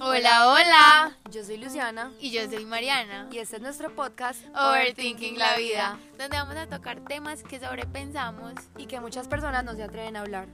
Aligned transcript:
Hola, 0.00 0.48
hola. 0.48 1.16
Yo 1.30 1.44
soy 1.44 1.58
Luciana 1.58 2.10
Y 2.18 2.30
yo 2.30 2.48
soy 2.48 2.64
Mariana. 2.64 3.28
y 3.30 3.38
este 3.38 3.56
es 3.56 3.62
nuestro 3.62 3.94
podcast 3.94 4.40
Overthinking 4.56 5.36
la 5.38 5.58
vida, 5.58 5.98
donde 6.16 6.38
vamos 6.38 6.56
a 6.56 6.66
tocar 6.66 7.04
temas 7.04 7.42
que 7.42 7.60
sobrepensamos. 7.60 8.54
y 8.78 8.86
que 8.86 9.00
muchas 9.00 9.28
personas 9.28 9.64
no 9.64 9.74
se 9.74 9.82
atreven 9.82 10.16
a 10.16 10.22
hablar. 10.22 10.48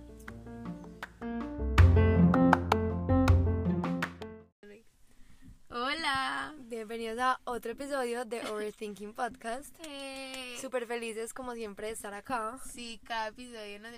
A 7.34 7.40
otro 7.50 7.72
episodio 7.72 8.24
de 8.24 8.40
Overthinking 8.46 9.12
Podcast. 9.14 9.74
Eh, 9.86 10.56
Súper 10.60 10.86
felices 10.86 11.34
como 11.34 11.54
siempre 11.54 11.88
de 11.88 11.92
estar 11.94 12.14
acá. 12.14 12.58
sí, 12.72 13.00
cada 13.04 13.28
episodio 13.28 13.78
nos 13.80 13.92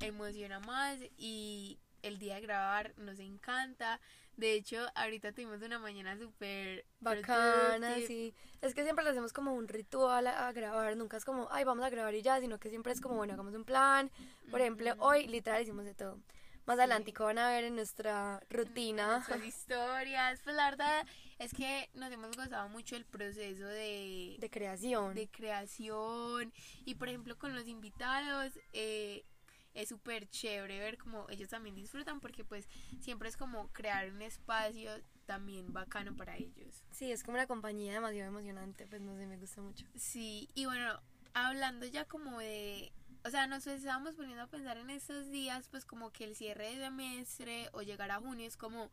emociona 0.00 0.60
más 0.60 0.98
y 1.16 1.78
el 2.02 2.18
día 2.18 2.36
de 2.36 2.42
grabar 2.42 2.92
nos 2.96 3.18
encanta. 3.18 4.00
De 4.36 4.52
hecho, 4.52 4.86
ahorita 4.94 5.32
tuvimos 5.32 5.62
una 5.62 5.78
mañana 5.78 6.16
súper 6.18 6.84
Bacana, 7.00 7.78
productive. 7.78 8.06
sí. 8.06 8.34
Es 8.60 8.74
que 8.74 8.84
siempre 8.84 9.04
lo 9.04 9.10
hacemos 9.10 9.32
como 9.32 9.54
un 9.54 9.66
ritual 9.66 10.26
a, 10.26 10.46
a 10.48 10.52
grabar. 10.52 10.96
Nunca 10.96 11.16
es 11.16 11.24
como, 11.24 11.48
ay, 11.50 11.64
vamos 11.64 11.84
a 11.84 11.90
grabar 11.90 12.14
y 12.14 12.22
ya, 12.22 12.38
sino 12.40 12.58
que 12.58 12.68
siempre 12.68 12.92
es 12.92 13.00
como, 13.00 13.16
bueno, 13.16 13.32
hagamos 13.32 13.54
un 13.54 13.64
plan. 13.64 14.10
Por 14.50 14.60
ejemplo, 14.60 14.94
hoy 14.98 15.26
literal 15.26 15.62
hicimos 15.62 15.84
de 15.86 15.94
todo. 15.94 16.20
Más 16.66 16.78
adelante 16.78 17.12
van 17.18 17.38
a 17.38 17.48
ver 17.48 17.64
en 17.64 17.76
nuestra 17.76 18.40
rutina. 18.50 19.16
Nuestras 19.16 19.42
historias. 19.44 20.40
Pues 20.44 20.54
la 20.54 20.70
verdad 20.70 21.06
es 21.38 21.52
que 21.52 21.88
nos 21.94 22.10
hemos 22.10 22.36
gozado 22.36 22.68
mucho 22.68 22.96
el 22.96 23.04
proceso 23.04 23.66
de, 23.66 24.36
de 24.38 24.50
creación. 24.50 25.14
de 25.14 25.28
creación 25.28 26.52
y 26.84 26.94
por 26.94 27.08
ejemplo 27.08 27.36
con 27.38 27.54
los 27.54 27.66
invitados 27.68 28.52
eh, 28.72 29.24
es 29.74 29.90
súper 29.90 30.28
chévere 30.28 30.78
ver 30.78 30.96
cómo 30.96 31.26
ellos 31.28 31.50
también 31.50 31.74
disfrutan 31.74 32.20
porque 32.20 32.44
pues 32.44 32.66
siempre 33.00 33.28
es 33.28 33.36
como 33.36 33.68
crear 33.72 34.10
un 34.10 34.22
espacio 34.22 34.90
también 35.26 35.72
bacano 35.72 36.16
para 36.16 36.36
ellos. 36.36 36.82
Sí, 36.92 37.10
es 37.10 37.22
como 37.22 37.36
una 37.36 37.46
compañía 37.46 37.92
demasiado 37.92 38.28
emocionante, 38.28 38.86
pues 38.86 39.02
no 39.02 39.16
sé, 39.16 39.26
me 39.26 39.36
gusta 39.36 39.60
mucho. 39.60 39.84
Sí, 39.96 40.48
y 40.54 40.64
bueno, 40.64 41.00
hablando 41.34 41.84
ya 41.84 42.06
como 42.06 42.38
de, 42.38 42.92
o 43.24 43.30
sea, 43.30 43.46
nos 43.46 43.66
estábamos 43.66 44.14
poniendo 44.14 44.44
a 44.44 44.46
pensar 44.46 44.78
en 44.78 44.88
estos 44.88 45.28
días 45.30 45.68
pues 45.68 45.84
como 45.84 46.10
que 46.10 46.24
el 46.24 46.36
cierre 46.36 46.70
de 46.70 46.78
semestre 46.78 47.68
o 47.72 47.82
llegar 47.82 48.10
a 48.12 48.20
junio 48.20 48.46
es 48.46 48.56
como 48.56 48.90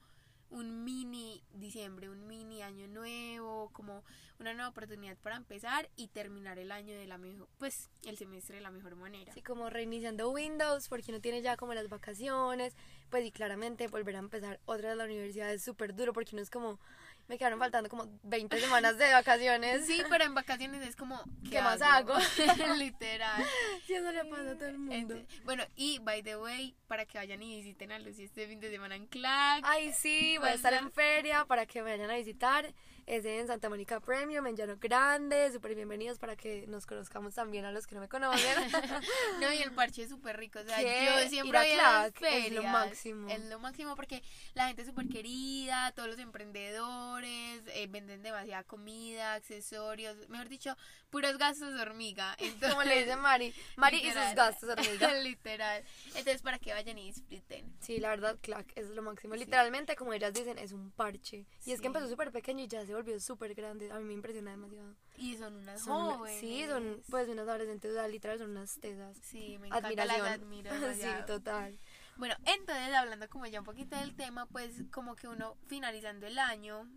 un 0.54 0.84
mini 0.84 1.42
diciembre, 1.54 2.10
un 2.10 2.28
mini 2.28 2.62
año 2.62 2.88
nuevo, 2.88 3.70
como 3.74 4.04
una 4.40 4.54
nueva 4.54 4.70
oportunidad 4.70 5.18
para 5.18 5.36
empezar 5.36 5.90
y 5.96 6.08
terminar 6.08 6.60
el 6.60 6.72
año 6.72 6.96
de 6.96 7.08
la 7.08 7.18
mejor, 7.18 7.48
pues 7.58 7.90
el 8.06 8.18
semestre 8.18 8.58
de 8.58 8.62
la 8.62 8.72
mejor 8.72 8.96
manera. 8.96 9.32
Así 9.32 9.42
como 9.42 9.70
reiniciando 9.70 10.30
Windows, 10.30 10.88
porque 10.90 11.12
uno 11.12 11.22
tiene 11.22 11.42
ya 11.42 11.58
como 11.58 11.74
las 11.74 11.90
vacaciones, 11.90 12.76
pues 13.10 13.26
y 13.26 13.32
claramente 13.32 13.88
volver 13.88 14.16
a 14.16 14.20
empezar 14.20 14.60
otra 14.66 14.90
vez 14.90 14.98
la 14.98 15.06
universidad 15.06 15.52
es 15.52 15.64
súper 15.64 15.96
duro, 15.96 16.14
porque 16.14 16.36
uno 16.36 16.44
es 16.44 16.50
como, 16.50 16.80
me 17.28 17.38
quedaron 17.38 17.60
faltando 17.60 17.90
como 17.90 18.08
20 18.24 18.60
semanas 18.60 18.98
de 18.98 19.12
vacaciones. 19.12 19.86
Sí, 19.86 20.04
pero 20.10 20.26
en 20.26 20.34
vacaciones 20.34 20.86
es 20.88 20.96
como 20.96 21.24
¿Qué 21.50 21.62
más 21.62 21.82
hago? 21.82 22.14
Literal. 22.78 23.44
Sí, 23.86 23.96
eso 23.96 24.12
le 24.12 24.26
pasa 24.26 24.52
a 24.52 24.56
todo 24.56 24.70
el 24.70 24.78
mundo. 24.78 25.22
Bueno, 25.44 25.64
y 25.76 26.00
by 26.00 26.24
the 26.24 26.38
way, 26.38 26.76
para 26.88 27.06
que 27.06 27.18
vayan 27.18 27.42
y 27.42 27.58
visiten 27.58 27.92
a 27.92 28.00
Lucy 28.00 28.24
este 28.24 28.48
fin 28.48 28.60
de 28.60 28.70
semana 28.70 28.96
en 28.96 29.08
Clack. 29.08 29.64
Ay, 29.66 29.92
sí, 29.94 30.38
voy 30.38 30.50
a 30.50 30.54
estar 30.54 30.74
en 30.74 30.92
feria 30.92 31.46
para 31.46 31.66
que 31.66 31.82
me 31.82 31.92
vayan 31.92 32.10
a 32.10 32.16
visitar. 32.16 32.74
Es 33.06 33.26
en 33.26 33.48
Santa 33.48 33.68
Mónica 33.68 34.00
Premium, 34.00 34.48
en 34.48 34.56
Llano 34.56 34.78
Grande. 34.80 35.52
Súper 35.52 35.76
bienvenidos 35.76 36.20
para 36.20 36.38
que 36.38 36.66
nos 36.68 36.86
conozcamos 36.86 37.34
también 37.36 37.66
a 37.66 37.72
los 37.74 37.86
que 37.86 37.96
no 37.96 38.02
me 38.02 38.08
conocen. 38.08 38.40
No, 39.42 39.52
y 39.52 39.58
el 39.58 39.72
parche 39.74 40.04
es 40.04 40.10
súper 40.10 40.38
rico. 40.38 40.60
O 40.60 40.64
sea, 40.64 40.78
¿Qué? 40.78 41.06
yo 41.06 41.30
siempre 41.30 41.60
voy 41.60 41.72
a 41.72 41.76
las 41.76 42.12
Clack 42.14 42.32
es 42.34 42.44
lo 42.54 42.62
ferias. 42.62 42.72
máximo. 42.72 43.30
Es 43.30 43.44
lo 43.46 43.60
máximo 43.60 43.96
porque 43.98 44.24
la 44.54 44.68
gente 44.68 44.84
es 44.84 44.88
súper 44.88 45.10
querida, 45.10 45.92
todos 45.92 46.08
los 46.08 46.18
emprendedores 46.20 47.64
eh, 47.74 47.88
venden 47.90 48.24
demasiada 48.24 48.64
comida, 48.64 49.34
accesorios, 49.34 50.16
mejor 50.30 50.48
dicho, 50.48 50.78
puros 51.10 51.38
gastos 51.38 51.74
de 51.74 51.82
hormiga. 51.82 52.36
Entonces, 52.40 52.70
como 52.74 52.84
le 52.84 53.00
dice 53.04 53.18
Mari. 53.18 53.54
Mari 53.76 53.98
y 53.98 54.00
sus 54.02 54.08
literal. 54.16 54.36
gastos, 54.36 54.70
hormiga. 54.70 55.14
Literal. 55.24 55.84
Entonces, 56.16 56.42
para 56.42 56.58
que 56.60 56.72
vayan 56.74 56.98
y 56.98 57.12
disfruten. 57.12 57.74
Sí, 57.82 57.98
la 58.00 58.10
verdad, 58.10 58.38
Clack 58.42 58.72
es 58.76 58.90
lo 58.92 59.02
máximo. 59.02 59.36
Literalmente, 59.36 59.96
como 59.98 60.14
ellas 60.14 60.34
dicen, 60.34 60.58
es 60.58 60.72
un 60.72 60.92
parche. 60.92 61.46
Y 61.66 61.72
es 61.72 61.78
Sí. 61.78 61.82
que 61.82 61.88
empezó 61.88 62.08
súper 62.08 62.32
pequeño 62.32 62.64
y 62.64 62.68
ya 62.68 62.86
se 62.86 62.93
volvió 62.94 63.20
súper 63.20 63.54
grande. 63.56 63.92
A 63.92 63.98
mí 64.00 64.04
me 64.06 64.14
impresiona 64.14 64.52
demasiado. 64.52 64.96
Y 65.18 65.36
son 65.38 65.56
unas 65.56 65.82
Son 65.82 66.18
jóvenes. 66.18 66.40
sí, 66.40 66.66
son 66.68 67.02
pues 67.10 67.28
unas 67.30 67.48
adolescentes, 67.48 67.92
o 67.92 67.94
sea, 67.94 68.08
literal, 68.08 68.40
son 68.40 68.52
unas 68.52 68.80
tesas. 68.80 69.18
Sí, 69.22 69.58
me 69.60 69.68
encanta, 69.68 69.90
las 70.06 70.20
Admiración. 70.20 70.28
admiro 70.28 70.72
sí, 70.94 71.08
total. 71.28 71.80
Bueno, 72.18 72.36
entonces 72.46 72.94
hablando 72.94 73.28
como 73.30 73.46
ya 73.48 73.60
un 73.60 73.66
poquito 73.66 73.96
del 73.98 74.16
tema, 74.16 74.46
pues 74.48 74.84
como 74.92 75.16
que 75.16 75.28
uno 75.28 75.58
finalizando 75.68 76.28
el 76.28 76.38
año 76.40 76.88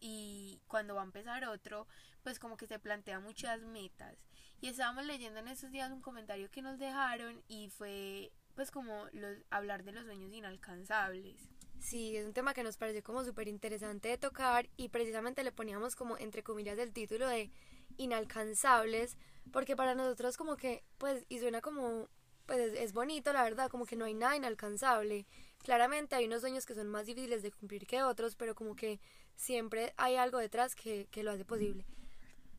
y 0.00 0.60
cuando 0.66 0.94
va 0.94 1.02
a 1.02 1.04
empezar 1.04 1.44
otro, 1.44 1.86
pues 2.22 2.38
como 2.38 2.56
que 2.56 2.66
se 2.66 2.78
plantea 2.78 3.20
muchas 3.20 3.60
metas. 3.62 4.16
Y 4.60 4.68
estábamos 4.68 5.04
leyendo 5.06 5.38
en 5.40 5.48
estos 5.48 5.70
días 5.70 5.90
un 5.92 6.00
comentario 6.00 6.50
que 6.50 6.62
nos 6.62 6.78
dejaron 6.78 7.42
y 7.46 7.68
fue 7.70 8.32
pues 8.54 8.72
como 8.72 9.06
los, 9.12 9.36
hablar 9.50 9.84
de 9.84 9.92
los 9.92 10.04
sueños 10.04 10.32
inalcanzables. 10.32 11.48
Sí, 11.80 12.16
es 12.16 12.26
un 12.26 12.32
tema 12.32 12.54
que 12.54 12.62
nos 12.62 12.76
pareció 12.76 13.02
como 13.02 13.24
súper 13.24 13.48
interesante 13.48 14.08
de 14.08 14.18
tocar 14.18 14.68
y 14.76 14.88
precisamente 14.88 15.42
le 15.44 15.52
poníamos 15.52 15.96
como 15.96 16.18
entre 16.18 16.42
comillas 16.42 16.78
el 16.78 16.92
título 16.92 17.28
de 17.28 17.50
inalcanzables 17.96 19.16
porque 19.52 19.76
para 19.76 19.94
nosotros 19.94 20.36
como 20.36 20.56
que 20.56 20.84
pues 20.98 21.24
y 21.28 21.38
suena 21.38 21.60
como 21.60 22.08
pues 22.46 22.72
es, 22.74 22.92
bonito 22.92 23.32
la 23.32 23.42
verdad 23.42 23.70
como 23.70 23.86
que 23.86 23.96
no 23.96 24.04
hay 24.06 24.14
nada 24.14 24.36
inalcanzable. 24.36 25.26
Claramente 25.62 26.16
hay 26.16 26.26
unos 26.26 26.40
sueños 26.40 26.66
que 26.66 26.74
son 26.74 26.88
más 26.88 27.06
difíciles 27.06 27.42
de 27.42 27.52
cumplir 27.52 27.86
que 27.86 28.02
otros 28.02 28.34
pero 28.36 28.54
como 28.54 28.74
que 28.74 29.00
siempre 29.36 29.94
hay 29.96 30.16
algo 30.16 30.38
detrás 30.38 30.74
que, 30.74 31.08
que 31.10 31.22
lo 31.22 31.30
hace 31.30 31.44
posible 31.44 31.86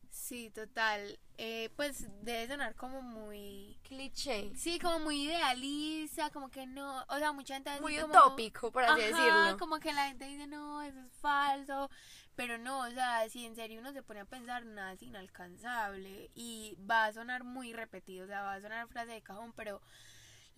Sí, 0.10 0.50
total. 0.50 1.20
Eh, 1.38 1.70
pues 1.76 2.08
debe 2.24 2.48
sonar 2.48 2.76
como 2.76 3.02
muy... 3.02 3.80
cliché 3.84 4.52
Sí, 4.56 4.78
como 4.80 5.00
muy 5.00 5.24
idealista, 5.26 6.30
como 6.32 6.50
que 6.50 6.66
no... 6.68 7.06
O 7.08 7.18
sea, 7.18 7.32
mucha 7.32 7.54
gente... 7.54 7.80
muy 7.80 7.98
como- 7.98 8.14
utópico 8.14 8.72
por 8.72 8.84
así 8.84 9.02
Ajá, 9.02 9.08
decirlo 9.08 9.58
Como 9.58 9.80
que 9.80 9.94
la 9.94 10.08
gente 10.08 10.26
dice, 10.26 10.48
no, 10.48 10.82
eso 10.82 11.00
es 11.00 11.14
falso. 11.22 11.90
Pero 12.36 12.58
no, 12.58 12.80
o 12.80 12.90
sea, 12.92 13.30
si 13.30 13.46
en 13.46 13.56
serio 13.56 13.80
uno 13.80 13.94
se 13.94 14.04
pone 14.04 14.22
a 14.22 14.26
pensar, 14.26 14.66
nada 14.66 14.94
es 14.94 15.02
inalcanzable. 15.02 16.32
Y 16.36 16.76
va 16.90 17.06
a 17.06 17.14
sonar 17.14 17.44
muy 17.44 17.74
repetido, 17.74 18.26
o 18.26 18.28
sea, 18.28 18.42
va 18.44 18.56
a 18.56 18.62
sonar 18.62 18.88
frase 18.88 19.12
de 19.12 19.22
cajón, 19.22 19.54
pero 19.54 19.82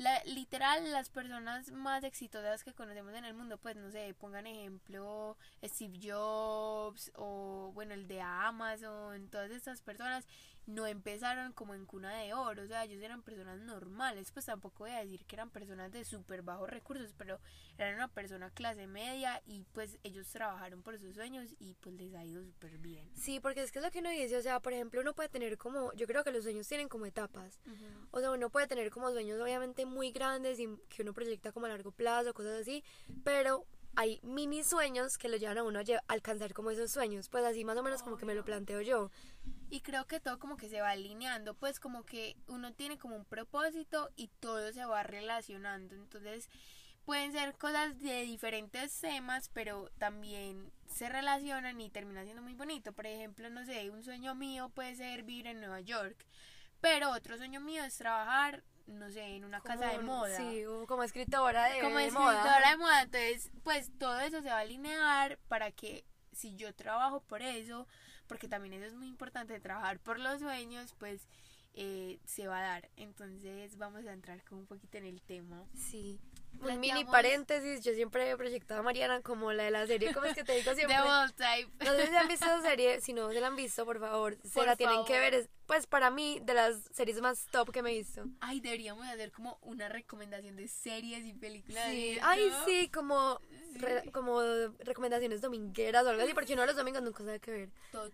la, 0.01 0.23
literal, 0.25 0.91
las 0.91 1.09
personas 1.09 1.72
más 1.72 2.03
exitosas 2.03 2.63
que 2.63 2.73
conocemos 2.73 3.13
en 3.13 3.25
el 3.25 3.34
mundo, 3.34 3.57
pues 3.57 3.75
no 3.75 3.91
sé, 3.91 4.13
pongan 4.16 4.47
ejemplo 4.47 5.38
Steve 5.63 6.00
Jobs 6.01 7.12
o 7.16 7.72
bueno, 7.73 7.94
el 7.94 8.07
de 8.07 8.22
Amazon, 8.22 9.29
todas 9.29 9.51
estas 9.51 9.81
personas 9.81 10.28
no 10.71 10.87
empezaron 10.87 11.53
como 11.53 11.73
en 11.73 11.85
cuna 11.85 12.13
de 12.15 12.33
oro, 12.33 12.63
o 12.63 12.67
sea, 12.67 12.83
ellos 12.83 13.01
eran 13.01 13.21
personas 13.21 13.59
normales, 13.59 14.31
pues 14.31 14.45
tampoco 14.45 14.85
voy 14.85 14.91
a 14.91 14.99
decir 14.99 15.25
que 15.25 15.35
eran 15.35 15.49
personas 15.49 15.91
de 15.91 16.03
súper 16.03 16.41
bajos 16.41 16.69
recursos, 16.69 17.13
pero 17.17 17.39
eran 17.77 17.95
una 17.95 18.07
persona 18.07 18.49
clase 18.49 18.87
media 18.87 19.41
y 19.45 19.65
pues 19.73 19.99
ellos 20.03 20.27
trabajaron 20.27 20.81
por 20.81 20.97
sus 20.99 21.15
sueños 21.15 21.53
y 21.59 21.75
pues 21.75 21.95
les 21.95 22.13
ha 22.15 22.25
ido 22.25 22.43
súper 22.43 22.77
bien. 22.77 23.09
Sí, 23.15 23.39
porque 23.39 23.61
es 23.61 23.71
que 23.71 23.79
es 23.79 23.85
lo 23.85 23.91
que 23.91 23.99
uno 23.99 24.09
dice, 24.09 24.37
o 24.37 24.41
sea, 24.41 24.59
por 24.59 24.73
ejemplo, 24.73 25.01
uno 25.01 25.13
puede 25.13 25.29
tener 25.29 25.57
como, 25.57 25.93
yo 25.93 26.07
creo 26.07 26.23
que 26.23 26.31
los 26.31 26.43
sueños 26.43 26.67
tienen 26.67 26.89
como 26.89 27.05
etapas. 27.05 27.59
O 28.11 28.19
sea, 28.19 28.31
uno 28.31 28.49
puede 28.49 28.67
tener 28.67 28.89
como 28.89 29.11
sueños 29.11 29.39
obviamente 29.39 29.85
muy 29.85 30.11
grandes 30.11 30.59
y 30.59 30.67
que 30.89 31.01
uno 31.03 31.13
proyecta 31.13 31.51
como 31.51 31.65
a 31.65 31.69
largo 31.69 31.91
plazo, 31.91 32.33
cosas 32.33 32.61
así, 32.61 32.83
pero 33.23 33.65
hay 33.96 34.19
mini 34.24 34.63
sueños 34.63 35.18
que 35.18 35.29
lo 35.29 35.38
llevan 35.38 35.57
a 35.57 35.63
uno 35.63 35.79
a 35.79 35.84
alcanzar 36.07 36.53
como 36.53 36.72
esos 36.72 36.91
sueños, 36.91 37.29
pues 37.29 37.44
así 37.46 37.66
más 37.66 37.78
o 37.78 37.84
menos 37.84 38.03
como 38.03 38.18
que 38.18 38.25
me 38.25 38.35
lo 38.35 38.46
planteo 38.46 38.81
yo. 38.81 39.12
Y 39.69 39.81
creo 39.81 40.06
que 40.06 40.19
todo 40.19 40.40
como 40.40 40.57
que 40.57 40.69
se 40.69 40.81
va 40.81 40.91
alineando, 40.91 41.53
pues 41.53 41.79
como 41.79 42.03
que 42.03 42.35
uno 42.47 42.74
tiene 42.74 42.97
como 42.97 43.16
un 43.16 43.25
propósito 43.25 44.09
y 44.16 44.28
todo 44.40 44.72
se 44.74 44.85
va 44.85 45.03
relacionando. 45.03 45.96
Entonces 45.96 46.49
pueden 47.05 47.32
ser 47.32 47.58
cosas 47.58 47.99
de 47.99 48.22
diferentes 48.23 48.99
temas, 48.99 49.49
pero 49.49 49.90
también 49.97 50.72
se 50.87 51.09
relacionan 51.09 51.79
y 51.82 51.90
termina 51.90 52.23
siendo 52.23 52.41
muy 52.41 52.53
bonito. 52.53 52.94
Por 52.94 53.08
ejemplo, 53.08 53.49
no 53.49 53.66
sé, 53.66 53.90
un 53.90 54.03
sueño 54.03 54.35
mío 54.35 54.70
puede 54.70 54.96
ser 54.96 55.23
vivir 55.23 55.47
en 55.47 55.59
Nueva 55.59 55.82
York, 55.82 56.26
pero 56.79 57.11
otro 57.11 57.37
sueño 57.37 57.59
mío 57.61 57.84
es 57.84 57.97
trabajar, 57.97 58.64
no 58.87 59.09
sé, 59.11 59.35
en 59.35 59.45
una 59.45 59.61
casa 59.61 59.87
de 59.87 59.99
moda. 59.99 60.35
Sí, 60.37 60.63
como 60.87 61.03
escritora 61.03 61.66
de, 61.66 61.81
como 61.81 61.97
de 61.97 62.07
escritora 62.07 62.43
moda. 62.43 62.69
de 62.69 62.78
moda. 62.78 63.01
Entonces, 63.03 63.51
pues 63.63 63.91
todo 63.97 64.19
eso 64.19 64.41
se 64.41 64.49
va 64.49 64.57
a 64.57 64.61
alinear 64.61 65.37
para 65.47 65.72
que 65.72 66.05
si 66.31 66.55
yo 66.55 66.73
trabajo 66.73 67.22
por 67.22 67.41
eso, 67.41 67.87
porque 68.28 68.47
también 68.47 68.73
eso 68.73 68.85
es 68.85 68.93
muy 68.93 69.07
importante, 69.07 69.59
trabajar 69.59 69.99
por 69.99 70.19
los 70.19 70.39
sueños, 70.39 70.93
pues 70.97 71.28
eh, 71.73 72.19
se 72.25 72.47
va 72.47 72.59
a 72.59 72.63
dar. 72.63 72.89
Entonces 72.95 73.78
vamos 73.78 74.05
a 74.05 74.13
entrar 74.13 74.43
como 74.43 74.61
un 74.61 74.67
poquito 74.67 74.97
en 74.97 75.05
el 75.05 75.22
tema. 75.22 75.66
Sí, 75.75 76.19
un 76.59 76.79
mini 76.79 77.05
paréntesis, 77.05 77.81
yo 77.83 77.93
siempre 77.93 78.29
he 78.29 78.37
proyectado 78.37 78.81
a 78.81 78.83
Mariana 78.83 79.21
como 79.21 79.51
la 79.51 79.63
de 79.63 79.71
la 79.71 79.87
serie, 79.87 80.13
¿cómo 80.13 80.25
es 80.25 80.35
que 80.35 80.43
te 80.43 80.55
digo 80.55 80.73
siempre? 80.75 80.97
The. 81.37 81.85
No 81.85 81.95
sé 81.95 82.07
si 82.07 82.15
han 82.15 82.27
visto 82.27 82.45
esa 82.45 82.61
serie, 82.61 83.01
si 83.01 83.13
no 83.13 83.31
se 83.31 83.39
la 83.39 83.47
han 83.47 83.55
visto, 83.55 83.85
por 83.85 83.99
favor, 83.99 84.37
se 84.43 84.59
Por 84.59 84.65
la 84.65 84.75
tienen 84.75 85.03
que 85.05 85.19
ver. 85.19 85.33
Es, 85.33 85.49
pues 85.65 85.87
para 85.87 86.11
mí, 86.11 86.39
de 86.43 86.53
las 86.53 86.75
series 86.91 87.21
más 87.21 87.45
top 87.51 87.71
que 87.71 87.81
me 87.81 87.91
he 87.91 87.97
visto. 87.97 88.25
Ay, 88.41 88.59
deberíamos 88.59 89.07
hacer 89.07 89.31
como 89.31 89.57
una 89.61 89.87
recomendación 89.89 90.55
de 90.55 90.67
series 90.67 91.25
y 91.25 91.33
películas. 91.33 91.89
Sí, 91.89 92.17
ay, 92.21 92.51
sí, 92.65 92.89
como, 92.89 93.39
re- 93.76 94.12
como 94.12 94.41
recomendaciones 94.79 95.41
domingueras 95.41 96.06
o 96.06 96.09
algo 96.09 96.22
así, 96.23 96.34
porque 96.34 96.53
uno 96.53 96.66
los 96.66 96.76
domingos 96.76 97.02
nunca 97.02 97.23
sabe 97.23 97.40
qué 97.40 97.52
ver. 97.52 97.70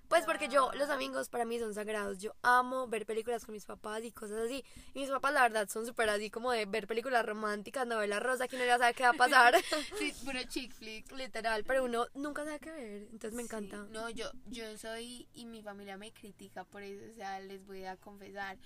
Pues 0.07 0.25
porque 0.25 0.47
yo, 0.47 0.71
los 0.73 0.87
domingos 0.87 1.29
para 1.29 1.45
mí 1.45 1.59
son 1.59 1.73
sagrados. 1.73 2.19
Yo 2.19 2.33
amo 2.41 2.87
ver 2.87 3.05
películas 3.05 3.45
con 3.45 3.53
mis 3.53 3.65
papás 3.65 4.03
y 4.03 4.11
cosas 4.11 4.37
así. 4.45 4.63
Y 4.93 4.99
mis 5.01 5.09
papás, 5.09 5.33
la 5.33 5.41
verdad, 5.43 5.67
son 5.69 5.85
súper 5.85 6.09
así 6.09 6.29
como 6.29 6.51
de 6.51 6.65
ver 6.65 6.87
películas 6.87 7.25
románticas, 7.25 7.85
novelas 7.87 8.21
rosa, 8.21 8.47
que 8.47 8.55
uno 8.55 8.65
ya 8.65 8.77
sabe 8.77 8.93
qué 8.93 9.03
va 9.03 9.09
a 9.09 9.13
pasar. 9.13 9.55
Sí, 9.97 10.13
puro 10.23 10.39
chick 10.47 10.71
flick. 10.73 11.11
Literal, 11.11 11.63
pero 11.63 11.83
uno 11.85 12.07
nunca 12.13 12.43
sabe 12.45 12.59
qué 12.59 12.71
ver. 12.71 13.01
Entonces 13.11 13.33
me 13.33 13.43
encanta. 13.43 13.83
Sí, 13.85 13.91
No, 13.91 14.09
yo, 14.09 14.29
yo 14.47 14.77
soy, 14.77 15.27
y 15.33 15.45
mi 15.45 15.61
familia 15.61 15.97
me 15.97 16.11
critica 16.13 16.63
por 16.65 16.83
eso, 16.83 17.03
o 17.11 17.13
sea, 17.15 17.39
les 17.39 17.65
voy 17.65 17.85
a 17.85 17.95
confesar, 17.97 18.57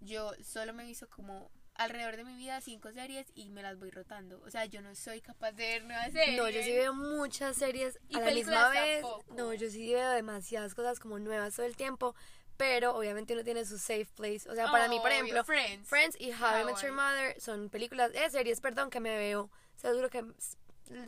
yo 0.00 0.32
solo 0.42 0.72
me 0.72 0.84
visto 0.84 1.08
como 1.08 1.50
alrededor 1.78 2.16
de 2.16 2.24
mi 2.24 2.36
vida 2.36 2.60
cinco 2.60 2.92
series 2.92 3.26
y 3.34 3.50
me 3.50 3.62
las 3.62 3.78
voy 3.78 3.90
rotando, 3.90 4.40
o 4.44 4.50
sea, 4.50 4.64
yo 4.66 4.80
no 4.82 4.94
soy 4.94 5.20
capaz 5.20 5.52
de 5.52 5.64
ver 5.66 5.84
nuevas 5.84 6.12
series. 6.12 6.36
No, 6.36 6.48
yo 6.48 6.62
sí 6.62 6.72
veo 6.72 6.94
muchas 6.94 7.56
series 7.56 7.98
Y 8.08 8.16
a 8.16 8.20
la 8.20 8.30
misma 8.30 8.68
vez. 8.70 9.02
tampoco. 9.02 9.34
No, 9.34 9.52
yo 9.54 9.68
sí 9.70 9.92
veo 9.92 10.10
demasiadas 10.12 10.74
cosas 10.74 10.98
como 11.00 11.18
nuevas 11.18 11.54
todo 11.54 11.66
el 11.66 11.76
tiempo. 11.76 12.14
Pero 12.58 12.96
obviamente 12.96 13.34
uno 13.34 13.44
tiene 13.44 13.66
su 13.66 13.76
safe 13.76 14.06
place. 14.16 14.48
O 14.48 14.54
sea, 14.54 14.70
para 14.70 14.88
mí, 14.88 14.98
por 15.00 15.10
ejemplo, 15.10 15.44
Friends. 15.44 15.86
Friends 15.86 16.16
y 16.18 16.30
How 16.32 16.62
I 16.62 16.64
Met 16.64 16.76
Your 16.76 16.84
How 16.84 16.88
I- 16.88 16.90
Mother 16.92 17.38
son 17.40 17.68
películas, 17.68 18.10
eh, 18.14 18.30
series, 18.30 18.62
perdón, 18.62 18.88
que 18.88 18.98
me 18.98 19.14
veo. 19.18 19.50
Seguro 19.74 20.08
que 20.08 20.20
s- 20.38 20.56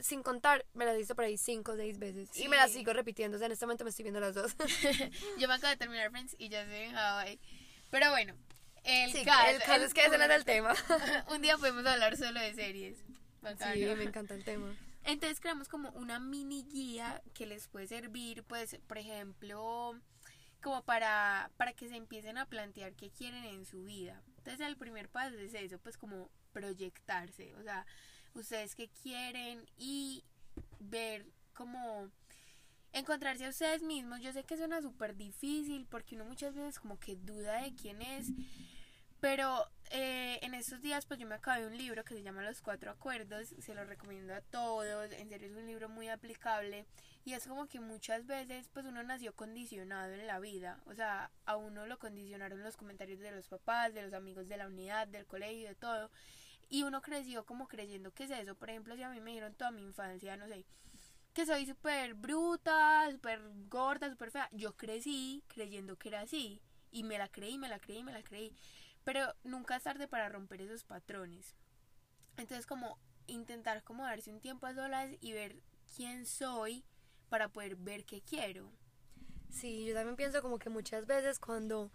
sin 0.03 0.23
contar, 0.23 0.67
me 0.75 0.85
las 0.85 0.95
he 0.95 0.99
visto 0.99 1.15
por 1.15 1.25
ahí 1.25 1.39
cinco 1.39 1.73
o 1.73 1.77
seis 1.77 1.99
veces. 1.99 2.29
Y 2.37 2.49
me 2.49 2.57
las 2.57 2.71
Sí. 2.71 2.81
sigo 2.81 2.93
repitiendo. 2.93 3.37
O 3.37 3.39
sea, 3.39 3.47
en 3.47 3.53
este 3.53 3.65
momento 3.65 3.85
me 3.85 3.89
estoy 3.89 4.03
viendo 4.03 4.21
las 4.21 4.35
dos. 4.35 4.55
Yo 5.39 5.49
me 5.49 5.55
acabo 5.55 5.69
de 5.71 5.79
terminar 5.79 6.11
Friends 6.11 6.37
y 6.39 6.51
ya 6.51 6.67
sé 6.67 6.85
en 6.85 6.95
Hawaii. 6.99 7.41
Pero 7.91 8.11
bueno, 8.11 8.35
el 8.85 9.13
Sí, 9.13 9.25
caso, 9.25 9.51
el 9.51 9.63
caso 9.63 9.85
es 9.85 9.95
que 9.95 10.05
ese 10.05 10.19
no 10.19 10.25
era 10.25 10.37
el 10.37 10.45
tema. 10.45 10.75
Un 11.31 11.43
día 11.43 11.57
podemos 11.57 11.85
hablar 11.87 12.17
solo 12.17 12.41
de 12.41 12.55
series. 12.55 12.99
Bacano. 13.43 13.75
Sí, 13.75 13.81
me 13.81 14.05
encanta 14.05 14.35
el 14.35 14.45
tema. 14.45 14.75
Entonces 15.05 15.41
creamos 15.41 15.69
como 15.69 15.91
una 15.91 16.19
mini 16.19 16.65
guía 16.65 17.23
que 17.33 17.47
les 17.47 17.69
puede 17.69 17.87
servir, 17.87 18.45
pues, 18.45 18.79
por 18.87 18.99
ejemplo, 18.99 19.99
como 20.63 20.83
para, 20.83 21.51
para 21.57 21.73
que 21.73 21.89
se 21.89 21.97
empiecen 21.97 22.37
a 22.37 22.47
plantear 22.47 22.95
qué 22.95 23.11
quieren 23.11 23.45
en 23.45 23.65
su 23.65 23.85
vida. 23.85 24.23
Entonces 24.39 24.67
el 24.67 24.77
primer 24.77 25.09
paso 25.09 25.39
es 25.39 25.55
eso, 25.55 25.79
pues 25.79 25.97
como 25.97 26.31
proyectarse, 26.53 27.55
o 27.57 27.63
sea, 27.63 27.87
ustedes 28.35 28.75
qué 28.75 28.89
quieren 28.89 29.65
y 29.77 30.25
ver 30.81 31.27
como 31.55 32.11
encontrarse 32.93 33.47
a 33.47 33.51
ustedes 33.51 33.83
mismos. 33.83 34.21
Yo 34.21 34.33
sé 34.33 34.45
que 34.45 34.57
suena 34.57 34.81
súper 34.83 35.17
difícil 35.17 35.87
porque 35.91 36.15
uno 36.15 36.25
muchas 36.25 36.55
veces 36.55 36.79
como 36.79 36.99
que 36.99 37.17
duda 37.17 37.63
de 37.63 37.75
quién 37.75 38.03
es, 38.03 38.33
pero 39.21 39.69
eh, 39.91 40.39
en 40.43 40.55
estos 40.55 40.81
días 40.81 41.07
pues 41.07 41.19
yo 41.19 41.27
me 41.27 41.35
acabé 41.35 41.67
un 41.67 41.77
libro 41.77 42.05
que 42.05 42.15
se 42.15 42.23
llama 42.23 42.43
Los 42.43 42.61
Cuatro 42.61 42.91
Acuerdos, 42.91 43.55
se 43.59 43.75
lo 43.75 43.85
recomiendo 43.85 44.35
a 44.35 44.41
todos, 44.41 45.13
en 45.13 45.29
serio 45.29 45.49
es 45.49 45.57
un 45.57 45.67
libro 45.67 45.89
muy 45.89 46.09
aplicable 46.09 46.87
y 47.25 47.33
es 47.33 47.47
como 47.47 47.67
que 47.67 47.81
muchas 47.81 48.27
veces 48.27 48.69
pues 48.73 48.87
uno 48.87 49.03
nació 49.03 49.35
condicionado 49.35 50.13
en 50.13 50.27
la 50.27 50.39
vida, 50.39 50.81
o 50.87 50.95
sea, 50.95 51.31
a 51.47 51.57
uno 51.57 51.87
lo 51.87 51.99
condicionaron 51.99 52.63
los 52.63 52.77
comentarios 52.77 53.19
de 53.21 53.33
los 53.33 53.49
papás, 53.49 53.93
de 53.93 54.03
los 54.03 54.13
amigos 54.13 54.49
de 54.49 54.57
la 54.57 54.67
unidad, 54.67 55.09
del 55.09 55.27
colegio, 55.27 55.69
de 55.69 55.75
todo, 55.75 56.11
y 56.69 56.83
uno 56.83 57.03
creció 57.03 57.45
como 57.45 57.67
creyendo 57.67 58.13
que 58.13 58.25
es 58.25 58.31
eso, 58.31 58.55
por 58.55 58.71
ejemplo 58.71 58.95
si 58.95 59.03
a 59.03 59.11
mí 59.11 59.21
me 59.21 59.33
dieron 59.33 59.55
toda 59.55 59.71
mi 59.71 59.83
infancia, 59.83 60.37
no 60.37 60.47
sé, 60.47 60.65
que 61.39 61.47
soy 61.47 61.67
súper 61.67 62.15
bruta, 62.15 63.09
súper 63.13 63.41
gorda, 63.69 64.11
súper 64.11 64.33
fea, 64.33 64.49
yo 64.51 64.77
crecí 64.77 65.45
creyendo 65.47 65.97
que 65.97 66.09
era 66.09 66.23
así 66.23 66.61
y 66.91 67.05
me 67.05 67.17
la 67.17 67.29
creí, 67.29 67.59
me 67.59 67.69
la 67.69 67.79
creí, 67.79 68.03
me 68.03 68.11
la 68.11 68.25
creí. 68.25 68.53
Pero 69.05 69.21
nunca 69.45 69.77
es 69.77 69.85
tarde 69.85 70.09
para 70.09 70.29
romper 70.29 70.63
esos 70.63 70.83
patrones. 70.83 71.55
Entonces 72.39 72.67
como 72.67 72.99
intentar 73.29 73.85
como 73.85 74.03
darse 74.03 74.33
un 74.33 74.41
tiempo 74.41 74.67
a 74.67 74.75
solas 74.75 75.13
y 75.21 75.33
ver 75.33 75.63
quién 75.95 76.27
soy 76.27 76.85
para 77.29 77.49
poder 77.49 77.77
ver 77.77 78.05
qué 78.05 78.21
quiero. 78.21 78.73
Sí, 79.49 79.87
yo 79.87 79.95
también 79.95 80.17
pienso 80.17 80.43
como 80.43 80.59
que 80.59 80.71
muchas 80.71 81.07
veces 81.07 81.39
cuando, 81.39 81.93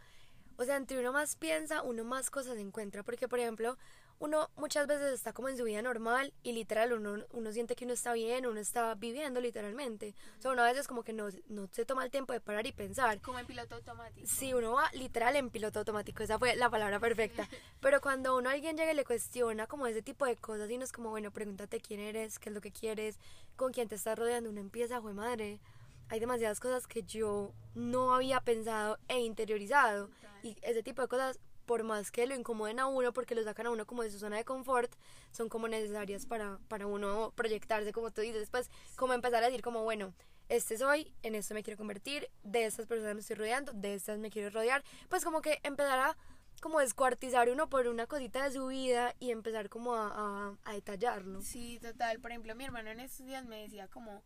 o 0.56 0.64
sea, 0.64 0.78
entre 0.78 1.02
uno 1.02 1.12
más 1.12 1.36
piensa, 1.36 1.82
uno 1.82 2.06
más 2.06 2.30
cosas 2.30 2.58
encuentra. 2.60 3.04
Porque, 3.04 3.28
por 3.28 3.42
ejemplo, 3.42 3.78
uno 4.24 4.50
muchas 4.56 4.88
veces 4.88 5.12
está 5.12 5.34
como 5.34 5.50
en 5.50 5.58
su 5.58 5.66
vida 5.66 5.82
normal 5.82 6.34
y 6.44 6.54
literal 6.54 6.94
uno, 6.94 7.26
uno 7.32 7.52
siente 7.52 7.76
que 7.76 7.84
uno 7.84 7.94
está 7.94 8.14
bien, 8.14 8.46
uno 8.46 8.58
está 8.58 8.96
viviendo 8.96 9.42
literalmente. 9.42 10.16
O 10.40 10.42
sea, 10.42 10.52
uno 10.52 10.62
a 10.62 10.72
veces 10.72 10.88
como 10.88 11.04
que 11.04 11.12
no, 11.12 11.28
no 11.50 11.68
se 11.74 11.84
toma 11.84 12.06
el 12.06 12.10
tiempo 12.10 12.32
de 12.32 12.40
parar 12.40 12.66
y 12.66 12.72
pensar. 12.72 13.20
Como 13.20 13.38
en 13.40 13.46
piloto 13.46 13.76
automático. 13.76 14.26
Sí, 14.26 14.54
uno 14.54 14.72
va 14.72 14.90
literal 14.94 15.36
en 15.36 15.50
piloto 15.50 15.80
automático, 15.80 16.24
esa 16.24 16.40
fue 16.40 16.56
la 16.56 16.70
palabra 16.70 17.02
perfecta. 17.02 17.50
Pero 17.82 18.00
cuando 18.00 18.38
uno 18.38 18.50
a 18.50 18.54
alguien 18.54 18.78
llega 18.78 18.94
y 18.94 18.96
le 18.96 19.04
cuestiona 19.04 19.68
como 19.68 19.88
ese 19.88 20.02
tipo 20.02 20.26
de 20.26 20.38
cosas 20.38 20.72
y 20.72 20.76
uno 20.76 20.86
es 20.86 20.94
como, 20.94 21.10
bueno, 21.10 21.30
pregúntate 21.32 21.82
quién 21.82 22.00
eres, 22.00 22.40
qué 22.40 22.48
es 22.48 22.56
lo 22.56 22.62
que 22.62 22.72
quieres, 22.72 23.20
con 23.58 23.74
quién 23.74 23.90
te 23.90 23.96
estás 23.96 24.18
rodeando, 24.18 24.50
uno 24.50 24.62
empieza, 24.62 25.02
jue 25.02 25.14
madre. 25.14 25.60
Hay 26.08 26.22
demasiadas 26.22 26.62
cosas 26.62 26.88
que 26.88 27.04
yo 27.04 27.52
no 27.76 28.14
había 28.14 28.40
pensado 28.40 29.00
e 29.10 29.20
interiorizado. 29.20 30.10
Y 30.44 30.56
ese 30.62 30.82
tipo 30.82 31.02
de 31.02 31.10
cosas, 31.10 31.40
por 31.66 31.84
más 31.84 32.12
que 32.12 32.28
lo 32.28 32.36
incomoden 32.36 32.80
a 32.80 32.88
uno, 32.88 33.14
porque 33.14 33.36
lo 33.36 33.44
sacan 33.44 33.68
a 33.68 33.72
uno 33.72 33.86
como 33.86 34.04
de 34.04 34.12
su 34.12 34.20
zona 34.20 34.38
de 34.38 34.46
confort, 34.46 34.94
son 35.32 35.50
como 35.50 35.68
necesarias 35.68 36.26
para, 36.26 36.60
para 36.68 36.88
uno 36.88 37.34
proyectarse, 37.36 37.92
como 37.92 38.12
tú 38.12 38.22
dices, 38.22 38.50
pues 38.50 38.70
como 38.96 39.14
empezar 39.14 39.44
a 39.44 39.48
decir 39.48 39.62
como, 39.62 39.84
bueno, 39.84 40.14
este 40.50 40.78
soy, 40.78 41.14
en 41.24 41.36
esto 41.36 41.54
me 41.54 41.64
quiero 41.64 41.78
convertir, 41.78 42.30
de 42.44 42.66
estas 42.66 42.86
personas 42.86 43.16
me 43.16 43.22
estoy 43.22 43.38
rodeando, 43.38 43.72
de 43.74 43.94
estas 43.94 44.20
me 44.20 44.30
quiero 44.30 44.50
rodear, 44.50 44.84
pues 45.10 45.24
como 45.24 45.42
que 45.42 45.60
empezar 45.64 46.00
a 46.00 46.18
como 46.62 46.80
descuartizar 46.80 47.50
uno 47.50 47.70
por 47.70 47.88
una 47.88 48.08
cosita 48.08 48.44
de 48.46 48.52
su 48.52 48.68
vida 48.68 49.16
y 49.20 49.32
empezar 49.32 49.70
como 49.70 49.96
a, 49.96 50.08
a, 50.08 50.58
a 50.64 50.74
detallarlo. 50.74 51.42
Sí, 51.42 51.78
total. 51.82 52.22
Por 52.22 52.32
ejemplo, 52.32 52.56
mi 52.56 52.64
hermano 52.64 52.90
en 52.90 53.02
estos 53.02 53.26
días 53.26 53.46
me 53.46 53.64
decía 53.64 53.90
como, 53.90 54.24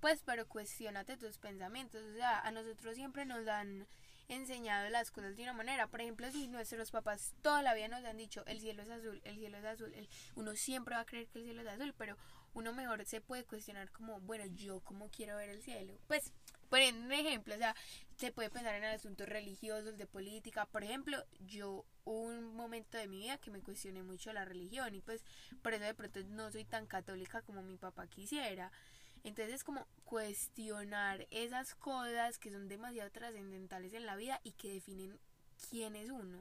pues, 0.00 0.22
pero 0.24 0.46
cuestionate 0.46 1.16
tus 1.16 1.38
pensamientos. 1.38 2.02
O 2.02 2.14
sea, 2.14 2.40
a 2.40 2.50
nosotros 2.50 2.96
siempre 2.96 3.24
nos 3.24 3.48
han 3.48 3.86
enseñado 4.34 4.88
las 4.90 5.10
cosas 5.10 5.36
de 5.36 5.42
una 5.42 5.52
manera. 5.52 5.86
Por 5.88 6.00
ejemplo, 6.00 6.30
si 6.30 6.48
nuestros 6.48 6.90
papás 6.90 7.34
toda 7.42 7.62
la 7.62 7.74
vida 7.74 7.88
nos 7.88 8.04
han 8.04 8.16
dicho 8.16 8.44
el 8.46 8.60
cielo 8.60 8.82
es 8.82 8.90
azul, 8.90 9.20
el 9.24 9.36
cielo 9.36 9.58
es 9.58 9.64
azul, 9.64 9.92
el- 9.94 10.08
uno 10.36 10.54
siempre 10.56 10.94
va 10.94 11.02
a 11.02 11.06
creer 11.06 11.26
que 11.28 11.38
el 11.40 11.44
cielo 11.44 11.62
es 11.62 11.68
azul, 11.68 11.94
pero 11.96 12.16
uno 12.54 12.72
mejor 12.72 13.04
se 13.06 13.20
puede 13.20 13.44
cuestionar 13.44 13.90
como, 13.90 14.20
bueno, 14.20 14.44
yo 14.46 14.80
cómo 14.80 15.08
quiero 15.10 15.36
ver 15.36 15.50
el 15.50 15.62
cielo. 15.62 15.94
Pues, 16.08 16.32
poniendo 16.68 17.04
un 17.06 17.12
ejemplo, 17.12 17.54
o 17.54 17.58
sea, 17.58 17.74
se 18.16 18.32
puede 18.32 18.50
pensar 18.50 18.74
en 18.74 18.84
asuntos 18.84 19.28
religiosos, 19.28 19.96
de 19.96 20.06
política. 20.06 20.66
Por 20.66 20.84
ejemplo, 20.84 21.24
yo 21.40 21.84
un 22.04 22.54
momento 22.54 22.98
de 22.98 23.06
mi 23.08 23.18
vida 23.20 23.38
que 23.38 23.50
me 23.50 23.60
cuestioné 23.62 24.02
mucho 24.02 24.32
la 24.32 24.44
religión 24.44 24.94
y 24.94 25.00
pues 25.00 25.22
por 25.62 25.74
eso 25.74 25.84
de 25.84 25.94
pronto 25.94 26.20
no 26.28 26.50
soy 26.50 26.64
tan 26.64 26.86
católica 26.86 27.42
como 27.42 27.62
mi 27.62 27.76
papá 27.76 28.06
quisiera. 28.08 28.70
Entonces 29.24 29.54
es 29.56 29.64
como 29.64 29.86
cuestionar 30.04 31.26
esas 31.30 31.74
cosas 31.74 32.38
que 32.38 32.50
son 32.50 32.68
demasiado 32.68 33.10
trascendentales 33.10 33.92
en 33.92 34.06
la 34.06 34.16
vida 34.16 34.40
y 34.44 34.52
que 34.52 34.72
definen 34.74 35.18
quién 35.68 35.94
es 35.96 36.10
uno. 36.10 36.38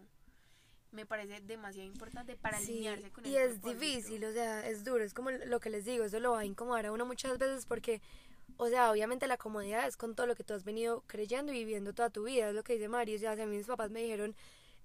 Me 0.91 1.05
parece 1.05 1.41
demasiado 1.41 1.87
importante 1.87 2.35
para 2.35 2.57
Sí, 2.59 2.71
alinearse 2.87 3.11
con 3.11 3.25
el 3.25 3.31
y 3.31 3.37
es 3.37 3.53
propósito. 3.59 3.79
difícil, 3.79 4.25
o 4.25 4.31
sea, 4.33 4.67
es 4.67 4.83
duro, 4.83 5.03
es 5.03 5.13
como 5.13 5.29
lo 5.31 5.59
que 5.59 5.69
les 5.69 5.85
digo, 5.85 6.03
eso 6.03 6.19
lo 6.19 6.31
va 6.31 6.39
a 6.39 6.45
incomodar 6.45 6.87
a 6.87 6.91
uno 6.91 7.05
muchas 7.05 7.37
veces 7.37 7.65
porque, 7.67 8.01
o 8.57 8.69
sea, 8.69 8.89
obviamente 8.89 9.27
la 9.27 9.37
comodidad 9.37 9.87
es 9.87 9.97
con 9.97 10.15
todo 10.15 10.25
lo 10.25 10.35
que 10.35 10.43
tú 10.43 10.53
has 10.55 10.63
venido 10.63 11.03
creyendo 11.05 11.51
y 11.53 11.59
viviendo 11.59 11.93
toda 11.93 12.09
tu 12.09 12.23
vida, 12.23 12.49
es 12.49 12.55
lo 12.55 12.63
que 12.63 12.73
dice 12.73 12.87
Mari, 12.87 13.15
o 13.15 13.19
sea, 13.19 13.35
si 13.35 13.41
a 13.41 13.45
mí 13.45 13.57
mis 13.57 13.67
papás 13.67 13.91
me 13.91 14.01
dijeron, 14.01 14.35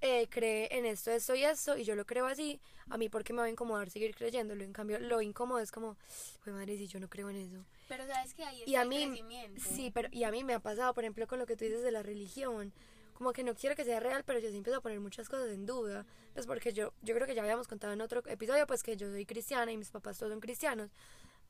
eh, 0.06 0.28
cree 0.28 0.68
en 0.70 0.84
esto, 0.84 1.10
esto 1.10 1.34
y 1.34 1.44
esto, 1.44 1.78
y 1.78 1.84
yo 1.84 1.94
lo 1.96 2.04
creo 2.04 2.26
así, 2.26 2.60
a 2.90 2.98
mí 2.98 3.08
porque 3.08 3.32
me 3.32 3.38
va 3.38 3.46
a 3.46 3.50
incomodar 3.50 3.88
seguir 3.88 4.14
creyéndolo, 4.14 4.62
en 4.62 4.74
cambio, 4.74 4.98
lo 5.00 5.22
incómodo 5.22 5.60
es 5.60 5.72
como, 5.72 5.96
pues 6.42 6.54
madre, 6.54 6.76
si 6.76 6.86
yo 6.86 7.00
no 7.00 7.08
creo 7.08 7.30
en 7.30 7.36
eso. 7.36 7.64
Pero 7.88 8.06
sabes 8.06 8.34
que 8.34 8.44
ahí 8.44 8.58
está 8.58 8.70
Y 8.70 8.74
a 8.76 8.82
el 8.82 8.88
mí, 8.88 9.06
crecimiento. 9.06 9.62
sí, 9.64 9.90
pero 9.90 10.08
y 10.12 10.24
a 10.24 10.30
mí 10.30 10.44
me 10.44 10.52
ha 10.52 10.60
pasado, 10.60 10.92
por 10.92 11.04
ejemplo, 11.04 11.26
con 11.26 11.38
lo 11.38 11.46
que 11.46 11.56
tú 11.56 11.64
dices 11.64 11.82
de 11.82 11.90
la 11.90 12.02
religión, 12.02 12.72
como 13.14 13.32
que 13.32 13.44
no 13.44 13.54
quiero 13.54 13.76
que 13.76 13.84
sea 13.84 13.98
real, 14.00 14.24
pero 14.26 14.40
yo 14.40 14.50
sí 14.50 14.56
empiezo 14.58 14.78
a 14.78 14.82
poner 14.82 15.00
muchas 15.00 15.28
cosas 15.28 15.48
en 15.48 15.64
duda, 15.64 16.04
pues 16.34 16.46
porque 16.46 16.72
yo, 16.74 16.92
yo 17.00 17.14
creo 17.14 17.26
que 17.26 17.34
ya 17.34 17.42
habíamos 17.42 17.66
contado 17.66 17.92
en 17.94 18.00
otro 18.02 18.22
episodio, 18.26 18.66
pues 18.66 18.82
que 18.82 18.96
yo 18.96 19.08
soy 19.08 19.24
cristiana 19.24 19.72
y 19.72 19.76
mis 19.78 19.90
papás 19.90 20.18
todos 20.18 20.32
son 20.32 20.40
cristianos, 20.40 20.90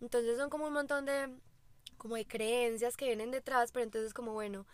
entonces 0.01 0.37
son 0.39 0.49
como 0.51 0.67
un 0.67 0.73
montón 0.75 1.07
de, 1.07 1.29
como 1.97 2.17
de 2.17 2.27
creencias 2.27 2.97
que 2.97 3.07
vienen 3.07 3.31
detrás, 3.33 3.73
pero 3.73 3.83
entonces 3.83 4.15
como 4.15 4.33
bueno, 4.33 4.67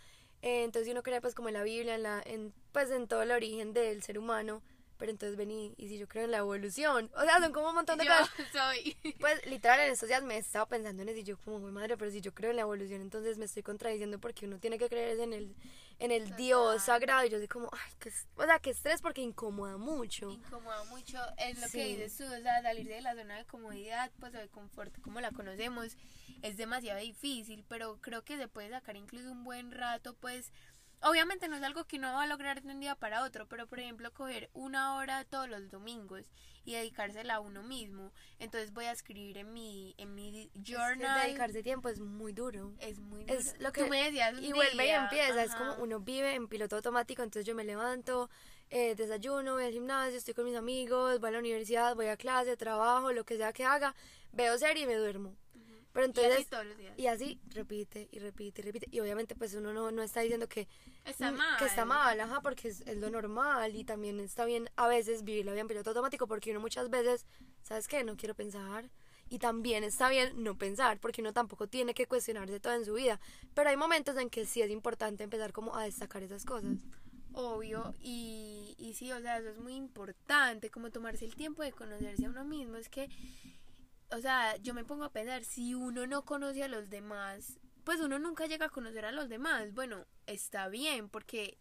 eh, 0.42 0.64
entonces 0.64 0.90
uno 0.90 1.02
cree 1.02 1.20
pues 1.20 1.34
como 1.34 1.48
en 1.48 1.54
la 1.54 1.62
Biblia, 1.62 1.94
en 1.94 2.02
la, 2.02 2.22
en, 2.24 2.52
pues 2.72 2.90
en 2.90 3.08
todo 3.08 3.22
el 3.22 3.30
origen 3.30 3.72
del 3.72 4.02
ser 4.02 4.18
humano, 4.18 4.62
pero 5.00 5.10
entonces 5.10 5.36
vení, 5.36 5.74
y 5.78 5.88
si 5.88 5.98
yo 5.98 6.06
creo 6.06 6.24
en 6.26 6.30
la 6.30 6.36
evolución, 6.36 7.10
o 7.16 7.22
sea, 7.22 7.40
son 7.40 7.52
como 7.52 7.70
un 7.70 7.74
montón 7.74 7.98
de 7.98 8.04
Yo 8.04 8.12
cosas. 8.12 8.30
soy. 8.52 8.96
Pues 9.18 9.44
literal 9.46 9.80
en 9.80 9.90
estos 9.90 10.08
días 10.08 10.22
me 10.22 10.36
he 10.36 10.38
estado 10.38 10.66
pensando 10.66 11.02
en 11.02 11.08
eso 11.08 11.18
y 11.18 11.24
yo 11.24 11.36
como, 11.38 11.56
"Uy, 11.56 11.72
madre, 11.72 11.96
pero 11.96 12.10
si 12.12 12.20
yo 12.20 12.32
creo 12.32 12.50
en 12.50 12.56
la 12.56 12.62
evolución, 12.62 13.00
entonces 13.00 13.36
me 13.38 13.46
estoy 13.46 13.62
contradiciendo 13.64 14.20
porque 14.20 14.46
uno 14.46 14.58
tiene 14.60 14.78
que 14.78 14.88
creer 14.88 15.18
en 15.18 15.32
el, 15.32 15.56
en 15.98 16.12
el 16.12 16.36
Dios 16.36 16.82
sagrado 16.84 17.24
y 17.26 17.30
yo 17.30 17.38
soy 17.38 17.48
como, 17.48 17.68
ay, 17.72 17.92
que, 17.98 18.10
o 18.36 18.44
sea, 18.44 18.58
que 18.60 18.70
estrés 18.70 19.02
porque 19.02 19.22
incomoda 19.22 19.76
mucho. 19.78 20.30
incomoda 20.30 20.84
mucho 20.84 21.18
es 21.38 21.58
lo 21.60 21.66
Sí. 21.66 21.78
que 21.78 21.84
dices 21.86 22.16
tú, 22.16 22.24
o 22.24 22.40
sea, 22.42 22.62
salir 22.62 22.86
de 22.86 23.00
la 23.00 23.14
zona 23.14 23.36
de 23.38 23.44
comodidad, 23.46 24.10
pues 24.20 24.34
o 24.34 24.38
de 24.38 24.48
confort 24.48 24.96
como 25.00 25.20
la 25.20 25.30
conocemos, 25.32 25.96
es 26.42 26.56
demasiado 26.56 27.00
difícil, 27.00 27.64
pero 27.68 27.98
creo 28.00 28.22
que 28.22 28.36
se 28.36 28.48
puede 28.48 28.70
sacar 28.70 28.96
incluso 28.96 29.30
un 29.32 29.44
buen 29.44 29.72
rato, 29.72 30.14
pues 30.14 30.52
obviamente 31.02 31.48
no 31.48 31.56
es 31.56 31.62
algo 31.62 31.84
que 31.84 31.96
uno 31.96 32.12
va 32.12 32.22
a 32.22 32.26
lograr 32.26 32.62
de 32.62 32.70
un 32.72 32.80
día 32.80 32.94
para 32.94 33.24
otro, 33.24 33.46
pero 33.48 33.66
por 33.66 33.78
ejemplo 33.80 34.12
coger 34.12 34.50
una 34.52 34.96
hora 34.96 35.24
todos 35.24 35.48
los 35.48 35.70
domingos 35.70 36.30
y 36.64 36.74
dedicársela 36.74 37.36
a 37.36 37.40
uno 37.40 37.62
mismo, 37.62 38.12
entonces 38.38 38.72
voy 38.72 38.84
a 38.84 38.92
escribir 38.92 39.38
en 39.38 39.52
mi 39.52 39.94
en 39.98 40.14
mi 40.14 40.28
Es 40.44 40.50
que 40.52 40.72
journal, 40.72 41.22
dedicarse 41.26 41.62
tiempo 41.62 41.88
es 41.88 42.00
muy 42.00 42.32
duro. 42.32 42.72
es 42.78 42.98
muy 42.98 43.24
Es 43.26 43.52
duro. 43.52 43.56
lo 43.64 43.72
que 43.72 43.84
Tú 43.84 43.88
me 43.88 44.04
decías 44.04 44.34
un 44.34 44.44
y 44.44 44.52
vuelve 44.52 44.84
y 44.84 44.86
día, 44.86 45.02
empieza, 45.04 45.42
es 45.42 45.54
como 45.54 45.74
uno 45.76 46.00
vive 46.00 46.34
en 46.34 46.48
piloto 46.48 46.76
automático, 46.76 47.22
entonces 47.22 47.46
yo 47.46 47.54
me 47.54 47.64
levanto, 47.64 48.28
eh, 48.68 48.94
desayuno, 48.94 49.54
voy 49.54 49.64
al 49.64 49.72
gimnasio, 49.72 50.16
estoy 50.18 50.34
con 50.34 50.44
mis 50.44 50.56
amigos, 50.56 51.18
voy 51.18 51.28
a 51.28 51.32
la 51.32 51.38
universidad, 51.38 51.96
voy 51.96 52.06
a 52.06 52.16
clase, 52.16 52.56
trabajo, 52.56 53.12
lo 53.12 53.24
que 53.24 53.36
sea 53.36 53.52
que 53.52 53.64
haga, 53.64 53.94
veo 54.32 54.56
serie 54.58 54.84
y 54.84 54.86
me 54.86 54.94
duermo. 54.94 55.34
Pero 55.92 56.06
Y 56.06 56.10
así 56.10 56.20
entonces 56.22 56.46
todos 56.48 56.66
los 56.66 56.78
días. 56.78 56.98
y 56.98 57.06
así 57.08 57.40
repite 57.48 58.08
y 58.12 58.18
repite 58.20 58.60
y 58.60 58.64
repite 58.64 58.88
y 58.90 59.00
obviamente 59.00 59.34
pues 59.34 59.54
uno 59.54 59.72
no, 59.72 59.90
no 59.90 60.02
está 60.02 60.20
diciendo 60.20 60.48
que 60.48 60.68
Está 61.04 61.32
mal. 61.32 61.58
que 61.58 61.64
está 61.64 61.84
mal, 61.84 62.20
ajá, 62.20 62.40
porque 62.42 62.68
es, 62.68 62.82
es 62.82 62.96
lo 62.98 63.10
normal 63.10 63.74
y 63.74 63.84
también 63.84 64.20
está 64.20 64.44
bien 64.44 64.70
a 64.76 64.86
veces 64.86 65.24
vivir 65.24 65.44
la 65.46 65.52
vida 65.52 65.62
en 65.62 65.68
piloto 65.68 65.90
automático 65.90 66.26
porque 66.28 66.50
uno 66.52 66.60
muchas 66.60 66.90
veces, 66.90 67.26
¿sabes 67.62 67.88
qué? 67.88 68.04
No 68.04 68.16
quiero 68.16 68.34
pensar 68.34 68.88
y 69.28 69.38
también 69.38 69.82
está 69.84 70.08
bien 70.08 70.42
no 70.42 70.56
pensar 70.58 70.98
porque 71.00 71.22
uno 71.22 71.32
tampoco 71.32 71.66
tiene 71.68 71.94
que 71.94 72.06
cuestionarse 72.06 72.60
todo 72.60 72.74
en 72.74 72.84
su 72.84 72.94
vida, 72.94 73.20
pero 73.54 73.70
hay 73.70 73.76
momentos 73.76 74.16
en 74.16 74.30
que 74.30 74.44
sí 74.46 74.62
es 74.62 74.70
importante 74.70 75.24
empezar 75.24 75.52
como 75.52 75.76
a 75.76 75.84
destacar 75.84 76.22
esas 76.22 76.44
cosas. 76.44 76.78
Obvio, 77.32 77.94
y, 78.00 78.74
y 78.76 78.94
sí, 78.94 79.12
o 79.12 79.20
sea, 79.20 79.38
eso 79.38 79.50
es 79.50 79.58
muy 79.60 79.74
importante, 79.74 80.68
como 80.68 80.90
tomarse 80.90 81.24
el 81.24 81.36
tiempo 81.36 81.62
de 81.62 81.70
conocerse 81.70 82.26
a 82.26 82.28
uno 82.28 82.44
mismo. 82.44 82.74
Es 82.76 82.88
que, 82.88 83.08
o 84.10 84.20
sea, 84.20 84.56
yo 84.56 84.74
me 84.74 84.84
pongo 84.84 85.04
a 85.04 85.12
pensar, 85.12 85.44
si 85.44 85.74
uno 85.74 86.06
no 86.06 86.24
conoce 86.24 86.62
a 86.62 86.68
los 86.68 86.90
demás, 86.90 87.58
pues 87.84 88.00
uno 88.00 88.18
nunca 88.18 88.46
llega 88.46 88.66
a 88.66 88.70
conocer 88.70 89.04
a 89.04 89.12
los 89.12 89.28
demás. 89.28 89.72
Bueno, 89.72 90.06
está 90.26 90.68
bien, 90.68 91.08
porque 91.08 91.58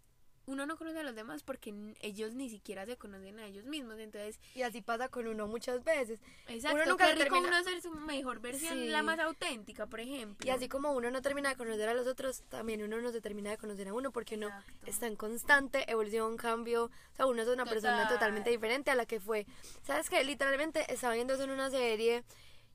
uno 0.50 0.66
no 0.66 0.78
conoce 0.78 1.00
a 1.00 1.04
los 1.04 1.16
demás 1.16 1.44
porque 1.44 1.74
ellos 2.02 2.34
ni 2.34 2.50
siquiera 2.50 2.86
se 2.86 2.98
conocen 2.98 3.40
a 3.40 3.46
ellos 3.46 3.66
mismos. 3.66 4.00
Entonces, 4.00 4.40
Y 4.56 4.64
así 4.64 4.82
pasa 4.82 5.10
con 5.10 5.28
uno 5.28 5.48
muchas 5.48 5.84
veces. 5.84 6.20
exacto, 6.48 6.86
nunca 6.86 7.06
qué 7.08 7.14
rico 7.14 7.36
termina- 7.36 7.48
uno 7.60 7.64
ser 7.64 7.82
su 7.82 7.92
mejor 7.92 8.40
versión, 8.40 8.74
Sí. 8.74 8.88
la 8.88 9.04
más 9.04 9.20
auténtica, 9.20 9.86
por 9.88 10.00
ejemplo. 10.00 10.46
Y 10.46 10.50
así 10.50 10.68
como 10.68 10.92
uno 10.92 11.12
no 11.12 11.22
termina 11.22 11.50
de 11.50 11.56
conocer 11.56 11.88
a 11.88 11.94
los 11.94 12.08
otros, 12.08 12.42
también 12.50 12.82
uno 12.84 13.00
no 13.00 13.12
se 13.12 13.22
termina 13.22 13.52
de 13.52 13.58
conocer 13.58 13.88
a 13.88 13.94
uno 13.94 14.12
porque 14.12 14.36
uno 14.36 14.48
Exacto. 14.48 14.72
está 14.88 15.08
en 15.08 15.16
constante 15.16 15.90
evolución, 15.92 16.36
cambio. 16.38 16.86
O 16.86 17.16
sea, 17.16 17.26
uno 17.28 17.42
es 17.42 17.48
una 17.48 17.66
persona 17.66 18.04
Total. 18.04 18.14
totalmente 18.16 18.50
diferente 18.50 18.92
a 18.92 18.96
la 18.96 19.06
que 19.06 19.20
fue. 19.20 19.46
¿Sabes 19.84 20.10
qué? 20.10 20.24
Literalmente 20.24 20.92
estaba 20.92 21.14
viendo 21.14 21.34
eso 21.36 21.44
en 21.44 21.52
una 21.52 21.70
serie 21.70 22.24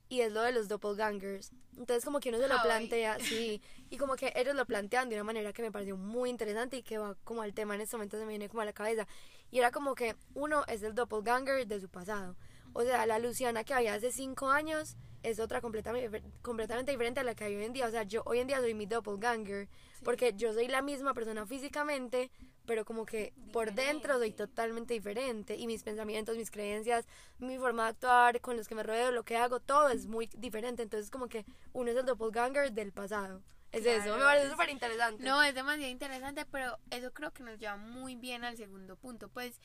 y 0.09 0.21
es 0.21 0.31
lo 0.33 0.43
de 0.43 0.53
los 0.53 0.69
doppelgangers. 0.69 1.51
Entonces 1.77 2.05
como 2.05 2.21
que 2.21 2.29
uno 2.29 2.39
se 2.39 2.47
lo 2.47 2.61
plantea, 2.63 3.19
sí, 3.19 3.61
y 3.91 3.97
como 3.97 4.17
que 4.17 4.33
ellos 4.37 4.55
lo 4.55 4.67
plantean 4.67 5.09
de 5.09 5.17
una 5.17 5.25
manera 5.25 5.53
que 5.53 5.63
me 5.63 5.71
pareció 5.73 5.97
muy 5.97 6.31
interesante 6.31 6.79
y 6.79 6.83
que 6.83 6.99
va 6.99 7.17
como 7.25 7.43
al 7.43 7.55
tema 7.55 7.75
en 7.75 7.83
este 7.83 7.97
momento 7.97 8.19
se 8.19 8.25
me 8.25 8.31
viene 8.31 8.49
como 8.49 8.63
a 8.63 8.65
la 8.65 8.73
cabeza. 8.73 9.07
Y 9.51 9.59
era 9.59 9.71
como 9.71 9.95
que 9.95 10.17
uno 10.35 10.65
es 10.67 10.83
el 10.83 10.95
doppelganger 10.95 11.67
de 11.67 11.81
su 11.81 11.89
pasado. 11.89 12.37
O 12.73 12.83
sea, 12.83 13.07
la 13.07 13.19
Luciana 13.19 13.63
que 13.63 13.73
había 13.73 13.95
hace 13.95 14.11
cinco 14.11 14.51
años 14.51 14.97
es 15.23 15.39
otra 15.39 15.61
completamente, 15.61 16.23
completamente 16.43 16.91
diferente 16.91 17.21
a 17.21 17.25
la 17.25 17.35
que 17.35 17.45
hay 17.45 17.55
hoy 17.55 17.65
en 17.65 17.73
día. 17.73 17.87
O 17.87 17.91
sea, 17.91 18.03
yo 18.03 18.23
hoy 18.27 18.41
en 18.41 18.47
día 18.49 18.59
soy 18.61 18.75
mi 18.75 18.87
doppelganger 18.87 19.69
porque 20.03 20.35
yo 20.35 20.53
soy 20.53 20.69
la 20.69 20.83
misma 20.83 21.15
persona 21.15 21.47
físicamente, 21.47 22.31
pero 22.67 22.85
como 22.85 23.07
que 23.07 23.33
por 23.53 23.73
dentro 23.75 24.15
soy 24.19 24.31
Diferente. 24.31 24.55
totalmente 24.55 24.95
diferente 24.95 25.57
y 25.57 25.67
mis 25.67 25.83
pensamientos, 25.83 26.37
mis 26.37 26.51
creencias, 26.51 27.07
mi 27.39 27.57
forma 27.59 27.85
de 27.85 27.91
actuar, 27.91 28.41
con 28.41 28.57
los 28.57 28.67
que 28.69 28.75
me 28.75 28.83
rodeo, 28.83 29.13
lo 29.13 29.23
que 29.23 29.37
hago, 29.37 29.61
todo 29.61 29.89
es 29.89 30.07
muy 30.07 30.29
diferente. 30.37 30.83
Entonces 30.83 31.11
como 31.11 31.29
que 31.29 31.45
uno 31.73 31.91
es 31.91 31.97
el 31.97 32.05
doppelganger 32.05 32.73
del 32.73 32.93
pasado. 32.93 33.41
Es 33.75 33.85
eso, 33.87 34.17
me 34.17 34.23
parece 34.23 34.51
súper 34.51 34.71
interesante. 34.71 35.25
No, 35.25 35.43
es 35.43 35.55
demasiado 35.55 35.91
interesante, 35.91 36.47
pero 36.47 36.79
eso 36.91 37.13
creo 37.13 37.33
que 37.33 37.43
nos 37.43 37.59
lleva 37.59 37.77
muy 37.77 38.15
bien 38.15 38.45
al 38.45 38.57
segundo 38.57 38.97
punto. 38.97 39.29
Pues 39.29 39.61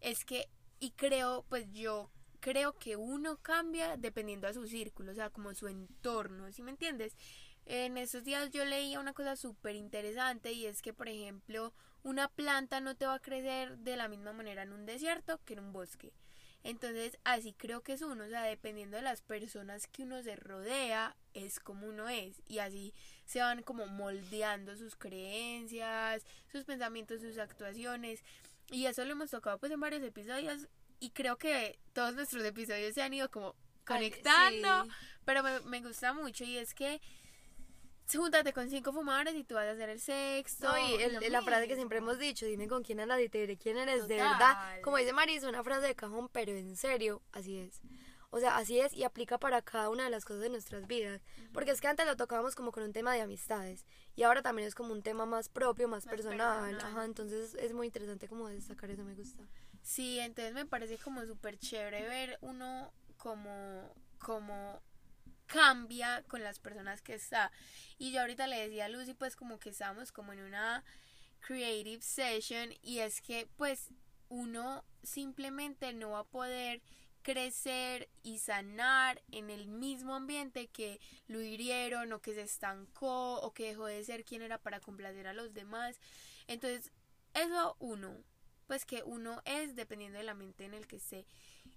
es 0.00 0.24
que, 0.24 0.48
y 0.80 0.90
creo, 0.90 1.44
pues 1.48 1.70
yo 1.70 2.10
creo 2.40 2.72
que 2.74 2.96
uno 2.96 3.38
cambia 3.38 3.96
dependiendo 3.96 4.48
a 4.48 4.52
su 4.52 4.66
círculo, 4.66 5.12
o 5.12 5.14
sea, 5.14 5.30
como 5.30 5.54
su 5.54 5.68
entorno, 5.68 6.50
¿sí 6.52 6.62
me 6.62 6.72
entiendes? 6.72 7.16
En 7.64 7.96
estos 7.96 8.24
días 8.24 8.50
yo 8.50 8.64
leía 8.64 9.00
una 9.00 9.14
cosa 9.14 9.36
súper 9.36 9.76
interesante 9.76 10.52
y 10.52 10.66
es 10.66 10.82
que, 10.82 10.92
por 10.92 11.08
ejemplo, 11.08 11.72
una 12.02 12.28
planta 12.28 12.80
no 12.80 12.96
te 12.96 13.06
va 13.06 13.14
a 13.14 13.20
crecer 13.20 13.78
de 13.78 13.96
la 13.96 14.08
misma 14.08 14.32
manera 14.32 14.62
en 14.62 14.72
un 14.72 14.84
desierto 14.84 15.40
que 15.44 15.54
en 15.54 15.60
un 15.60 15.72
bosque. 15.72 16.12
Entonces, 16.64 17.18
así 17.24 17.52
creo 17.52 17.82
que 17.82 17.92
es 17.92 18.02
uno, 18.02 18.24
o 18.24 18.28
sea, 18.28 18.42
dependiendo 18.42 18.96
de 18.96 19.02
las 19.02 19.22
personas 19.22 19.86
que 19.86 20.02
uno 20.02 20.22
se 20.22 20.34
rodea, 20.34 21.16
es 21.34 21.60
como 21.60 21.86
uno 21.86 22.08
es. 22.08 22.42
Y 22.46 22.58
así 22.58 22.94
se 23.26 23.40
van 23.40 23.62
como 23.62 23.86
moldeando 23.86 24.76
sus 24.76 24.96
creencias, 24.96 26.24
sus 26.50 26.64
pensamientos, 26.64 27.20
sus 27.20 27.38
actuaciones. 27.38 28.22
Y 28.70 28.86
eso 28.86 29.04
lo 29.04 29.12
hemos 29.12 29.30
tocado 29.30 29.58
pues 29.58 29.72
en 29.72 29.80
varios 29.80 30.02
episodios. 30.02 30.68
Y 31.00 31.10
creo 31.10 31.36
que 31.36 31.78
todos 31.92 32.14
nuestros 32.14 32.44
episodios 32.44 32.94
se 32.94 33.02
han 33.02 33.12
ido 33.12 33.30
como 33.30 33.54
conectando. 33.84 34.84
Sí. 34.84 34.90
Pero 35.24 35.42
me, 35.42 35.60
me 35.60 35.80
gusta 35.82 36.12
mucho 36.12 36.44
y 36.44 36.56
es 36.58 36.74
que 36.74 37.00
júntate 38.12 38.52
con 38.52 38.68
cinco 38.70 38.92
fumadores 38.92 39.34
y 39.34 39.44
tú 39.44 39.54
vas 39.54 39.66
a 39.66 39.70
hacer 39.72 39.88
el 39.88 40.00
sexto. 40.00 40.68
No, 40.68 40.78
y 40.78 41.02
el- 41.02 41.32
la 41.32 41.42
frase 41.42 41.66
que 41.68 41.74
siempre 41.74 41.98
hemos 41.98 42.18
dicho, 42.18 42.46
dime 42.46 42.68
con 42.68 42.82
quién 42.82 43.00
andas 43.00 43.20
y 43.20 43.28
te 43.28 43.38
diré 43.38 43.56
quién 43.56 43.76
eres, 43.78 44.06
de 44.08 44.16
verdad. 44.16 44.80
Como 44.82 44.98
dice 44.98 45.12
Maris, 45.12 45.42
una 45.44 45.62
frase 45.64 45.86
de 45.88 45.94
cajón, 45.94 46.28
pero 46.30 46.52
en 46.52 46.76
serio, 46.76 47.22
así 47.32 47.58
es. 47.58 47.80
O 48.34 48.40
sea, 48.40 48.56
así 48.56 48.80
es 48.80 48.92
y 48.92 49.04
aplica 49.04 49.38
para 49.38 49.62
cada 49.62 49.90
una 49.90 50.02
de 50.02 50.10
las 50.10 50.24
cosas 50.24 50.42
de 50.42 50.48
nuestras 50.48 50.88
vidas. 50.88 51.22
Porque 51.52 51.70
es 51.70 51.80
que 51.80 51.86
antes 51.86 52.04
lo 52.04 52.16
tocábamos 52.16 52.56
como 52.56 52.72
con 52.72 52.82
un 52.82 52.92
tema 52.92 53.14
de 53.14 53.20
amistades 53.20 53.86
y 54.16 54.24
ahora 54.24 54.42
también 54.42 54.66
es 54.66 54.74
como 54.74 54.92
un 54.92 55.04
tema 55.04 55.24
más 55.24 55.48
propio, 55.48 55.86
más, 55.86 56.04
Más 56.04 56.12
personal. 56.12 56.70
personal. 56.70 56.84
Ajá, 56.84 57.04
entonces 57.04 57.54
es 57.54 57.72
muy 57.72 57.86
interesante 57.86 58.26
como 58.26 58.48
destacar 58.48 58.90
eso, 58.90 59.04
me 59.04 59.14
gusta. 59.14 59.44
Sí, 59.82 60.18
entonces 60.18 60.52
me 60.52 60.66
parece 60.66 60.98
como 60.98 61.24
súper 61.26 61.58
chévere 61.58 62.08
ver 62.08 62.38
uno 62.40 62.92
como, 63.18 63.94
como 64.18 64.82
cambia 65.46 66.24
con 66.24 66.42
las 66.42 66.58
personas 66.58 67.02
que 67.02 67.14
está. 67.14 67.52
Y 67.98 68.10
yo 68.10 68.20
ahorita 68.20 68.48
le 68.48 68.58
decía 68.66 68.86
a 68.86 68.88
Lucy 68.88 69.14
pues 69.14 69.36
como 69.36 69.60
que 69.60 69.70
estábamos 69.70 70.10
como 70.10 70.32
en 70.32 70.40
una 70.40 70.82
creative 71.38 72.02
session 72.02 72.70
y 72.82 72.98
es 72.98 73.20
que 73.20 73.46
pues 73.56 73.90
uno 74.28 74.84
simplemente 75.04 75.92
no 75.92 76.10
va 76.10 76.18
a 76.20 76.24
poder 76.24 76.82
crecer 77.24 78.08
y 78.22 78.38
sanar 78.38 79.20
en 79.32 79.50
el 79.50 79.66
mismo 79.66 80.14
ambiente 80.14 80.68
que 80.68 81.00
lo 81.26 81.40
hirieron 81.40 82.12
o 82.12 82.20
que 82.20 82.34
se 82.34 82.42
estancó 82.42 83.40
o 83.40 83.52
que 83.52 83.66
dejó 83.66 83.86
de 83.86 84.04
ser 84.04 84.24
quien 84.24 84.42
era 84.42 84.58
para 84.58 84.78
complacer 84.78 85.26
a 85.26 85.32
los 85.32 85.52
demás. 85.52 85.98
Entonces, 86.46 86.92
eso 87.32 87.76
uno, 87.80 88.14
pues 88.68 88.84
que 88.84 89.02
uno 89.02 89.42
es 89.44 89.74
dependiendo 89.74 90.18
del 90.18 90.28
ambiente 90.28 90.64
en 90.64 90.74
el 90.74 90.86
que 90.86 90.96
esté. 90.96 91.26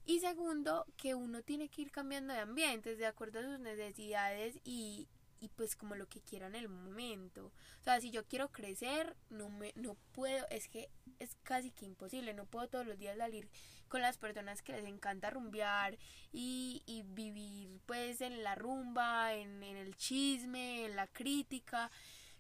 Y 0.05 0.19
segundo, 0.19 0.85
que 0.97 1.15
uno 1.15 1.41
tiene 1.41 1.69
que 1.69 1.81
ir 1.81 1.91
cambiando 1.91 2.33
de 2.33 2.41
ambientes 2.41 2.99
de 2.99 3.07
acuerdo 3.07 3.39
a 3.39 3.43
sus 3.43 3.59
necesidades 3.59 4.59
y, 4.63 5.07
y 5.39 5.49
pues 5.49 5.75
como 5.75 5.95
lo 5.95 6.07
que 6.07 6.21
quiera 6.21 6.47
en 6.47 6.55
el 6.55 6.69
momento. 6.69 7.47
O 7.81 7.83
sea, 7.83 7.99
si 8.01 8.11
yo 8.11 8.25
quiero 8.25 8.49
crecer, 8.51 9.15
no 9.29 9.49
me 9.49 9.73
no 9.75 9.95
puedo, 10.13 10.45
es 10.49 10.67
que 10.67 10.89
es 11.19 11.35
casi 11.43 11.71
que 11.71 11.85
imposible, 11.85 12.33
no 12.33 12.45
puedo 12.45 12.67
todos 12.67 12.85
los 12.85 12.97
días 12.97 13.17
salir 13.17 13.49
con 13.87 14.01
las 14.01 14.17
personas 14.17 14.61
que 14.61 14.73
les 14.73 14.85
encanta 14.85 15.29
rumbear 15.29 15.97
y, 16.31 16.83
y 16.85 17.03
vivir 17.03 17.79
pues 17.85 18.21
en 18.21 18.43
la 18.43 18.55
rumba, 18.55 19.33
en, 19.33 19.63
en 19.63 19.77
el 19.77 19.95
chisme, 19.95 20.85
en 20.85 20.95
la 20.95 21.07
crítica. 21.07 21.89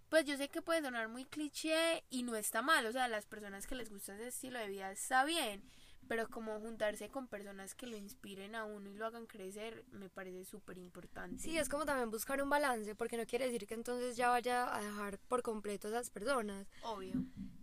Pues 0.09 0.25
yo 0.25 0.37
sé 0.37 0.47
que 0.49 0.61
puede 0.61 0.81
sonar 0.81 1.09
muy 1.09 1.25
cliché 1.25 2.03
y 2.09 2.23
no 2.23 2.35
está 2.37 2.61
mal, 2.61 2.85
o 2.85 2.91
sea, 2.93 3.07
las 3.09 3.25
personas 3.25 3.67
que 3.67 3.75
les 3.75 3.89
gusta 3.89 4.13
ese 4.15 4.27
estilo 4.27 4.57
de 4.59 4.67
vida 4.69 4.89
está 4.91 5.25
bien, 5.25 5.61
pero 6.07 6.27
como 6.29 6.59
juntarse 6.59 7.09
con 7.09 7.27
personas 7.27 7.75
que 7.75 7.87
lo 7.87 7.97
inspiren 7.97 8.55
a 8.55 8.65
uno 8.65 8.89
y 8.89 8.93
lo 8.95 9.05
hagan 9.05 9.25
crecer 9.25 9.83
me 9.91 10.09
parece 10.09 10.45
súper 10.45 10.77
importante. 10.77 11.39
Sí, 11.41 11.57
es 11.57 11.69
como 11.69 11.85
también 11.85 12.09
buscar 12.11 12.41
un 12.41 12.49
balance, 12.49 12.95
porque 12.95 13.17
no 13.17 13.25
quiere 13.25 13.45
decir 13.45 13.67
que 13.67 13.73
entonces 13.73 14.15
ya 14.17 14.29
vaya 14.29 14.75
a 14.75 14.81
dejar 14.81 15.19
por 15.27 15.41
completo 15.41 15.87
a 15.87 15.91
esas 15.91 16.09
personas. 16.09 16.67
obvio. 16.83 17.13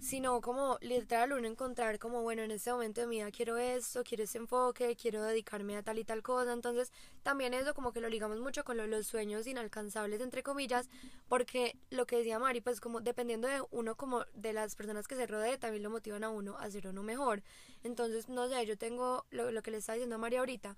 sino 0.01 0.41
como 0.43 0.77
literal 0.83 1.33
uno 1.33 1.49
encontrar 1.49 1.99
como 1.99 2.23
bueno 2.23 2.43
en 2.43 2.51
este 2.51 2.71
momento 2.71 3.01
de 3.01 3.07
mi 3.07 3.17
vida 3.17 3.31
quiero 3.31 3.57
esto, 3.57 4.05
quiero 4.05 4.25
este 4.25 4.37
enfoque, 4.37 4.97
quiero 4.97 5.23
dedicarme 5.23 5.77
a 5.79 5.83
tal 5.83 5.99
y 5.99 6.05
tal 6.05 6.23
cosa, 6.23 6.53
entonces 6.53 6.93
también 7.23 7.55
eso 7.55 7.73
como 7.73 7.93
que 7.93 8.03
lo 8.03 8.11
ligamos 8.11 8.39
mucho 8.39 8.65
con 8.65 8.77
lo- 8.77 8.87
los 8.87 9.07
sueños 9.07 9.47
inalcanzables 9.47 10.21
entre 10.21 10.43
comillas, 10.43 10.91
porque 11.29 11.79
lo 11.91 12.05
que 12.07 12.19
decía 12.19 12.39
Mari 12.39 12.61
pues 12.61 12.81
como 12.83 13.01
dependiendo 13.01 13.49
de 13.49 13.63
uno 13.71 13.95
como 13.97 14.25
de 14.35 14.53
las 14.53 14.75
personas 14.77 15.09
que 15.09 15.17
se 15.17 15.27
rodee 15.27 15.57
también 15.57 15.83
lo 15.83 15.89
motivan 15.91 16.23
a 16.25 16.29
uno 16.29 16.59
a 16.59 16.65
hacer 16.65 16.87
uno 16.87 17.03
mejor, 17.03 17.43
entonces 17.83 18.29
no 18.35 18.49
sé, 18.49 18.67
yo 18.67 18.77
tengo 18.77 19.25
lo, 19.31 19.51
lo 19.51 19.63
que 19.63 19.71
le 19.71 19.79
estaba 19.79 19.95
diciendo 19.95 20.17
a 20.17 20.19
María 20.19 20.41
ahorita. 20.41 20.77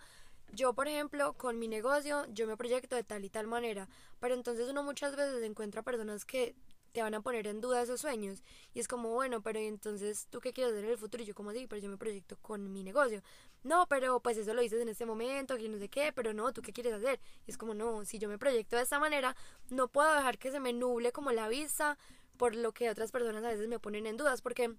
Yo, 0.53 0.75
por 0.75 0.89
ejemplo, 0.89 1.35
con 1.35 1.59
mi 1.59 1.69
negocio, 1.69 2.25
yo 2.29 2.47
me 2.47 2.57
proyecto 2.57 2.97
de 2.97 3.05
tal 3.05 3.25
y 3.25 3.31
tal 3.31 3.47
manera, 3.47 3.89
pero 4.21 4.35
entonces 4.35 4.69
uno 4.69 4.83
muchas 4.83 5.17
veces 5.17 5.43
encuentra 5.43 5.83
personas 5.83 6.25
que 6.25 6.55
te 6.97 7.03
van 7.03 7.15
a 7.15 7.21
poner 7.21 7.47
en 7.47 7.61
duda 7.61 7.83
esos 7.83 8.01
sueños. 8.01 8.43
Y 8.73 8.81
es 8.81 8.89
como, 8.89 9.11
bueno, 9.11 9.43
pero 9.43 9.59
entonces, 9.59 10.29
¿tú 10.31 10.41
qué 10.41 10.55
quieres 10.55 10.73
hacer 10.73 10.85
en 10.85 10.93
el 10.93 10.97
futuro? 10.97 11.23
Y 11.23 11.27
yo 11.27 11.35
como, 11.35 11.53
sí, 11.53 11.67
pero 11.67 11.83
yo 11.83 11.91
me 11.91 11.99
proyecto 11.99 12.39
con 12.41 12.73
mi 12.73 12.83
negocio. 12.83 13.23
No, 13.65 13.87
pero 13.87 14.21
pues 14.21 14.39
eso 14.39 14.55
lo 14.55 14.63
dices 14.63 14.81
en 14.81 14.89
este 14.89 15.05
momento, 15.05 15.59
que 15.59 15.69
no 15.69 15.79
sé 15.79 15.91
qué, 15.91 16.11
pero 16.15 16.33
no, 16.33 16.55
¿tú 16.55 16.63
qué 16.63 16.73
quieres 16.73 16.95
hacer? 16.95 17.21
Y 17.47 17.51
es 17.51 17.59
como, 17.59 17.75
no, 17.75 18.07
si 18.07 18.19
yo 18.19 18.31
me 18.31 18.39
proyecto 18.39 18.77
de 18.77 18.83
esta 18.83 18.99
manera, 18.99 19.37
no 19.69 19.89
puedo 19.89 20.15
dejar 20.15 20.39
que 20.39 20.51
se 20.51 20.59
me 20.59 20.73
nuble 20.73 21.13
como 21.13 21.33
la 21.33 21.49
vista 21.49 21.99
por 22.39 22.55
lo 22.55 22.73
que 22.73 22.89
otras 22.89 23.13
personas 23.13 23.45
a 23.45 23.49
veces 23.49 23.69
me 23.69 23.79
ponen 23.79 24.07
en 24.07 24.17
dudas, 24.17 24.41
porque 24.41 24.75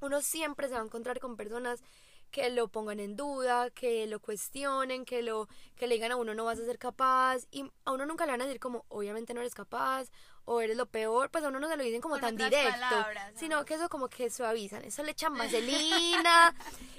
uno 0.00 0.22
siempre 0.22 0.68
se 0.68 0.74
va 0.74 0.80
a 0.80 0.84
encontrar 0.84 1.20
con 1.20 1.36
personas 1.36 1.82
que 2.30 2.50
lo 2.50 2.68
pongan 2.68 3.00
en 3.00 3.16
duda, 3.16 3.70
que 3.70 4.06
lo 4.06 4.20
cuestionen, 4.20 5.04
que 5.04 5.22
lo 5.22 5.48
que 5.76 5.86
le 5.86 5.94
digan 5.94 6.12
a 6.12 6.16
uno 6.16 6.34
no 6.34 6.44
vas 6.44 6.58
a 6.58 6.64
ser 6.64 6.78
capaz 6.78 7.46
y 7.50 7.64
a 7.84 7.92
uno 7.92 8.06
nunca 8.06 8.26
le 8.26 8.32
van 8.32 8.42
a 8.42 8.44
decir 8.44 8.60
como 8.60 8.84
obviamente 8.88 9.34
no 9.34 9.40
eres 9.40 9.54
capaz 9.54 10.10
o 10.44 10.60
eres 10.60 10.76
lo 10.76 10.86
peor, 10.86 11.30
pues 11.30 11.44
a 11.44 11.48
uno 11.48 11.60
no 11.60 11.68
se 11.68 11.76
lo 11.76 11.84
dicen 11.84 12.00
como 12.00 12.18
tan 12.18 12.36
directo, 12.36 12.96
sino 13.34 13.64
que 13.64 13.74
eso 13.74 13.88
como 13.88 14.08
que 14.08 14.30
suavizan, 14.30 14.82
eso 14.84 15.02
le 15.02 15.12
echan 15.12 15.34
vaselina 15.38 16.54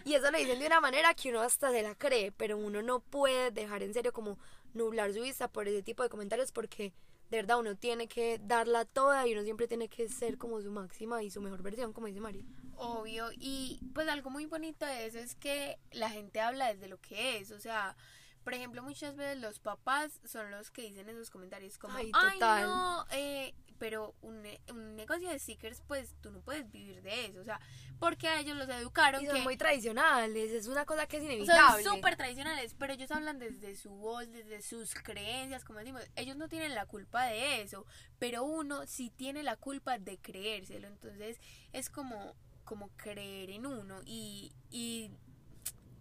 y 0.06 0.14
eso 0.14 0.30
lo 0.32 0.38
dicen 0.38 0.60
de 0.60 0.68
una 0.68 0.80
manera 0.80 1.14
que 1.14 1.30
uno 1.30 1.42
hasta 1.42 1.72
se 1.72 1.82
la 1.82 1.96
cree, 1.96 2.32
pero 2.32 2.58
uno 2.58 2.82
no 2.82 3.00
puede 3.00 3.52
dejar 3.52 3.82
en 3.84 3.94
serio 3.94 4.14
como 4.14 4.38
nublar 4.74 5.14
su 5.14 5.22
vista 5.22 5.48
por 5.48 5.68
ese 5.68 5.82
tipo 5.82 6.04
de 6.04 6.10
comentarios 6.10 6.52
porque 6.52 6.94
de 7.30 7.38
verdad 7.38 7.60
uno 7.60 7.76
tiene 7.76 8.08
que 8.08 8.40
darla 8.44 8.86
toda 8.86 9.28
y 9.28 9.34
uno 9.34 9.44
siempre 9.44 9.68
tiene 9.68 9.88
que 9.88 10.10
ser 10.10 10.38
como 10.38 10.62
su 10.62 10.72
máxima 10.72 11.22
y 11.24 11.30
su 11.30 11.42
mejor 11.42 11.62
versión, 11.62 11.94
como 11.94 12.08
dice 12.08 12.20
María. 12.20 12.44
Obvio, 12.80 13.30
y 13.34 13.80
pues 13.94 14.08
algo 14.08 14.30
muy 14.30 14.46
bonito 14.46 14.86
de 14.86 15.06
eso 15.06 15.20
es 15.20 15.36
que 15.36 15.80
la 15.92 16.10
gente 16.10 16.40
habla 16.40 16.74
desde 16.74 16.88
lo 16.88 17.00
que 17.00 17.38
es, 17.38 17.52
o 17.52 17.60
sea, 17.60 17.96
por 18.44 18.54
ejemplo, 18.54 18.82
muchas 18.82 19.16
veces 19.16 19.38
los 19.40 19.60
papás 19.60 20.20
son 20.26 20.50
los 20.50 20.72
que 20.72 20.84
dicen 20.84 21.10
en 21.10 21.16
sus 21.16 21.30
comentarios 21.30 21.78
como, 21.78 21.98
ay, 21.98 22.12
no, 22.40 23.06
eh, 23.12 23.54
pero 23.78 24.16
un, 24.22 24.44
un, 24.70 24.96
negocio 24.96 25.30
de 25.30 25.40
stickers, 25.40 25.82
pues 25.88 26.16
tú 26.22 26.32
no 26.32 26.42
puedes 26.42 26.70
vivir 26.70 27.02
de 27.02 27.28
eso, 27.28 27.40
o 27.40 27.44
sea, 27.44 27.60
porque 28.00 28.28
a 28.28 28.40
ellos 28.40 28.58
los 28.58 28.68
educaron. 28.70 29.24
Y 29.24 29.28
son 29.28 29.44
muy 29.44 29.58
tradicionales, 29.58 30.52
es 30.52 30.68
una 30.68 30.86
cosa 30.86 31.08
que 31.08 31.18
es 31.18 31.24
inevitable. 31.24 31.84
Son 31.84 31.96
súper 31.96 32.16
tradicionales, 32.16 32.76
pero 32.78 32.94
ellos 32.94 33.10
hablan 33.12 33.40
desde 33.40 33.76
su 33.76 33.90
voz, 33.92 34.30
desde 34.32 34.62
sus 34.62 34.94
creencias, 34.94 35.64
como 35.64 35.80
decimos, 35.80 36.04
ellos 36.16 36.36
no 36.36 36.50
tienen 36.50 36.76
la 36.76 36.86
culpa 36.86 37.26
de 37.26 37.62
eso, 37.62 37.86
pero 38.20 38.44
uno 38.44 38.86
sí 38.86 39.10
tiene 39.10 39.44
la 39.44 39.56
culpa 39.56 39.98
de 39.98 40.18
creérselo, 40.18 40.88
entonces 40.88 41.40
es 41.72 41.90
como 41.90 42.36
como 42.70 42.90
creer 42.98 43.50
en 43.50 43.66
uno 43.66 44.00
y, 44.06 44.54
y 44.70 45.10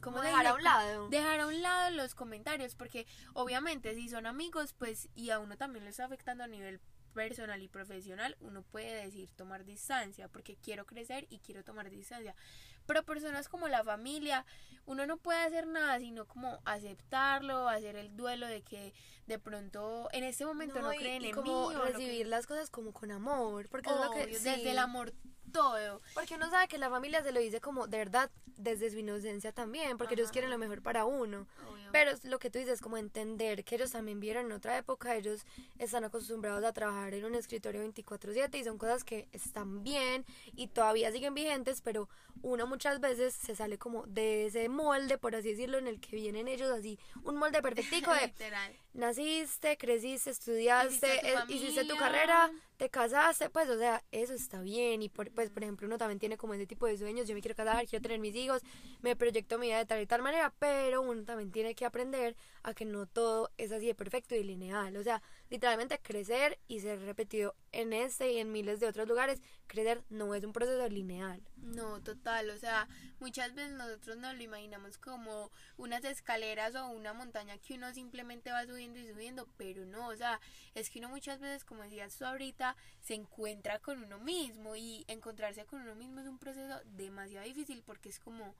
como 0.02 0.20
dejar 0.20 0.48
a 0.48 0.52
un 0.52 0.62
lado. 0.62 1.08
Dejar 1.08 1.40
a 1.40 1.46
un 1.46 1.62
lado 1.62 1.90
los 1.92 2.14
comentarios, 2.14 2.74
porque 2.74 3.06
obviamente 3.32 3.94
si 3.94 4.10
son 4.10 4.26
amigos, 4.26 4.74
pues 4.74 5.08
y 5.14 5.30
a 5.30 5.38
uno 5.38 5.56
también 5.56 5.86
le 5.86 5.90
está 5.90 6.04
afectando 6.04 6.44
a 6.44 6.46
nivel 6.46 6.78
personal 7.14 7.62
y 7.62 7.68
profesional, 7.68 8.36
uno 8.40 8.62
puede 8.62 9.02
decir 9.02 9.30
tomar 9.32 9.64
distancia, 9.64 10.28
porque 10.28 10.56
quiero 10.56 10.84
crecer 10.84 11.26
y 11.30 11.38
quiero 11.38 11.64
tomar 11.64 11.88
distancia. 11.88 12.36
Pero 12.84 13.02
personas 13.02 13.48
como 13.48 13.66
la 13.68 13.82
familia, 13.82 14.44
uno 14.84 15.06
no 15.06 15.16
puede 15.16 15.40
hacer 15.40 15.66
nada 15.66 15.98
sino 15.98 16.26
como 16.26 16.60
aceptarlo, 16.66 17.66
hacer 17.70 17.96
el 17.96 18.14
duelo 18.14 18.46
de 18.46 18.60
que 18.60 18.92
de 19.26 19.38
pronto 19.38 20.08
en 20.12 20.22
este 20.22 20.44
momento 20.44 20.82
no, 20.82 20.90
creen 20.90 21.24
en 21.24 21.34
como 21.34 21.70
recibir 21.70 22.26
las 22.26 22.46
cosas 22.46 22.68
como 22.68 22.92
con 22.92 23.10
amor, 23.10 23.70
porque 23.70 23.88
es 23.88 23.96
lo 23.96 24.10
que 24.10 24.26
desde 24.26 24.70
el 24.70 24.78
amor 24.78 25.14
todo. 25.52 26.00
Porque 26.14 26.34
uno 26.34 26.50
sabe 26.50 26.68
que 26.68 26.78
la 26.78 26.90
familia 26.90 27.22
se 27.22 27.32
lo 27.32 27.40
dice 27.40 27.60
como 27.60 27.86
de 27.86 27.98
verdad 27.98 28.30
desde 28.56 28.90
su 28.90 28.98
inocencia 28.98 29.52
también, 29.52 29.98
porque 29.98 30.14
ellos 30.14 30.32
quieren 30.32 30.50
lo 30.50 30.58
mejor 30.58 30.82
para 30.82 31.04
uno. 31.04 31.46
Pero 31.90 32.10
es 32.10 32.24
lo 32.24 32.38
que 32.38 32.50
tú 32.50 32.58
dices, 32.58 32.80
como 32.80 32.98
entender 32.98 33.64
que 33.64 33.76
ellos 33.76 33.92
también 33.92 34.20
vieron 34.20 34.46
en 34.46 34.52
otra 34.52 34.76
época, 34.76 35.16
ellos 35.16 35.46
están 35.78 36.04
acostumbrados 36.04 36.62
a 36.64 36.72
trabajar 36.72 37.14
en 37.14 37.24
un 37.24 37.34
escritorio 37.34 37.80
24/7 37.80 38.58
y 38.58 38.64
son 38.64 38.76
cosas 38.76 39.04
que 39.04 39.28
están 39.32 39.82
bien 39.82 40.26
y 40.54 40.68
todavía 40.68 41.10
siguen 41.12 41.34
vigentes, 41.34 41.80
pero 41.80 42.08
uno 42.42 42.66
muchas 42.66 43.00
veces 43.00 43.32
se 43.32 43.56
sale 43.56 43.78
como 43.78 44.06
de 44.06 44.46
ese 44.46 44.68
molde, 44.68 45.18
por 45.18 45.34
así 45.34 45.50
decirlo, 45.50 45.78
en 45.78 45.86
el 45.86 46.00
que 46.00 46.16
vienen 46.16 46.48
ellos 46.48 46.70
así, 46.70 46.98
un 47.22 47.36
molde 47.36 47.62
perfectico 47.62 48.12
de 48.12 48.32
naciste, 48.98 49.78
creciste, 49.78 50.30
estudiaste, 50.30 51.08
hiciste 51.48 51.84
tu 51.84 51.96
carrera, 51.96 52.50
te 52.76 52.90
casaste, 52.90 53.48
pues, 53.48 53.68
o 53.68 53.78
sea, 53.78 54.02
eso 54.10 54.34
está 54.34 54.60
bien. 54.60 55.02
Y, 55.02 55.08
por, 55.08 55.30
pues, 55.30 55.50
por 55.50 55.62
ejemplo, 55.62 55.86
uno 55.86 55.98
también 55.98 56.18
tiene 56.18 56.36
como 56.36 56.54
ese 56.54 56.66
tipo 56.66 56.86
de 56.86 56.98
sueños. 56.98 57.28
Yo 57.28 57.34
me 57.34 57.40
quiero 57.40 57.54
casar, 57.54 57.86
quiero 57.86 58.02
tener 58.02 58.18
mis 58.18 58.34
hijos, 58.34 58.62
me 59.00 59.14
proyecto 59.14 59.58
mi 59.58 59.68
vida 59.68 59.78
de 59.78 59.86
tal 59.86 60.02
y 60.02 60.06
tal 60.06 60.22
manera, 60.22 60.52
pero 60.58 61.00
uno 61.00 61.24
también 61.24 61.52
tiene 61.52 61.74
que 61.74 61.84
aprender 61.84 62.36
a 62.64 62.74
que 62.74 62.84
no 62.84 63.06
todo 63.06 63.50
es 63.56 63.70
así 63.72 63.86
de 63.86 63.94
perfecto 63.94 64.34
y 64.34 64.42
lineal. 64.42 64.96
O 64.96 65.02
sea, 65.02 65.22
literalmente 65.50 65.98
crecer 65.98 66.58
y 66.68 66.80
ser 66.80 67.00
repetido 67.00 67.54
en 67.72 67.92
este 67.92 68.32
y 68.32 68.38
en 68.38 68.52
miles 68.52 68.80
de 68.80 68.86
otros 68.86 69.08
lugares, 69.08 69.40
crecer 69.66 70.02
no 70.08 70.34
es 70.34 70.44
un 70.44 70.52
proceso 70.52 70.88
lineal. 70.88 71.42
No, 71.56 72.02
total, 72.02 72.50
o 72.50 72.56
sea, 72.56 72.88
muchas 73.20 73.54
veces 73.54 73.72
nosotros 73.72 74.16
nos 74.16 74.34
lo 74.36 74.42
imaginamos 74.42 74.98
como 74.98 75.50
unas 75.76 76.04
escaleras 76.04 76.74
o 76.74 76.88
una 76.88 77.12
montaña 77.12 77.58
que 77.58 77.74
uno 77.74 77.92
simplemente 77.92 78.50
va 78.50 78.66
subiendo 78.66 78.98
y 78.98 79.08
subiendo, 79.08 79.48
pero 79.56 79.84
no, 79.86 80.08
o 80.08 80.16
sea, 80.16 80.40
es 80.74 80.90
que 80.90 80.98
uno 80.98 81.08
muchas 81.08 81.40
veces, 81.40 81.64
como 81.64 81.82
decías 81.82 82.16
tú 82.16 82.24
ahorita, 82.24 82.76
se 83.00 83.14
encuentra 83.14 83.78
con 83.78 84.02
uno 84.02 84.18
mismo 84.18 84.76
y 84.76 85.04
encontrarse 85.08 85.64
con 85.66 85.82
uno 85.82 85.94
mismo 85.94 86.20
es 86.20 86.26
un 86.26 86.38
proceso 86.38 86.80
demasiado 86.84 87.46
difícil 87.46 87.82
porque 87.84 88.08
es 88.08 88.18
como, 88.18 88.54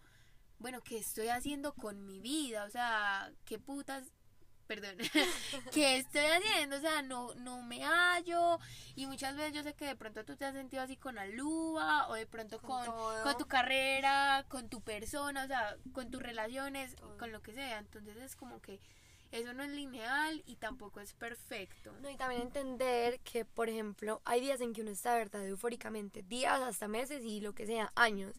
bueno, 0.59 0.83
¿qué 0.83 0.99
estoy 0.99 1.29
haciendo 1.29 1.73
con 1.75 2.05
mi 2.05 2.21
vida? 2.21 2.65
O 2.65 2.71
sea, 2.71 3.33
¿qué 3.45 3.59
putas 3.59 4.13
perdón, 4.69 4.97
¿qué 5.73 5.97
estoy 5.97 6.21
haciendo? 6.21 6.77
O 6.77 6.81
sea, 6.81 7.03
no, 7.03 7.35
no 7.37 7.63
me 7.63 7.83
hallo. 7.83 8.59
Y 8.95 9.07
muchas 9.07 9.35
veces 9.35 9.55
yo 9.55 9.63
sé 9.63 9.75
que 9.75 9.87
de 9.87 9.97
pronto 9.97 10.25
tú 10.25 10.37
te 10.37 10.45
has 10.45 10.55
sentido 10.55 10.83
así 10.83 10.97
con 10.97 11.19
Aluba 11.19 12.07
o 12.09 12.15
de 12.15 12.27
pronto 12.27 12.61
con, 12.61 12.85
con, 12.85 13.37
tu 13.39 13.47
carrera, 13.47 14.45
con 14.49 14.69
tu 14.69 14.83
persona, 14.83 15.45
o 15.45 15.47
sea, 15.47 15.77
con 15.93 16.11
tus 16.11 16.23
relaciones, 16.23 16.95
con 17.19 17.33
lo 17.33 17.43
que 17.43 17.55
sea. 17.55 17.79
Entonces 17.79 18.17
es 18.19 18.37
como 18.37 18.61
que 18.61 18.79
eso 19.33 19.55
no 19.55 19.63
es 19.63 19.71
lineal 19.71 20.43
y 20.47 20.57
tampoco 20.57 21.01
es 21.01 21.15
perfecto. 21.15 21.93
No, 22.03 22.11
y 22.11 22.17
también 22.17 22.43
entender 22.43 23.21
que, 23.21 23.47
por 23.47 23.71
ejemplo, 23.71 24.21
hay 24.27 24.43
días 24.43 24.61
en 24.61 24.75
que 24.75 24.83
uno 24.83 24.91
está 24.91 25.13
de 25.13 25.19
verdad 25.19 25.47
eufóricamente, 25.47 26.23
días 26.23 26.61
hasta 26.61 26.89
meses 26.89 27.25
y 27.25 27.41
lo 27.41 27.55
que 27.55 27.67
sea, 27.67 27.91
años 27.97 28.35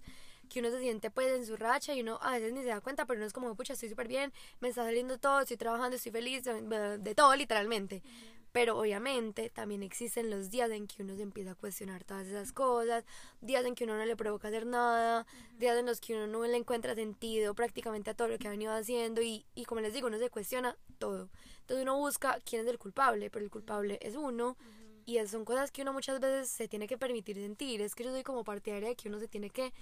que 0.50 0.60
uno 0.60 0.72
se 0.72 0.80
siente 0.80 1.12
pues 1.12 1.32
en 1.32 1.46
su 1.46 1.56
racha 1.56 1.94
y 1.94 2.02
uno 2.02 2.20
a 2.22 2.32
veces 2.32 2.52
ni 2.54 2.62
se 2.62 2.70
da 2.70 2.82
cuenta, 2.82 3.06
pero 3.06 3.20
uno 3.20 3.28
es 3.28 3.34
como, 3.34 3.56
pucha, 3.56 3.74
estoy 3.74 3.90
súper 3.90 4.08
bien, 4.08 4.34
me 4.60 4.70
está 4.70 4.84
saliendo 4.84 5.18
todo, 5.18 5.42
estoy 5.42 5.58
trabajando, 5.58 5.96
estoy 5.96 6.12
feliz, 6.12 6.44
de 6.44 7.16
todo 7.16 7.36
literalmente. 7.36 8.02
Pero 8.52 8.80
obviamente 8.80 9.52
también 9.52 9.84
existen 9.84 10.32
los 10.32 10.50
días 10.50 10.72
en 10.72 10.88
que 10.88 11.04
uno 11.04 11.16
se 11.16 11.22
empieza 11.22 11.52
a 11.52 11.56
cuestionar 11.56 12.04
todas 12.04 12.26
esas 12.26 12.52
cosas, 12.52 13.06
días 13.42 13.64
en 13.64 13.76
que 13.76 13.84
uno 13.84 13.96
no 13.96 14.06
le 14.06 14.16
provoca 14.16 14.48
hacer 14.48 14.66
nada, 14.66 15.28
días 15.60 15.78
en 15.78 15.86
los 15.86 16.02
que 16.02 16.16
uno 16.16 16.26
no 16.26 16.44
le 16.44 16.58
encuentra 16.58 16.96
sentido 16.96 17.54
prácticamente 17.54 18.10
a 18.10 18.16
todo 18.16 18.28
lo 18.28 18.40
que 18.40 18.48
ha 18.48 18.52
venido 18.52 18.74
haciendo 18.74 19.22
y, 19.22 19.46
y 19.54 19.66
como 19.66 19.82
les 19.82 19.94
digo, 19.94 20.08
uno 20.08 20.18
se 20.18 20.32
cuestiona 20.32 20.76
todo. 20.98 21.30
Entonces 21.62 21.84
uno 21.84 21.98
busca 21.98 22.40
quién 22.44 22.64
es 22.64 22.68
el 22.68 22.80
culpable, 22.80 23.30
pero 23.30 23.46
el 23.46 23.52
culpable 23.52 24.00
es 24.02 24.16
uno. 24.16 24.58
Y 25.06 25.18
son 25.28 25.46
cosas 25.46 25.72
que 25.72 25.82
uno 25.84 25.94
muchas 25.94 26.20
veces 26.20 26.50
se 26.50 26.68
tiene 26.68 26.88
que 26.88 26.98
permitir 26.98 27.36
sentir. 27.36 27.82
Es 27.82 27.96
que 27.96 28.04
yo 28.04 28.12
soy 28.12 28.24
como 28.24 28.44
partidaria 28.44 28.90
de 28.90 28.96
que 28.96 29.10
uno 29.10 29.20
se 29.20 29.28
tiene 29.28 29.50
que 29.50 29.74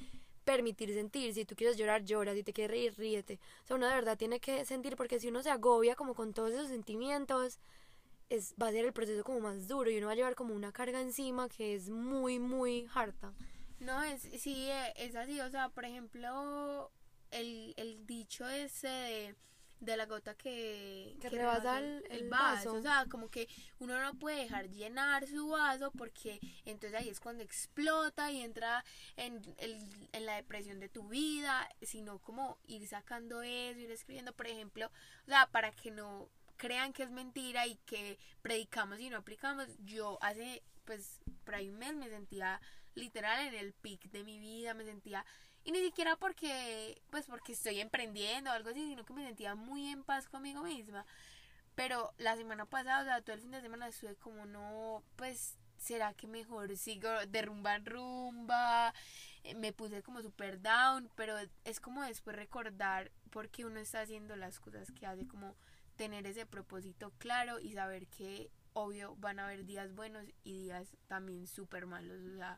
permitir 0.47 0.93
sentir. 0.93 1.33
Si 1.33 1.43
tú 1.43 1.55
quieres 1.57 1.75
llorar, 1.75 2.05
llora. 2.05 2.33
Si 2.33 2.41
te 2.41 2.53
quieres 2.53 2.71
reír, 2.71 2.93
ríete. 2.97 3.37
O 3.65 3.67
sea, 3.67 3.75
uno 3.75 3.85
de 3.85 3.93
verdad 3.93 4.17
tiene 4.17 4.39
que 4.39 4.63
sentir 4.63 4.95
porque 4.95 5.19
si 5.19 5.27
uno 5.27 5.43
se 5.43 5.49
agobia 5.49 5.95
como 5.95 6.15
con 6.15 6.33
todos 6.33 6.53
esos 6.53 6.69
sentimientos, 6.69 7.59
es, 8.29 8.55
va 8.61 8.69
a 8.69 8.71
ser 8.71 8.85
el 8.85 8.93
proceso 8.93 9.25
como 9.25 9.41
más 9.41 9.67
duro 9.67 9.91
y 9.91 9.97
uno 9.97 10.07
va 10.07 10.13
a 10.13 10.15
llevar 10.15 10.35
como 10.35 10.55
una 10.55 10.71
carga 10.71 11.01
encima 11.01 11.49
que 11.49 11.75
es 11.75 11.89
muy, 11.89 12.39
muy 12.39 12.87
harta. 12.93 13.33
No, 13.81 14.01
es, 14.03 14.21
sí, 14.21 14.69
es 14.95 15.15
así. 15.17 15.41
O 15.41 15.49
sea, 15.49 15.67
por 15.67 15.83
ejemplo, 15.83 16.91
el, 17.31 17.73
el 17.75 18.07
dicho 18.07 18.47
ese 18.47 18.87
de 18.87 19.35
de 19.79 19.97
la 19.97 20.05
gota 20.05 20.35
que, 20.35 21.15
que, 21.21 21.29
rebasa 21.29 21.79
el, 21.79 22.29
vaso. 22.29 22.73
O 22.73 22.81
sea, 22.81 23.05
como 23.09 23.29
que 23.29 23.47
uno 23.79 23.99
no 24.01 24.13
puede 24.15 24.43
dejar 24.43 24.69
llenar 24.69 25.27
su 25.27 25.49
vaso 25.49 25.91
porque 25.91 26.39
entonces 26.65 26.99
ahí 26.99 27.09
es 27.09 27.19
cuando 27.19 27.43
explota 27.43 28.31
y 28.31 28.41
entra 28.41 28.83
en, 29.15 29.41
en 29.59 30.25
la 30.25 30.35
depresión 30.35 30.79
de 30.79 30.89
tu 30.89 31.07
vida, 31.07 31.69
sino 31.81 32.19
como 32.19 32.57
ir 32.67 32.87
sacando 32.87 33.41
eso, 33.41 33.79
ir 33.79 33.91
escribiendo, 33.91 34.33
por 34.33 34.47
ejemplo, 34.47 34.87
o 35.25 35.29
sea, 35.29 35.47
para 35.47 35.71
que 35.71 35.91
no 35.91 36.29
crean 36.57 36.91
que 36.91 37.03
es 37.03 37.11
mentira 37.11 37.65
y 37.67 37.75
que 37.85 38.19
predicamos 38.41 38.99
y 38.99 39.09
no 39.09 39.17
aplicamos. 39.17 39.67
Yo 39.85 40.17
hace, 40.21 40.63
pues, 40.85 41.21
por 41.45 41.55
ahí 41.55 41.69
un 41.69 41.77
mes 41.77 41.95
me 41.95 42.09
sentía 42.09 42.59
literal 42.95 43.47
en 43.47 43.53
el 43.53 43.73
pic 43.73 44.09
de 44.09 44.23
mi 44.23 44.39
vida, 44.39 44.73
me 44.73 44.83
sentía 44.83 45.25
y 45.67 45.71
ni 45.73 45.81
siquiera 45.81 46.15
porque, 46.15 47.01
pues 47.09 47.25
porque 47.25 47.51
estoy 47.51 47.81
emprendiendo 47.81 48.49
o 48.49 48.53
algo 48.53 48.69
así, 48.69 48.87
sino 48.87 49.03
que 49.03 49.11
me 49.11 49.25
sentía 49.25 49.53
muy 49.53 49.89
en 49.89 50.01
paz 50.05 50.29
conmigo 50.29 50.63
misma. 50.63 51.05
Pero 51.75 52.13
la 52.17 52.37
semana 52.37 52.65
pasada, 52.65 53.01
o 53.01 53.03
sea, 53.03 53.21
todo 53.21 53.35
el 53.35 53.41
fin 53.41 53.51
de 53.51 53.59
semana 53.59 53.89
estuve 53.89 54.15
como 54.15 54.45
no, 54.45 55.03
pues 55.17 55.57
¿será 55.77 56.13
que 56.13 56.25
mejor 56.25 56.77
sigo 56.77 57.09
de 57.27 57.41
rumba 57.41 57.75
en 57.75 57.85
rumba? 57.85 58.93
Eh, 59.43 59.55
Me 59.55 59.73
puse 59.73 60.01
como 60.03 60.21
super 60.21 60.61
down, 60.61 61.11
pero 61.15 61.35
es 61.65 61.81
como 61.81 62.01
después 62.01 62.37
recordar 62.37 63.11
por 63.29 63.49
qué 63.49 63.65
uno 63.65 63.81
está 63.81 63.99
haciendo 63.99 64.37
las 64.37 64.61
cosas 64.61 64.89
que 64.91 65.05
hace, 65.05 65.27
como 65.27 65.57
tener 65.97 66.25
ese 66.27 66.45
propósito 66.45 67.11
claro 67.17 67.59
y 67.59 67.73
saber 67.73 68.07
que 68.07 68.49
obvio 68.71 69.17
van 69.17 69.39
a 69.39 69.45
haber 69.47 69.65
días 69.65 69.93
buenos 69.93 70.23
y 70.45 70.59
días 70.59 70.95
también 71.07 71.45
súper 71.45 71.87
malos, 71.87 72.21
o 72.23 72.37
sea, 72.37 72.57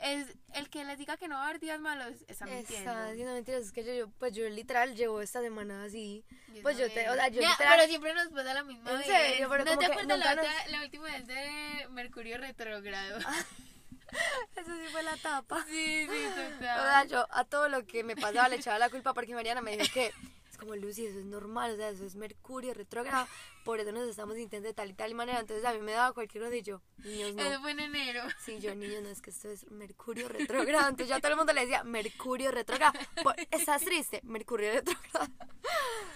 es 0.00 0.26
el 0.54 0.70
que 0.70 0.84
les 0.84 0.96
diga 0.98 1.16
que 1.16 1.28
no 1.28 1.36
va 1.36 1.42
a 1.42 1.48
haber 1.48 1.60
días 1.60 1.80
malos 1.80 2.14
está 2.28 2.46
mintiendo. 2.46 2.90
Está 2.90 3.08
diciendo 3.10 3.34
mentiras, 3.34 3.62
es 3.62 3.72
que 3.72 3.84
yo, 3.84 3.92
yo- 3.94 4.08
pues 4.18 4.32
yo 4.32 4.48
literal 4.48 4.94
llevo 4.94 5.20
esta 5.20 5.40
semana 5.40 5.84
así. 5.84 6.24
Pues 6.62 6.78
yo 6.78 6.90
te, 6.90 7.08
o 7.10 7.14
sea, 7.14 7.28
yo 7.28 7.40
Mira, 7.40 7.50
literal- 7.52 7.74
pero 7.76 7.88
siempre 7.88 8.14
nos 8.14 8.28
pasa 8.28 8.54
la 8.54 8.62
misma 8.64 8.90
¿En 8.92 8.98
vez. 8.98 9.06
serio? 9.06 9.48
Pero 9.50 9.64
¿No 9.64 9.78
te 9.78 9.86
acuerdas 9.86 10.18
la, 10.18 10.32
otra- 10.32 10.66
la 10.68 10.82
última 10.82 11.04
vez 11.04 11.26
de 11.26 11.86
Mercurio 11.90 12.38
retrógrado? 12.38 13.18
Eso 14.56 14.74
sí 14.74 14.88
fue 14.90 15.02
la 15.02 15.16
tapa. 15.18 15.64
sí, 15.68 16.06
sí, 16.08 16.26
O 16.26 16.30
total. 16.34 16.58
sea, 16.60 17.04
yo 17.04 17.26
a 17.30 17.44
todo 17.44 17.68
lo 17.68 17.86
que 17.86 18.02
me 18.04 18.16
pasaba 18.16 18.48
le 18.48 18.56
echaba 18.56 18.78
la 18.78 18.88
culpa 18.88 19.12
porque 19.14 19.34
Mariana 19.34 19.60
me 19.60 19.76
dijo 19.76 19.92
que 19.92 20.12
como 20.58 20.74
Lucy, 20.76 21.06
eso 21.06 21.18
es 21.20 21.24
normal, 21.24 21.72
o 21.72 21.76
sea, 21.76 21.90
eso 21.90 22.04
es 22.04 22.14
Mercurio 22.16 22.74
retrógrado, 22.74 23.26
por 23.64 23.80
eso 23.80 23.92
nos 23.92 24.08
estamos 24.08 24.36
sintiendo 24.36 24.66
de 24.68 24.74
tal 24.74 24.90
y 24.90 24.94
tal 24.94 25.14
manera. 25.14 25.40
Entonces 25.40 25.64
a 25.64 25.72
mí 25.72 25.80
me 25.80 25.92
daba 25.92 26.12
cualquier 26.12 26.44
cosa 26.44 26.56
y 26.56 26.62
yo, 26.62 26.82
niños, 26.98 27.34
no. 27.34 27.42
Eso 27.42 27.60
fue 27.60 27.70
en 27.72 27.80
enero. 27.80 28.22
Sí, 28.44 28.58
yo, 28.60 28.74
niños, 28.74 29.02
no 29.02 29.08
es 29.08 29.22
que 29.22 29.30
esto 29.30 29.48
es 29.48 29.70
Mercurio 29.70 30.28
retrógrado. 30.28 30.88
Entonces 30.88 31.08
ya 31.08 31.20
todo 31.20 31.30
el 31.32 31.36
mundo 31.38 31.52
le 31.52 31.62
decía 31.62 31.84
Mercurio 31.84 32.50
retrógrado. 32.50 32.92
Por- 33.22 33.36
¿Estás 33.50 33.82
triste? 33.84 34.20
Mercurio 34.24 34.72
retrógrado. 34.72 35.26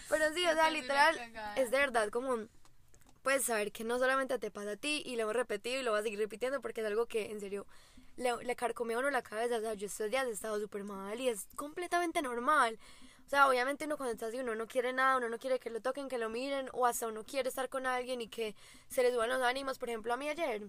Pero 0.08 0.34
sí, 0.34 0.44
o 0.46 0.52
sea, 0.52 0.70
literal, 0.70 1.16
es 1.56 1.70
de 1.70 1.78
verdad 1.78 2.08
como 2.10 2.36
puedes 3.22 3.44
saber 3.44 3.70
que 3.70 3.84
no 3.84 3.98
solamente 3.98 4.38
te 4.38 4.50
pasa 4.50 4.72
a 4.72 4.76
ti 4.76 5.02
y 5.06 5.14
lo 5.16 5.22
hemos 5.22 5.36
repetido 5.36 5.80
y 5.80 5.84
lo 5.84 5.92
vas 5.92 6.00
a 6.00 6.02
seguir 6.04 6.18
repitiendo 6.18 6.60
porque 6.60 6.80
es 6.80 6.86
algo 6.88 7.06
que 7.06 7.30
en 7.30 7.38
serio 7.40 7.66
le, 8.16 8.36
le 8.44 8.56
a 8.60 8.98
uno 8.98 9.10
la 9.10 9.22
cabeza. 9.22 9.58
O 9.58 9.60
sea, 9.60 9.74
yo 9.74 9.86
estos 9.86 10.10
días 10.10 10.26
he 10.26 10.30
estado 10.32 10.58
súper 10.60 10.84
mal 10.84 11.20
y 11.20 11.28
es 11.28 11.46
completamente 11.54 12.20
normal. 12.20 12.78
O 13.26 13.28
sea, 13.28 13.48
obviamente 13.48 13.86
uno 13.86 13.96
cuando 13.96 14.12
está 14.12 14.26
así, 14.26 14.38
uno 14.38 14.54
no 14.54 14.66
quiere 14.66 14.92
nada, 14.92 15.16
uno 15.16 15.28
no 15.28 15.38
quiere 15.38 15.58
que 15.58 15.70
lo 15.70 15.80
toquen, 15.80 16.08
que 16.08 16.18
lo 16.18 16.28
miren, 16.28 16.68
o 16.72 16.86
hasta 16.86 17.06
uno 17.06 17.24
quiere 17.24 17.48
estar 17.48 17.68
con 17.68 17.86
alguien 17.86 18.20
y 18.20 18.28
que 18.28 18.54
se 18.88 19.02
le 19.02 19.10
suban 19.10 19.30
los 19.30 19.40
ánimos. 19.42 19.78
Por 19.78 19.88
ejemplo, 19.88 20.12
a 20.12 20.16
mí 20.16 20.28
ayer, 20.28 20.68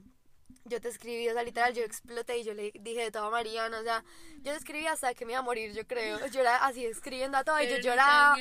yo 0.65 0.79
te 0.79 0.87
escribí, 0.87 1.27
o 1.27 1.33
sea, 1.33 1.43
literal, 1.43 1.73
yo 1.73 1.83
exploté 1.83 2.37
y 2.37 2.43
yo 2.43 2.53
le 2.53 2.71
dije 2.71 3.01
de 3.01 3.11
todo 3.11 3.25
a 3.25 3.29
Mariana, 3.31 3.79
o 3.79 3.83
sea, 3.83 4.03
yo 4.37 4.51
te 4.53 4.57
escribí 4.57 4.87
hasta 4.87 5.13
que 5.13 5.25
me 5.25 5.33
iba 5.33 5.39
a 5.39 5.43
morir, 5.43 5.73
yo 5.73 5.85
creo. 5.85 6.25
Yo 6.27 6.39
era 6.41 6.65
así 6.65 6.85
escribiendo 6.85 7.37
a 7.37 7.43
todo 7.43 7.61
y 7.61 7.67
yo 7.67 7.77
lloraba. 7.77 8.35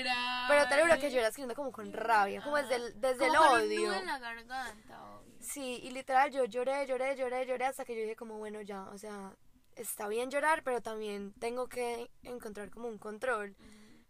Pero 0.48 0.68
te 0.68 0.76
lo 0.76 0.82
juro 0.82 1.00
que 1.00 1.10
yo 1.10 1.18
era 1.18 1.28
escribiendo 1.28 1.54
como 1.56 1.72
con 1.72 1.92
rabia, 1.92 2.42
como 2.42 2.56
desde 2.58 2.76
el, 2.76 3.00
desde 3.00 3.26
el 3.26 3.34
Como 3.34 3.48
con 3.48 3.62
un 3.62 3.68
nudo 3.68 3.88
odio. 3.88 3.92
en 3.94 4.06
la 4.06 4.18
garganta, 4.18 5.10
obvio. 5.16 5.34
Sí, 5.40 5.80
y 5.82 5.90
literal 5.90 6.30
yo 6.30 6.44
lloré, 6.44 6.86
lloré, 6.86 7.16
lloré, 7.16 7.44
lloré 7.44 7.64
hasta 7.64 7.84
que 7.84 7.96
yo 7.96 8.02
dije 8.02 8.14
como, 8.14 8.38
bueno, 8.38 8.60
ya, 8.60 8.84
o 8.90 8.98
sea, 8.98 9.34
está 9.74 10.06
bien 10.06 10.30
llorar, 10.30 10.62
pero 10.62 10.80
también 10.80 11.32
tengo 11.40 11.66
que 11.66 12.08
encontrar 12.22 12.70
como 12.70 12.86
un 12.86 12.98
control. 12.98 13.56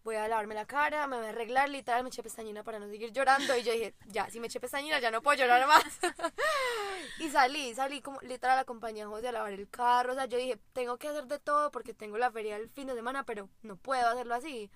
Voy 0.05 0.17
a 0.17 0.27
lavarme 0.27 0.55
la 0.55 0.67
cara, 0.67 1.07
me 1.07 1.17
voy 1.17 1.27
a 1.27 1.29
arreglar, 1.29 1.69
literal, 1.69 2.03
me 2.03 2.09
eché 2.09 2.23
pestañina 2.23 2.65
para 2.65 2.81
no 2.81 2.89
seguir 2.89 3.13
llorando. 3.13 3.57
Y 3.57 3.63
yo 3.63 3.73
dije, 3.73 3.95
ya, 4.07 4.29
si 4.31 4.41
me 4.41 4.49
eché 4.49 4.59
pestañina 4.59 4.99
ya 4.99 5.11
no 5.11 5.23
puedo 5.23 5.39
llorar 5.39 5.67
más. 5.69 5.85
y 7.21 7.31
salí, 7.31 7.75
salí 7.75 8.01
como 8.01 8.21
literal 8.21 8.59
acompañé 8.59 9.03
a 9.03 9.07
José 9.07 9.29
a 9.29 9.33
lavar 9.33 9.53
el 9.53 9.69
carro, 9.69 10.13
o 10.13 10.15
sea, 10.17 10.27
yo 10.27 10.39
dije, 10.39 10.59
tengo 10.73 10.99
que 10.99 11.09
hacer 11.09 11.27
de 11.27 11.39
todo 11.39 11.71
porque 11.71 11.95
tengo 11.95 12.19
la 12.19 12.33
feria 12.33 12.57
el 12.57 12.69
fin 12.69 12.89
de 12.89 12.95
semana, 12.95 13.25
pero 13.25 13.49
no 13.63 13.77
puedo 13.77 14.09
hacerlo 14.09 14.35
así. 14.35 14.71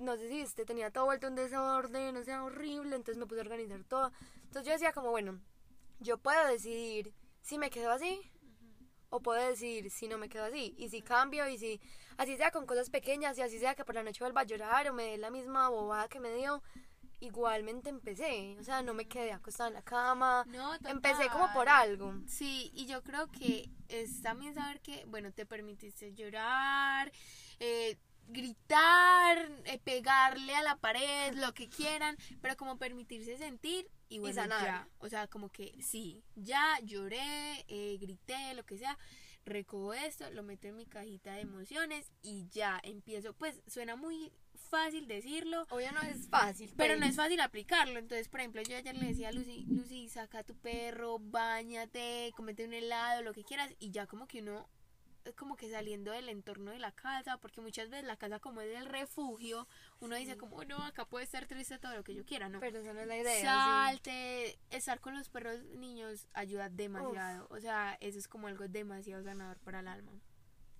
No 0.00 0.16
sé 0.16 0.28
si 0.28 0.40
este, 0.40 0.64
tenía 0.64 0.90
todo 0.90 1.04
vuelto 1.04 1.28
un 1.28 1.34
desorden, 1.34 2.16
o 2.16 2.24
sea, 2.24 2.44
horrible, 2.44 2.96
entonces 2.96 3.18
me 3.18 3.26
puse 3.26 3.40
a 3.40 3.44
organizar 3.44 3.84
todo. 3.84 4.12
Entonces 4.44 4.66
yo 4.66 4.72
decía 4.72 4.92
como, 4.92 5.10
bueno, 5.10 5.40
yo 6.00 6.18
puedo 6.18 6.46
decidir 6.46 7.12
si 7.40 7.58
me 7.58 7.70
quedo 7.70 7.90
así 7.90 8.30
o 9.10 9.20
puedo 9.20 9.40
decidir 9.40 9.90
si 9.90 10.08
no 10.08 10.18
me 10.18 10.28
quedo 10.28 10.44
así. 10.44 10.74
Y 10.78 10.88
si 10.88 11.02
cambio 11.02 11.48
y 11.48 11.58
si 11.58 11.80
así 12.16 12.36
sea 12.36 12.50
con 12.50 12.66
cosas 12.66 12.90
pequeñas 12.90 13.38
y 13.38 13.42
así 13.42 13.58
sea 13.58 13.74
que 13.74 13.84
por 13.84 13.94
la 13.94 14.02
noche 14.02 14.22
vuelva 14.24 14.42
a 14.42 14.44
llorar 14.44 14.88
o 14.88 14.92
me 14.92 15.04
dé 15.04 15.18
la 15.18 15.30
misma 15.30 15.68
bobada 15.68 16.08
que 16.08 16.20
me 16.20 16.34
dio. 16.34 16.62
Igualmente 17.20 17.88
empecé, 17.88 18.56
o 18.60 18.64
sea, 18.64 18.82
no 18.82 18.92
me 18.92 19.06
quedé 19.06 19.32
acostada 19.32 19.68
en 19.68 19.74
la 19.74 19.82
cama, 19.82 20.44
No, 20.48 20.74
empecé 20.84 21.28
como 21.28 21.50
por 21.54 21.68
algo. 21.68 22.14
Sí, 22.26 22.70
y 22.74 22.86
yo 22.86 23.02
creo 23.02 23.30
que 23.30 23.70
es 23.88 24.20
también 24.20 24.54
saber 24.54 24.80
que, 24.80 25.04
bueno, 25.06 25.32
te 25.32 25.46
permitiste 25.46 26.12
llorar, 26.12 27.10
eh, 27.60 27.96
gritar, 28.28 29.50
eh, 29.64 29.78
pegarle 29.78 30.54
a 30.54 30.62
la 30.62 30.76
pared, 30.76 31.34
lo 31.34 31.54
que 31.54 31.68
quieran, 31.68 32.16
pero 32.42 32.56
como 32.56 32.78
permitirse 32.78 33.36
sentir 33.36 33.88
y 34.08 34.18
bueno, 34.18 34.34
sanar. 34.34 34.64
ya, 34.64 34.88
o 34.98 35.08
sea, 35.08 35.26
como 35.26 35.50
que 35.50 35.74
sí, 35.82 36.22
ya 36.34 36.78
lloré, 36.82 37.64
eh, 37.68 37.96
grité, 38.00 38.54
lo 38.54 38.64
que 38.64 38.78
sea, 38.78 38.98
recojo 39.44 39.94
esto, 39.94 40.30
lo 40.30 40.42
meto 40.42 40.68
en 40.68 40.76
mi 40.76 40.86
cajita 40.86 41.34
de 41.34 41.42
emociones 41.42 42.10
y 42.22 42.48
ya 42.50 42.80
empiezo, 42.82 43.34
pues 43.34 43.62
suena 43.66 43.96
muy 43.96 44.32
fácil 44.74 45.06
decirlo, 45.06 45.66
Obvio 45.70 45.92
no 45.92 46.02
es 46.02 46.28
fácil, 46.28 46.72
pero 46.76 46.96
no 46.96 47.06
es 47.06 47.16
fácil 47.16 47.40
aplicarlo. 47.40 47.98
Entonces, 47.98 48.28
por 48.28 48.40
ejemplo, 48.40 48.62
yo 48.62 48.76
ayer 48.76 48.96
le 48.96 49.06
decía 49.06 49.28
a 49.28 49.32
Lucy, 49.32 49.64
Lucy, 49.68 50.08
saca 50.08 50.40
a 50.40 50.44
tu 50.44 50.56
perro, 50.56 51.18
bañate, 51.20 52.32
comete 52.36 52.64
un 52.64 52.74
helado, 52.74 53.22
lo 53.22 53.32
que 53.32 53.44
quieras. 53.44 53.72
Y 53.78 53.90
ya 53.90 54.06
como 54.06 54.26
que 54.26 54.40
uno, 54.40 54.68
como 55.32 55.56
que 55.56 55.70
saliendo 55.70 56.12
del 56.12 56.28
entorno 56.28 56.70
de 56.70 56.78
la 56.78 56.92
casa, 56.92 57.38
porque 57.38 57.60
muchas 57.60 57.90
veces 57.90 58.06
la 58.06 58.16
casa 58.16 58.40
como 58.40 58.60
es 58.60 58.76
el 58.76 58.86
refugio, 58.86 59.66
uno 60.00 60.16
dice 60.16 60.36
como, 60.36 60.62
no, 60.64 60.78
acá 60.84 61.04
puede 61.06 61.24
estar 61.24 61.46
triste 61.46 61.78
todo 61.78 61.94
lo 61.94 62.04
que 62.04 62.14
yo 62.14 62.24
quiera, 62.24 62.48
¿no? 62.48 62.60
Pero 62.60 62.80
esa 62.80 62.92
no 62.92 63.00
es 63.00 63.06
la 63.06 63.18
idea. 63.18 63.40
sí. 63.40 63.46
Salte, 63.46 64.58
estar 64.70 65.00
con 65.00 65.16
los 65.16 65.28
perros 65.28 65.62
niños 65.76 66.28
ayuda 66.34 66.68
demasiado. 66.68 67.46
O 67.50 67.60
sea, 67.60 67.96
eso 68.00 68.18
es 68.18 68.28
como 68.28 68.48
algo 68.48 68.68
demasiado 68.68 69.22
sanador 69.24 69.58
para 69.60 69.80
el 69.80 69.88
alma. 69.88 70.12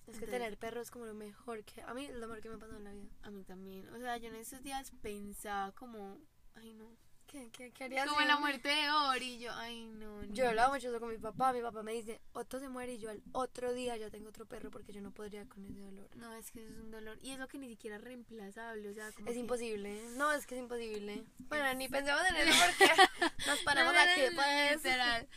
Es 0.07 0.19
que 0.19 0.27
tener 0.27 0.59
perro 0.59 0.83
es 0.83 0.91
como 0.91 1.07
lo 1.07 1.15
mejor 1.15 1.65
que... 1.65 1.81
A 1.81 1.95
mí 1.95 2.09
lo 2.09 2.29
mejor 2.29 2.43
que 2.43 2.51
me 2.51 2.57
ha 2.57 2.59
pasado 2.59 2.79
en 2.79 2.85
la 2.85 2.93
vida. 2.93 3.09
A 3.23 3.31
mí 3.31 3.43
también. 3.45 3.89
O 3.89 3.99
sea, 3.99 4.19
yo 4.19 4.29
en 4.29 4.35
estos 4.35 4.63
días 4.63 4.93
pensaba 5.01 5.73
como, 5.73 6.19
ay 6.55 6.75
no. 6.75 6.95
¿Qué, 7.35 7.51
qué, 7.51 7.73
qué 7.73 7.85
harías 7.85 8.07
Como 8.09 8.20
la 8.20 8.37
muerte 8.38 8.68
de 8.68 8.88
Ori, 8.90 9.35
y 9.35 9.38
yo, 9.40 9.53
ay 9.57 9.87
no. 9.87 10.23
Yo 10.27 10.44
no. 10.44 10.51
hablaba 10.51 10.73
mucho 10.73 10.88
eso 10.88 11.01
con 11.01 11.09
mi 11.11 11.18
papá. 11.18 11.53
Mi 11.53 11.61
papá 11.62 11.83
me 11.83 11.90
dice, 11.92 12.20
Otto 12.33 12.61
se 12.61 12.68
muere 12.68 12.94
y 12.94 12.99
yo 12.99 13.11
al 13.11 13.20
otro 13.33 13.73
día 13.73 13.97
ya 13.97 14.09
tengo 14.09 14.29
otro 14.29 14.47
perro 14.47 14.70
porque 14.70 14.92
yo 14.92 15.01
no 15.01 15.11
podría 15.11 15.44
con 15.49 15.64
ese 15.64 15.81
dolor. 15.81 16.09
No, 16.14 16.33
es 16.35 16.53
que 16.53 16.62
eso 16.62 16.73
es 16.73 16.79
un 16.79 16.92
dolor. 16.92 17.18
Y 17.23 17.33
eso 17.33 17.49
que 17.49 17.59
ni 17.59 17.68
siquiera 17.68 17.97
es 17.97 18.03
reemplazable, 18.05 18.88
o 18.88 18.94
sea, 18.94 19.11
como 19.11 19.27
Es 19.27 19.35
que- 19.35 19.40
imposible. 19.40 20.01
No, 20.16 20.31
es 20.31 20.47
que 20.47 20.55
es 20.55 20.61
imposible. 20.61 21.25
Bueno, 21.49 21.75
ni 21.75 21.88
pensemos 21.88 22.23
en 22.29 22.37
eso 22.37 22.57
porque 22.64 22.85
nos 23.49 23.64
No, 23.64 23.92
no, 23.92 23.99
aquí 23.99 24.20
no, 24.33 24.40
no, 24.40 24.77
literal. 24.77 25.29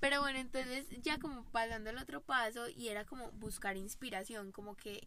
Pero 0.00 0.20
bueno, 0.22 0.40
entonces 0.40 0.86
ya 1.00 1.20
como 1.20 1.44
pasando 1.52 1.90
el 1.90 1.98
otro 1.98 2.22
paso 2.22 2.68
y 2.70 2.88
era 2.88 3.04
como 3.04 3.30
buscar 3.32 3.76
inspiración, 3.76 4.50
como 4.50 4.76
que 4.76 5.06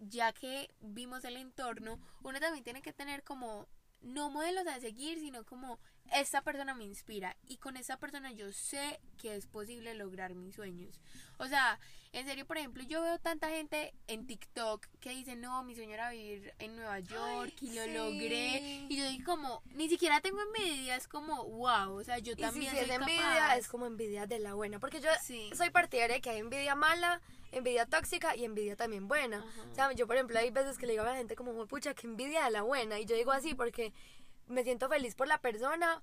ya 0.00 0.32
que 0.32 0.74
vimos 0.80 1.22
el 1.24 1.36
entorno, 1.36 2.00
uno 2.24 2.40
también 2.40 2.64
tiene 2.64 2.82
que 2.82 2.92
tener 2.92 3.22
como 3.22 3.68
no 4.02 4.30
modelos 4.30 4.66
a 4.66 4.80
seguir, 4.80 5.18
sino 5.18 5.44
como 5.44 5.78
esta 6.20 6.42
persona 6.42 6.74
me 6.74 6.84
inspira 6.84 7.36
y 7.46 7.56
con 7.58 7.76
esta 7.76 7.96
persona 7.98 8.32
yo 8.32 8.52
sé 8.52 9.00
que 9.18 9.34
es 9.36 9.46
posible 9.46 9.94
lograr 9.94 10.34
mis 10.34 10.54
sueños. 10.54 11.00
O 11.38 11.46
sea, 11.46 11.78
en 12.12 12.26
serio, 12.26 12.46
por 12.46 12.58
ejemplo, 12.58 12.82
yo 12.84 13.00
veo 13.02 13.18
tanta 13.18 13.48
gente 13.48 13.94
en 14.06 14.26
TikTok 14.26 14.86
que 15.00 15.10
dice, 15.10 15.34
no, 15.34 15.64
mi 15.64 15.74
sueño 15.74 15.94
era 15.94 16.10
vivir 16.10 16.52
en 16.58 16.76
Nueva 16.76 17.00
York 17.00 17.54
y 17.62 17.72
lo 17.74 17.84
sí. 17.84 17.90
logré. 17.94 18.86
Y 18.88 18.96
yo 18.96 19.08
digo 19.08 19.24
como, 19.24 19.62
ni 19.74 19.88
siquiera 19.88 20.20
tengo 20.20 20.40
envidia, 20.42 20.96
es 20.96 21.08
como, 21.08 21.44
wow, 21.44 21.92
o 21.94 22.04
sea, 22.04 22.18
yo 22.18 22.32
Y 22.32 22.36
si, 22.36 22.42
también 22.42 22.72
si 22.72 22.78
es 22.78 22.86
soy 22.86 22.96
envidia, 22.96 23.34
capaz. 23.38 23.56
es 23.56 23.68
como 23.68 23.86
envidia 23.86 24.26
de 24.26 24.38
la 24.40 24.54
buena. 24.54 24.78
Porque 24.78 25.00
yo 25.00 25.08
Sí. 25.22 25.50
soy 25.56 25.70
partidaria 25.70 26.16
de 26.16 26.20
que 26.20 26.30
hay 26.30 26.38
envidia 26.40 26.74
mala, 26.74 27.20
envidia 27.50 27.86
tóxica 27.86 28.36
y 28.36 28.44
envidia 28.44 28.76
también 28.76 29.08
buena. 29.08 29.38
Ajá. 29.38 29.62
O 29.70 29.74
sea, 29.74 29.92
yo, 29.92 30.06
por 30.06 30.16
ejemplo, 30.16 30.38
hay 30.38 30.50
veces 30.50 30.76
que 30.78 30.86
le 30.86 30.92
digo 30.92 31.04
a 31.04 31.06
la 31.12 31.16
gente 31.16 31.34
como, 31.34 31.66
pucha, 31.66 31.94
que 31.94 32.06
envidia 32.06 32.44
de 32.44 32.50
la 32.50 32.62
buena. 32.62 32.98
Y 33.00 33.06
yo 33.06 33.16
digo 33.16 33.32
así 33.32 33.54
porque 33.54 33.92
me 34.48 34.64
siento 34.64 34.88
feliz 34.88 35.14
por 35.14 35.28
la 35.28 35.38
persona. 35.38 36.02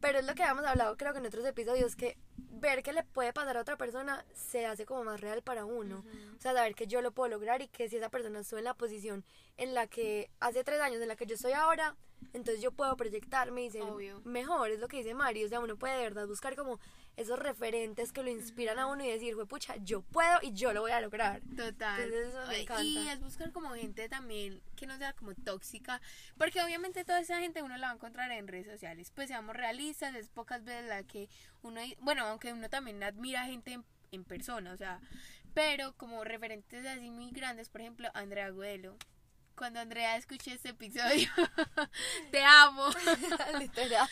Pero 0.00 0.20
es 0.20 0.26
lo 0.26 0.34
que 0.34 0.44
habíamos 0.44 0.64
hablado, 0.64 0.96
creo 0.96 1.12
que 1.12 1.18
en 1.18 1.26
otros 1.26 1.44
episodios, 1.44 1.96
que 1.96 2.16
ver 2.36 2.84
que 2.84 2.92
le 2.92 3.02
puede 3.02 3.32
pasar 3.32 3.56
a 3.56 3.62
otra 3.62 3.76
persona 3.76 4.24
se 4.32 4.64
hace 4.64 4.86
como 4.86 5.02
más 5.02 5.20
real 5.20 5.42
para 5.42 5.64
uno. 5.64 6.04
O 6.36 6.40
sea, 6.40 6.52
saber 6.52 6.76
que 6.76 6.86
yo 6.86 7.02
lo 7.02 7.10
puedo 7.10 7.30
lograr 7.30 7.62
y 7.62 7.68
que 7.68 7.88
si 7.88 7.96
esa 7.96 8.08
persona 8.08 8.40
estuvo 8.40 8.58
en 8.58 8.64
la 8.64 8.74
posición 8.74 9.24
en 9.56 9.74
la 9.74 9.88
que 9.88 10.30
hace 10.38 10.62
tres 10.62 10.80
años, 10.80 11.02
en 11.02 11.08
la 11.08 11.16
que 11.16 11.26
yo 11.26 11.34
estoy 11.34 11.52
ahora, 11.52 11.96
entonces 12.32 12.62
yo 12.62 12.70
puedo 12.70 12.96
proyectarme 12.96 13.64
y 13.64 13.70
ser 13.70 13.82
Obvio. 13.82 14.20
mejor, 14.24 14.70
es 14.70 14.78
lo 14.78 14.86
que 14.86 14.98
dice 14.98 15.14
Mari. 15.14 15.44
O 15.44 15.48
sea, 15.48 15.58
uno 15.58 15.76
puede 15.76 15.96
de 15.96 16.02
verdad 16.02 16.28
buscar 16.28 16.54
como 16.54 16.78
esos 17.18 17.36
referentes 17.36 18.12
que 18.12 18.22
lo 18.22 18.30
inspiran 18.30 18.78
a 18.78 18.86
uno 18.86 19.04
y 19.04 19.10
decir, 19.10 19.34
pucha, 19.48 19.74
yo 19.78 20.02
puedo 20.02 20.38
y 20.40 20.52
yo 20.52 20.72
lo 20.72 20.82
voy 20.82 20.92
a 20.92 21.00
lograr. 21.00 21.42
Total. 21.56 22.00
Entonces, 22.00 22.28
eso 22.28 22.46
me 22.46 22.54
Ay, 22.54 22.62
encanta. 22.62 22.82
Y 22.84 23.08
es 23.08 23.20
buscar 23.20 23.50
como 23.50 23.70
gente 23.70 24.08
también 24.08 24.62
que 24.76 24.86
no 24.86 24.96
sea 24.98 25.12
como 25.14 25.34
tóxica, 25.34 26.00
porque 26.36 26.62
obviamente 26.62 27.04
toda 27.04 27.18
esa 27.18 27.40
gente 27.40 27.60
uno 27.60 27.76
la 27.76 27.88
va 27.88 27.92
a 27.92 27.96
encontrar 27.96 28.30
en 28.30 28.46
redes 28.46 28.68
sociales. 28.68 29.10
Pues 29.12 29.26
seamos 29.26 29.56
realistas, 29.56 30.14
es 30.14 30.28
pocas 30.28 30.62
veces 30.64 30.88
la 30.88 31.02
que 31.02 31.28
uno, 31.62 31.80
bueno, 31.98 32.24
aunque 32.24 32.52
uno 32.52 32.70
también 32.70 33.02
admira 33.02 33.44
gente 33.46 33.72
en, 33.72 33.84
en 34.12 34.22
persona, 34.22 34.72
o 34.72 34.76
sea, 34.76 35.00
pero 35.54 35.96
como 35.96 36.22
referentes 36.22 36.86
así 36.86 37.10
muy 37.10 37.32
grandes, 37.32 37.68
por 37.68 37.80
ejemplo, 37.80 38.08
Andrea 38.14 38.52
Guelo. 38.52 38.96
Cuando 39.56 39.80
Andrea 39.80 40.16
escuché 40.16 40.52
este 40.52 40.68
episodio, 40.68 41.28
te 42.30 42.44
amo. 42.44 42.84
Literal. 43.58 44.08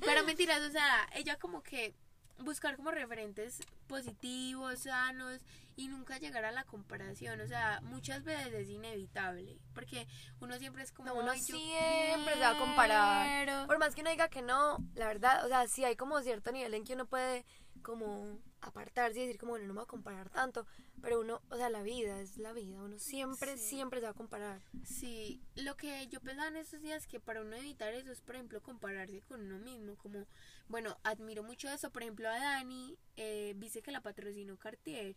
Pero 0.00 0.24
mentiras, 0.24 0.60
o 0.62 0.72
sea, 0.72 1.08
ella 1.14 1.38
como 1.38 1.62
que 1.62 1.94
buscar 2.38 2.76
como 2.76 2.90
referentes 2.90 3.58
positivos, 3.86 4.80
sanos 4.80 5.40
y 5.76 5.88
nunca 5.88 6.18
llegar 6.18 6.44
a 6.44 6.52
la 6.52 6.64
comparación. 6.64 7.40
O 7.40 7.46
sea, 7.46 7.80
muchas 7.82 8.24
veces 8.24 8.52
es 8.52 8.68
inevitable 8.68 9.58
porque 9.74 10.06
uno 10.40 10.58
siempre 10.58 10.82
es 10.82 10.92
como. 10.92 11.08
No, 11.08 11.14
uno 11.20 11.30
"Ay, 11.32 11.40
yo 11.40 11.56
siempre 11.56 12.34
se 12.34 12.40
va 12.40 12.50
a 12.50 12.58
comparar. 12.58 13.26
quiero". 13.26 13.66
Por 13.66 13.78
más 13.78 13.94
que 13.94 14.00
uno 14.00 14.10
diga 14.10 14.28
que 14.28 14.42
no, 14.42 14.78
la 14.94 15.06
verdad, 15.06 15.44
o 15.44 15.48
sea, 15.48 15.66
sí 15.68 15.84
hay 15.84 15.96
como 15.96 16.20
cierto 16.20 16.52
nivel 16.52 16.74
en 16.74 16.84
que 16.84 16.94
uno 16.94 17.06
puede 17.06 17.44
como 17.82 18.38
apartarse 18.60 19.18
y 19.20 19.22
decir 19.26 19.38
como, 19.38 19.52
bueno, 19.52 19.66
no 19.66 19.74
me 19.74 19.78
voy 19.78 19.84
a 19.84 19.86
comparar 19.86 20.30
tanto, 20.30 20.66
pero 21.00 21.20
uno, 21.20 21.40
o 21.50 21.56
sea, 21.56 21.70
la 21.70 21.82
vida 21.82 22.20
es 22.20 22.38
la 22.38 22.52
vida, 22.52 22.82
uno 22.82 22.98
siempre, 22.98 23.56
Sí. 23.56 23.68
siempre 23.68 24.00
se 24.00 24.06
va 24.06 24.10
a 24.10 24.14
comparar. 24.14 24.60
Sí, 24.84 25.40
lo 25.54 25.76
que 25.76 26.06
yo 26.08 26.20
pensaba 26.20 26.48
en 26.48 26.56
estos 26.56 26.80
días 26.80 27.06
que 27.06 27.20
para 27.20 27.40
uno 27.42 27.54
evitar 27.56 27.92
eso 27.94 28.10
es, 28.10 28.20
por 28.20 28.34
ejemplo, 28.34 28.60
compararse 28.62 29.20
con 29.22 29.40
uno 29.42 29.58
mismo. 29.58 29.96
Como, 29.96 30.26
bueno, 30.68 30.98
admiro 31.04 31.42
mucho 31.42 31.68
eso. 31.68 31.90
Por 31.90 32.02
ejemplo, 32.02 32.28
a 32.28 32.38
Dani, 32.38 32.98
eh, 33.16 33.54
viste 33.56 33.80
que 33.82 33.92
la 33.92 34.00
patrocinó 34.02 34.56
Cartier. 34.58 35.16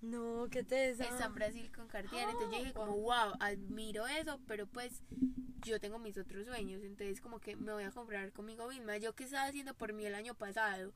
No, 0.00 0.48
¿qué 0.50 0.62
te 0.64 0.90
Está 0.90 1.26
en 1.26 1.34
Brasil 1.34 1.70
con 1.72 1.86
Cartier. 1.86 2.28
Entonces 2.30 2.50
yo 2.50 2.58
dije 2.58 2.72
como, 2.72 2.96
wow, 3.00 3.34
admiro 3.38 4.06
eso, 4.08 4.40
pero 4.46 4.66
pues 4.66 5.02
yo 5.62 5.78
tengo 5.78 5.98
mis 5.98 6.16
otros 6.16 6.46
sueños. 6.46 6.82
Entonces 6.82 7.20
como 7.20 7.38
que 7.38 7.54
me 7.54 7.72
voy 7.72 7.84
a 7.84 7.90
comprar 7.90 8.32
conmigo 8.32 8.66
misma. 8.68 8.96
Yo 8.96 9.14
que 9.14 9.24
estaba 9.24 9.44
haciendo 9.44 9.74
por 9.74 9.92
mí 9.92 10.06
el 10.06 10.14
año 10.14 10.34
pasado, 10.34 10.92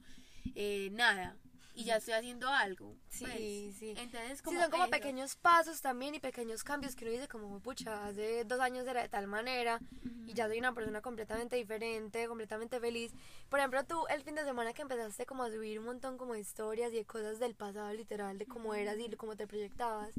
Eh, 0.54 0.90
nada. 0.92 1.36
Y 1.76 1.84
ya 1.84 1.96
estoy 1.96 2.14
haciendo 2.14 2.48
algo. 2.48 2.96
Sí, 3.08 3.24
pues. 3.24 3.76
sí. 3.76 3.94
Entonces 3.96 4.38
Sí, 4.38 4.44
como 4.44 4.60
son 4.60 4.70
como 4.70 4.84
eso. 4.84 4.90
pequeños 4.92 5.34
pasos 5.36 5.80
también 5.80 6.14
y 6.14 6.20
pequeños 6.20 6.62
cambios 6.62 6.94
que 6.94 7.04
uno 7.04 7.12
dice 7.12 7.26
como, 7.28 7.58
pucha, 7.60 8.06
hace 8.06 8.44
dos 8.44 8.60
años 8.60 8.86
era 8.86 9.02
de 9.02 9.08
tal 9.08 9.26
manera 9.26 9.80
y 10.26 10.32
ya 10.34 10.46
soy 10.46 10.58
una 10.58 10.72
persona 10.72 11.00
completamente 11.00 11.56
diferente, 11.56 12.26
completamente 12.28 12.78
feliz. 12.78 13.12
Por 13.48 13.58
ejemplo, 13.58 13.84
tú 13.84 14.06
el 14.08 14.22
fin 14.22 14.36
de 14.36 14.44
semana 14.44 14.72
que 14.72 14.82
empezaste 14.82 15.26
como 15.26 15.42
a 15.42 15.50
subir 15.50 15.78
un 15.80 15.86
montón 15.86 16.16
como 16.16 16.34
de 16.34 16.40
historias 16.40 16.92
y 16.92 16.96
de 16.96 17.04
cosas 17.04 17.40
del 17.40 17.54
pasado 17.54 17.92
literal, 17.92 18.38
de 18.38 18.46
cómo 18.46 18.74
eras 18.74 18.96
y 18.98 19.10
cómo 19.16 19.34
te 19.36 19.46
proyectabas, 19.48 20.14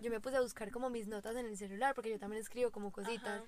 yo 0.00 0.10
me 0.10 0.20
puse 0.20 0.36
a 0.36 0.40
buscar 0.40 0.70
como 0.70 0.88
mis 0.90 1.06
notas 1.06 1.36
en 1.36 1.46
el 1.46 1.56
celular 1.56 1.94
porque 1.94 2.10
yo 2.10 2.18
también 2.18 2.40
escribo 2.42 2.70
como 2.70 2.92
cositas. 2.92 3.42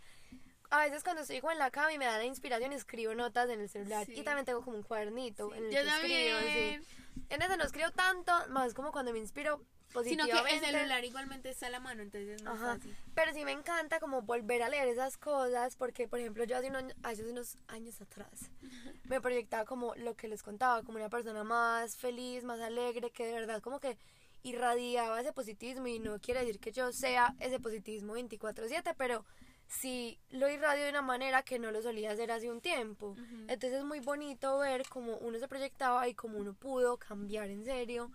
A 0.75 0.79
veces 0.79 1.05
cuando 1.05 1.23
estoy 1.23 1.41
como 1.41 1.53
en 1.53 1.59
la 1.61 1.71
cama 1.71 1.93
y 1.93 1.99
me 1.99 2.05
da 2.05 2.19
la 2.19 2.25
inspiración 2.25 2.73
escribo 2.73 3.15
notas 3.15 3.49
en 3.49 3.61
el 3.61 3.69
celular 3.69 4.05
Sí. 4.07 4.15
y 4.17 4.23
también 4.25 4.45
tengo 4.45 4.61
como 4.63 4.77
un 4.77 4.83
cuadernito 4.83 5.51
Sí, 5.53 5.59
en 5.59 5.65
el 5.67 5.71
yo 5.71 5.81
que 5.83 5.89
escribo. 5.89 6.39
sí. 6.41 6.45
también. 6.47 6.85
En 7.31 7.43
ese 7.43 7.57
no 7.57 7.65
escribo 7.65 7.91
tanto, 7.93 8.33
más 8.49 8.75
como 8.75 8.91
cuando 8.91 9.13
me 9.13 9.21
inspiro 9.21 9.61
Sino 10.03 10.25
que 10.25 10.33
el 10.33 10.61
celular 10.61 11.05
igualmente 11.05 11.51
está 11.51 11.69
a 11.69 11.71
la 11.71 11.79
mano, 11.79 12.03
entonces 12.03 12.29
es 12.41 12.43
más 12.43 12.57
Ajá. 12.61 12.75
fácil. 12.75 12.97
Pero 13.15 13.33
sí 13.33 13.45
me 13.45 13.53
encanta 13.53 14.01
como 14.01 14.23
volver 14.23 14.65
a 14.65 14.69
leer 14.69 14.89
esas 14.89 15.17
cosas 15.17 15.77
porque, 15.77 16.09
por 16.09 16.19
ejemplo, 16.19 16.43
yo 16.43 16.57
hace, 16.57 16.67
unos, 16.71 16.83
hace 17.05 17.25
unos 17.25 17.57
años 17.69 18.01
atrás 18.01 18.51
me 19.05 19.21
proyectaba 19.21 19.65
como 19.65 19.95
lo 19.95 20.17
que 20.17 20.27
les 20.27 20.43
contaba, 20.43 20.83
como 20.83 20.99
una 20.99 21.09
persona 21.09 21.45
más 21.45 21.97
feliz, 21.97 22.43
más 22.43 22.59
alegre, 22.61 23.13
que 23.13 23.25
de 23.27 23.35
verdad 23.35 23.63
como 23.63 23.79
que 23.79 23.97
irradiaba 24.43 25.21
ese 25.21 25.33
positivismo 25.33 25.87
y 25.87 26.01
no 26.01 26.19
quiere 26.19 26.41
decir 26.41 26.59
que 26.59 26.73
yo 26.73 26.93
sea 26.93 27.33
ese 27.39 27.61
positivismo 27.61 28.15
24/7, 28.17 28.95
pero 28.99 29.25
sí 29.67 30.19
lo 30.31 30.49
irradio 30.49 30.85
de 30.85 30.91
una 30.91 31.03
manera 31.03 31.43
que 31.43 31.59
no 31.59 31.71
lo 31.71 31.83
solía 31.83 32.13
hacer 32.13 32.31
hace 32.33 32.51
un 32.51 32.61
tiempo. 32.61 33.17
Entonces 33.49 33.75
es 33.81 33.85
muy 33.85 34.01
bonito 34.01 34.59
ver 34.59 34.83
cómo 34.89 35.17
uno 35.19 35.39
se 35.39 35.49
proyectaba 35.49 36.07
y 36.09 36.15
cómo 36.15 36.39
uno 36.39 36.55
pudo 36.55 36.97
cambiar 36.99 37.51
en 37.51 37.65
serio 37.65 38.11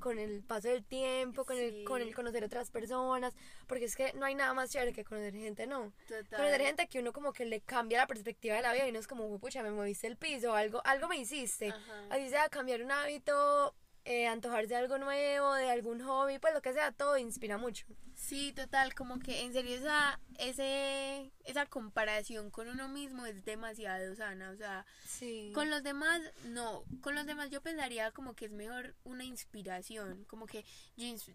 con 0.00 0.20
el 0.20 0.44
paso 0.44 0.68
del 0.68 0.84
tiempo, 0.84 1.44
con 1.44 1.56
el 1.58 1.70
Sí. 1.72 1.84
con 1.84 2.00
el 2.00 2.14
conocer 2.14 2.44
otras 2.44 2.70
personas, 2.70 3.34
porque 3.66 3.84
es 3.86 3.96
que 3.96 4.12
no 4.12 4.26
hay 4.26 4.36
nada 4.36 4.54
más 4.54 4.70
chévere 4.70 4.92
que 4.92 5.04
conocer 5.04 5.34
gente, 5.34 5.66
no. 5.66 5.92
Total. 6.06 6.38
Conocer 6.38 6.60
gente 6.60 6.86
que 6.86 7.00
uno 7.00 7.12
como 7.12 7.32
que 7.32 7.44
le 7.44 7.60
cambia 7.62 7.98
la 7.98 8.06
perspectiva 8.06 8.54
de 8.54 8.62
la 8.62 8.72
vida 8.72 8.86
y 8.86 8.92
no 8.92 9.00
es 9.00 9.08
como, 9.08 9.26
"Uy, 9.26 9.38
pucha, 9.40 9.60
me 9.64 9.72
moviste 9.72 10.06
el 10.06 10.16
piso, 10.16 10.54
algo 10.54 10.80
algo 10.84 11.08
me 11.08 11.16
hiciste. 11.16 11.70
Ajá. 11.70 12.06
Así 12.10 12.28
sea 12.28 12.48
cambiar 12.48 12.80
un 12.82 12.92
hábito, 12.92 13.74
eh, 14.10 14.26
antojarse 14.26 14.68
de 14.68 14.76
algo 14.76 14.96
nuevo, 14.96 15.52
de 15.52 15.70
algún 15.70 16.00
hobby, 16.02 16.38
pues 16.38 16.54
lo 16.54 16.62
que 16.62 16.72
sea, 16.72 16.92
todo 16.92 17.18
inspira 17.18 17.58
mucho. 17.58 17.84
Sí, 18.14 18.52
total, 18.54 18.94
como 18.94 19.18
que 19.18 19.42
en 19.42 19.52
serio 19.52 19.76
esa, 19.76 20.18
ese, 20.38 21.30
esa 21.44 21.66
comparación 21.66 22.50
con 22.50 22.68
uno 22.68 22.88
mismo 22.88 23.26
es 23.26 23.44
demasiado 23.44 24.14
sana, 24.16 24.50
o 24.50 24.56
sea, 24.56 24.86
Sí. 25.06 25.52
con 25.54 25.68
los 25.68 25.82
demás, 25.82 26.22
no, 26.46 26.84
con 27.02 27.14
los 27.14 27.26
demás 27.26 27.50
yo 27.50 27.60
pensaría 27.60 28.10
como 28.12 28.34
que 28.34 28.46
es 28.46 28.50
mejor 28.50 28.94
una 29.04 29.24
inspiración, 29.24 30.24
como 30.24 30.46
que 30.46 30.64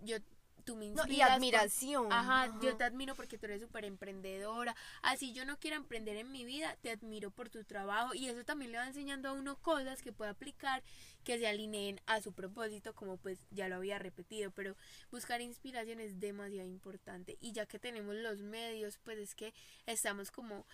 yo, 0.01 0.17
tú 0.63 0.75
me 0.75 0.85
No, 0.87 1.01
inspiras. 1.03 1.17
y 1.17 1.21
admiración. 1.21 2.11
Ajá, 2.11 2.57
yo 2.61 2.75
te 2.77 2.83
admiro 2.83 3.15
porque 3.15 3.37
tú 3.37 3.45
eres 3.45 3.61
súper 3.61 3.85
emprendedora. 3.85 4.75
Así 5.01 5.33
yo 5.33 5.45
no 5.45 5.59
quiero 5.59 5.75
emprender 5.77 6.17
en 6.17 6.31
mi 6.31 6.45
vida, 6.45 6.75
te 6.81 6.91
admiro 6.91 7.31
por 7.31 7.49
tu 7.49 7.63
trabajo 7.63 8.13
y 8.13 8.27
eso 8.29 8.43
también 8.43 8.71
le 8.71 8.77
va 8.77 8.87
enseñando 8.87 9.29
a 9.29 9.33
uno 9.33 9.55
cosas 9.57 10.01
que 10.01 10.11
puede 10.11 10.31
aplicar 10.31 10.83
que 11.23 11.39
se 11.39 11.47
alineen 11.47 12.01
a 12.05 12.21
su 12.21 12.33
propósito, 12.33 12.93
como 12.93 13.17
pues 13.17 13.39
ya 13.51 13.67
lo 13.69 13.75
había 13.77 13.97
repetido, 13.99 14.51
pero 14.51 14.75
buscar 15.11 15.39
inspiración 15.41 15.99
es 16.01 16.19
demasiado 16.19 16.67
importante 16.67 17.37
y 17.39 17.53
ya 17.53 17.65
que 17.65 17.79
tenemos 17.79 18.15
los 18.15 18.39
medios, 18.39 18.97
pues 19.03 19.17
es 19.19 19.33
que 19.35 19.53
estamos 19.85 20.31
como 20.31 20.65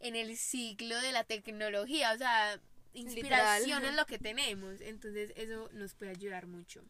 en 0.00 0.14
el 0.16 0.36
ciclo 0.36 1.00
de 1.00 1.12
la 1.12 1.24
tecnología, 1.24 2.12
o 2.12 2.18
sea, 2.18 2.60
inspiración 2.92 3.64
Literal. 3.80 3.84
es 3.90 3.96
lo 3.96 4.04
que 4.06 4.18
tenemos, 4.18 4.80
entonces 4.82 5.32
eso 5.36 5.70
nos 5.72 5.94
puede 5.94 6.10
ayudar 6.10 6.46
mucho. 6.46 6.84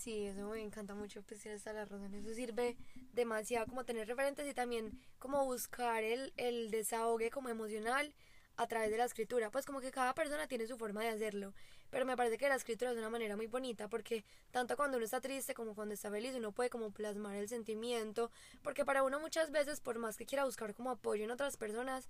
Sí, 0.00 0.24
eso 0.24 0.48
me 0.48 0.62
encanta 0.62 0.94
mucho, 0.94 1.22
pues 1.22 1.40
tienes 1.42 1.62
toda 1.62 1.74
la 1.74 1.84
razón. 1.84 2.14
Eso 2.14 2.32
sirve 2.32 2.74
demasiado 3.12 3.66
como 3.66 3.84
tener 3.84 4.08
referentes 4.08 4.48
y 4.48 4.54
también 4.54 4.98
como 5.18 5.44
buscar 5.44 6.02
el, 6.02 6.32
el 6.38 6.70
desahogue 6.70 7.30
como 7.30 7.50
emocional 7.50 8.14
a 8.56 8.66
través 8.66 8.90
de 8.90 8.96
la 8.96 9.04
escritura. 9.04 9.50
Pues 9.50 9.66
como 9.66 9.82
que 9.82 9.90
cada 9.90 10.14
persona 10.14 10.46
tiene 10.46 10.66
su 10.66 10.78
forma 10.78 11.02
de 11.02 11.10
hacerlo. 11.10 11.52
Pero 11.90 12.06
me 12.06 12.16
parece 12.16 12.38
que 12.38 12.48
la 12.48 12.54
escritura 12.54 12.92
es 12.92 12.96
una 12.96 13.10
manera 13.10 13.36
muy 13.36 13.46
bonita 13.46 13.88
porque 13.88 14.24
tanto 14.50 14.74
cuando 14.74 14.96
uno 14.96 15.04
está 15.04 15.20
triste 15.20 15.52
como 15.52 15.74
cuando 15.74 15.92
está 15.92 16.10
feliz 16.10 16.34
uno 16.34 16.52
puede 16.52 16.70
como 16.70 16.92
plasmar 16.92 17.36
el 17.36 17.50
sentimiento. 17.50 18.30
Porque 18.62 18.86
para 18.86 19.02
uno 19.02 19.20
muchas 19.20 19.50
veces, 19.50 19.80
por 19.80 19.98
más 19.98 20.16
que 20.16 20.24
quiera 20.24 20.46
buscar 20.46 20.74
como 20.74 20.92
apoyo 20.92 21.24
en 21.24 21.30
otras 21.30 21.58
personas, 21.58 22.08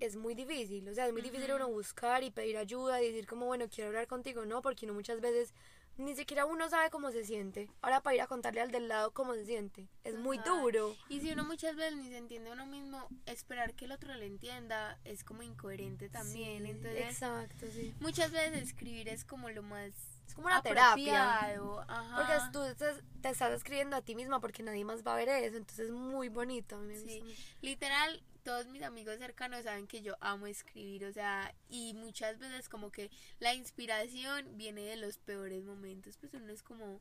es 0.00 0.16
muy 0.16 0.34
difícil. 0.34 0.88
O 0.88 0.94
sea, 0.94 1.06
es 1.06 1.12
muy 1.12 1.22
difícil 1.22 1.52
uno 1.52 1.68
buscar 1.68 2.24
y 2.24 2.32
pedir 2.32 2.56
ayuda 2.56 3.00
y 3.00 3.12
decir 3.12 3.28
como, 3.28 3.46
bueno, 3.46 3.66
quiero 3.68 3.88
hablar 3.88 4.08
contigo. 4.08 4.44
No, 4.44 4.60
porque 4.60 4.86
uno 4.86 4.94
muchas 4.94 5.20
veces 5.20 5.54
ni 5.98 6.14
siquiera 6.16 6.46
uno 6.46 6.68
sabe 6.70 6.90
cómo 6.90 7.10
se 7.10 7.24
siente. 7.24 7.68
Ahora 7.82 8.00
para 8.02 8.14
ir 8.16 8.22
a 8.22 8.26
contarle 8.26 8.60
al 8.60 8.70
del 8.70 8.88
lado 8.88 9.10
cómo 9.12 9.34
se 9.34 9.44
siente. 9.44 9.88
Es 10.04 10.16
muy 10.16 10.38
duro. 10.38 10.96
Y 11.08 11.20
si 11.20 11.30
uno 11.32 11.44
muchas 11.44 11.76
veces 11.76 11.96
ni 11.96 12.08
se 12.08 12.16
entiende 12.16 12.50
a 12.50 12.52
uno 12.54 12.66
mismo, 12.66 13.06
esperar 13.26 13.74
que 13.74 13.84
el 13.84 13.92
otro 13.92 14.14
le 14.14 14.26
entienda 14.26 14.98
es 15.04 15.24
como 15.24 15.42
incoherente 15.42 16.08
también. 16.08 16.64
Sí, 16.64 16.70
Entonces, 16.70 17.10
Exacto, 17.10 17.66
sí. 17.72 17.94
muchas 18.00 18.30
veces 18.30 18.62
escribir 18.62 19.08
es 19.08 19.24
como 19.24 19.50
lo 19.50 19.62
más 19.62 19.92
Es 20.26 20.34
como 20.34 20.46
una 20.46 20.62
terapia. 20.62 21.40
Ajá. 21.88 22.16
Porque 22.16 22.34
tú 22.52 22.76
te, 22.84 23.02
te 23.22 23.28
estás 23.30 23.52
escribiendo 23.52 23.96
a 23.96 24.02
ti 24.02 24.14
misma 24.14 24.40
porque 24.40 24.62
nadie 24.62 24.84
más 24.84 25.02
va 25.06 25.14
a 25.14 25.16
ver 25.16 25.28
eso. 25.28 25.56
Entonces 25.56 25.86
es 25.86 25.92
muy 25.92 26.28
bonito. 26.28 26.76
A 26.76 26.78
mí 26.80 26.94
me 26.94 26.98
Sí, 27.00 27.20
gusta 27.20 27.42
literal, 27.62 28.22
todos 28.48 28.66
mis 28.68 28.82
amigos 28.82 29.18
cercanos 29.18 29.64
saben 29.64 29.86
que 29.86 30.00
yo 30.00 30.16
amo 30.22 30.46
escribir, 30.46 31.04
o 31.04 31.12
sea, 31.12 31.54
y 31.68 31.92
muchas 31.92 32.38
veces 32.38 32.70
como 32.70 32.90
que 32.90 33.10
la 33.40 33.52
inspiración 33.52 34.56
viene 34.56 34.80
de 34.80 34.96
los 34.96 35.18
peores 35.18 35.66
momentos, 35.66 36.16
pues 36.16 36.32
uno 36.32 36.50
es 36.50 36.62
como 36.62 36.98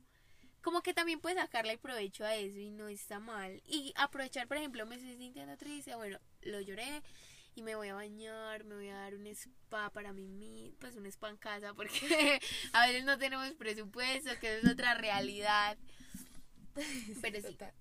como 0.62 0.82
que 0.82 0.94
también 0.94 1.22
puede 1.22 1.36
sacarle 1.36 1.72
el 1.72 1.80
provecho 1.80 2.26
a 2.26 2.36
eso 2.36 2.60
y 2.60 2.70
no 2.70 2.90
está 2.90 3.22
mal. 3.22 3.64
Y 3.66 3.94
aprovechar, 3.96 4.50
por 4.50 4.58
ejemplo, 4.58 4.86
me 4.86 4.96
estoy 4.96 5.16
sintiendo 5.16 5.56
triste, 5.56 5.96
bueno, 5.96 6.20
lo 6.42 6.60
lloré 6.60 7.02
y 7.56 7.62
me 7.62 7.76
voy 7.76 7.88
a 7.88 7.94
bañar, 7.94 8.66
me 8.66 8.76
voy 8.76 8.90
a 8.90 8.96
dar 8.96 9.16
un 9.16 9.26
spa 9.28 9.90
para 9.92 10.12
mí, 10.12 10.76
pues 10.82 10.98
un 10.98 11.06
spa 11.06 11.30
en 11.30 11.38
casa, 11.38 11.74
porque 11.74 12.42
a 12.74 12.88
veces 12.88 13.06
no 13.06 13.18
tenemos 13.18 13.50
presupuesto, 13.54 14.32
que 14.42 14.58
es 14.58 14.68
otra 14.68 14.96
realidad. 14.96 15.78
Pero 17.22 17.38
sí, 17.40 17.54
Total. 17.54 17.74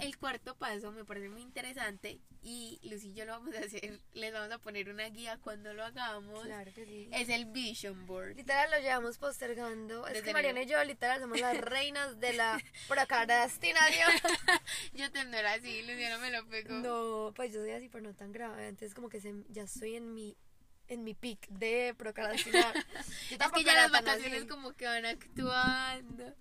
El 0.00 0.16
cuarto 0.18 0.56
paso 0.56 0.92
me 0.92 1.04
parece 1.04 1.28
muy 1.28 1.42
interesante 1.42 2.20
y 2.42 2.78
Lucy 2.84 3.08
y 3.08 3.14
yo 3.14 3.24
lo 3.24 3.32
vamos 3.32 3.54
a 3.56 3.58
hacer, 3.60 4.00
les 4.12 4.32
vamos 4.32 4.52
a 4.52 4.58
poner 4.58 4.88
una 4.88 5.08
guía 5.08 5.38
cuando 5.42 5.72
lo 5.74 5.84
hagamos. 5.84 6.44
Claro 6.44 6.72
que 6.72 6.84
sí. 6.84 7.08
Es 7.12 7.28
el 7.28 7.46
Vision 7.46 8.06
Board. 8.06 8.36
Literal 8.36 8.70
lo 8.70 8.78
llevamos 8.78 9.18
postergando. 9.18 10.06
Es 10.06 10.22
que 10.22 10.32
Mariana 10.32 10.62
y 10.62 10.66
yo 10.66 10.82
literal 10.84 11.20
somos 11.20 11.40
las 11.40 11.56
reinas 11.60 12.18
de 12.20 12.32
la 12.34 12.60
procrastinación. 12.88 14.10
Yo 14.94 15.10
te 15.10 15.24
no 15.24 15.36
era 15.36 15.54
así, 15.54 15.82
Luciana 15.82 16.18
me 16.18 16.30
lo 16.30 16.46
pegó. 16.48 16.74
No, 16.74 17.32
pues 17.34 17.52
yo 17.52 17.60
soy 17.60 17.70
así, 17.72 17.88
pero 17.88 18.04
no 18.04 18.14
tan 18.14 18.32
grave. 18.32 18.68
Entonces 18.68 18.94
como 18.94 19.08
que 19.08 19.20
se- 19.20 19.44
ya 19.48 19.62
estoy 19.64 19.96
en 19.96 20.14
mi 20.14 20.36
en 20.90 21.04
mi 21.04 21.12
pic 21.12 21.46
de 21.48 21.94
procrastinar. 21.98 22.72
Yo 23.30 23.36
es 23.38 23.52
que 23.52 23.62
ya 23.62 23.74
las 23.74 23.90
vacaciones 23.90 24.38
así. 24.38 24.48
como 24.48 24.72
que 24.72 24.86
van 24.86 25.04
actuando. 25.04 26.34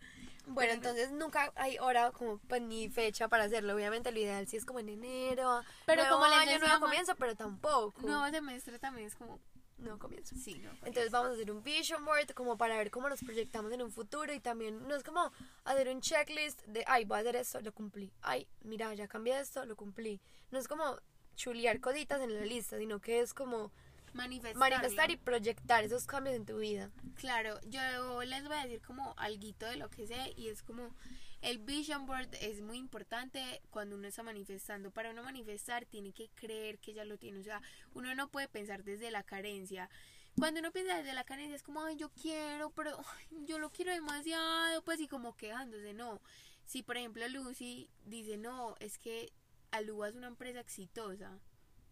Bueno, 0.47 0.73
entonces 0.73 1.12
nunca 1.12 1.51
hay 1.55 1.77
hora 1.79 2.12
como 2.12 2.39
pues 2.39 2.62
ni 2.62 2.89
fecha 2.89 3.27
para 3.27 3.43
hacerlo. 3.43 3.75
Obviamente 3.75 4.12
lo 4.12 4.19
ideal 4.19 4.47
sí 4.47 4.57
es 4.57 4.65
como 4.65 4.79
en 4.79 4.89
enero. 4.89 5.62
Pero 5.86 6.03
nuevo 6.03 6.17
como 6.17 6.27
les 6.27 6.38
año, 6.38 6.60
nuevo 6.60 6.79
comienzo, 6.79 7.15
pero 7.15 7.36
tampoco. 7.36 8.01
Nuevo 8.01 8.27
semestre 8.29 8.79
también 8.79 9.07
es 9.07 9.15
como, 9.15 9.39
no 9.77 9.99
comienzo. 9.99 10.36
sí, 10.36 10.60
no. 10.60 10.71
Entonces 10.86 11.12
vamos 11.12 11.31
a 11.31 11.33
hacer 11.33 11.51
un 11.51 11.63
vision 11.63 12.03
board 12.05 12.33
como 12.33 12.57
para 12.57 12.77
ver 12.77 12.91
cómo 12.91 13.10
nos 13.10 13.19
proyectamos 13.19 13.71
en 13.73 13.81
un 13.81 13.91
futuro 13.91 14.33
y 14.33 14.39
también 14.39 14.88
no 14.88 14.95
es 14.95 15.03
como 15.03 15.31
hacer 15.65 15.89
un 15.89 16.01
checklist 16.01 16.63
de, 16.65 16.83
ay, 16.88 17.05
voy 17.05 17.17
a 17.17 17.21
hacer 17.21 17.36
esto, 17.36 17.62
lo 17.62 17.73
cumplí. 17.73 18.12
Ay, 18.21 18.47
mira, 18.62 18.93
ya 18.93 19.07
cambié 19.07 19.39
esto, 19.39 19.65
lo 19.65 19.75
cumplí. 19.75 20.21
No 20.51 20.60
es 20.60 20.67
como 20.67 20.97
chulear 21.36 21.79
cositas 21.79 22.21
en 22.21 22.33
la 22.33 22.45
lista, 22.45 22.77
sino 22.77 22.99
que 22.99 23.19
es 23.19 23.33
como 23.33 23.71
manifestar. 24.13 24.58
manifestar 24.58 25.12
y 25.12 25.17
proyectar 25.17 25.84
esos 25.84 26.06
cambios 26.06 26.36
en 26.36 26.46
tu 26.46 26.58
vida. 26.58 26.91
Claro, 27.15 27.60
yo 27.65 27.80
les 28.24 28.43
voy 28.48 28.58
a 28.58 28.63
decir 28.63 28.82
como 28.82 29.13
alguito 29.17 29.65
de 29.65 29.78
lo 29.78 29.89
que 29.89 30.08
sé 30.08 30.34
y 30.36 30.48
es 30.48 30.63
como 30.63 30.96
el 31.41 31.60
vision 31.60 32.06
board 32.06 32.30
es 32.41 32.62
muy 32.62 32.78
importante 32.78 33.62
cuando 33.70 33.96
uno 33.96 34.08
está 34.08 34.24
manifestando. 34.24 34.91
Para 34.91 35.12
uno 35.12 35.24
manifestar 35.24 35.86
tiene 35.86 36.12
que 36.12 36.30
creer 36.36 36.80
que 36.80 36.93
ya 36.93 37.06
lo 37.06 37.17
tiene. 37.17 37.39
O 37.39 37.43
sea, 37.43 37.62
uno 37.93 38.13
no 38.15 38.30
puede 38.30 38.48
pensar 38.48 38.84
desde 38.84 39.12
la 39.12 39.24
carencia. 39.24 39.89
Cuando 40.38 40.60
uno 40.60 40.72
piensa 40.72 40.98
desde 40.98 41.13
la 41.13 41.24
carencia 41.24 41.56
es 41.56 41.63
como, 41.63 41.84
ay, 41.84 41.96
yo 41.96 42.10
quiero, 42.10 42.70
pero 42.72 42.98
ay, 42.98 43.46
yo 43.46 43.58
lo 43.60 43.72
quiero 43.72 43.91
demasiado, 43.91 44.84
pues 44.84 45.00
y 45.00 45.08
como 45.08 45.36
quejándose, 45.36 45.93
no. 45.93 46.22
Si 46.65 46.84
por 46.84 46.98
ejemplo 46.98 47.28
Lucy 47.28 47.89
dice, 48.06 48.38
no, 48.38 48.76
es 48.80 48.98
que 48.98 49.32
Alúa 49.72 50.10
es 50.10 50.15
una 50.15 50.28
empresa 50.28 50.60
exitosa, 50.60 51.39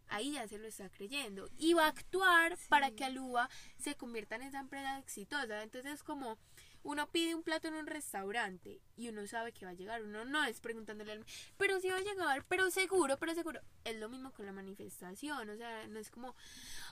ahí 0.09 0.33
ya 0.33 0.47
se 0.47 0.57
lo 0.57 0.67
está 0.67 0.89
creyendo. 0.89 1.49
Y 1.57 1.73
va 1.73 1.85
a 1.85 1.89
actuar 1.89 2.57
para 2.69 2.91
que 2.91 3.03
Alúa 3.05 3.49
se 3.77 3.95
convierta 3.95 4.35
en 4.35 4.43
esa 4.43 4.59
empresa 4.59 4.97
exitosa. 4.99 5.63
Entonces 5.63 6.03
como 6.03 6.37
uno 6.83 7.09
pide 7.09 7.33
un 7.33 7.41
plato 7.41 7.67
en 7.67 7.73
un 7.73 7.87
restaurante 7.87 8.79
y 8.95 9.09
uno 9.09 9.25
sabe 9.25 9.51
que 9.51 9.65
va 9.65 9.71
a 9.71 9.73
llegar, 9.73 10.03
uno 10.03 10.23
no 10.23 10.43
es 10.43 10.59
preguntándole 10.61 11.13
al 11.13 11.25
pero 11.57 11.79
si 11.79 11.89
va 11.89 11.97
a 11.97 12.01
llegar, 12.01 12.45
pero 12.47 12.69
seguro, 12.69 13.17
pero 13.17 13.33
seguro. 13.33 13.59
Es 13.85 13.95
lo 13.99 14.07
mismo 14.07 14.31
con 14.33 14.45
la 14.45 14.51
manifestación, 14.51 15.49
o 15.49 15.55
sea, 15.57 15.87
no 15.87 15.97
es 15.97 16.11
como, 16.11 16.35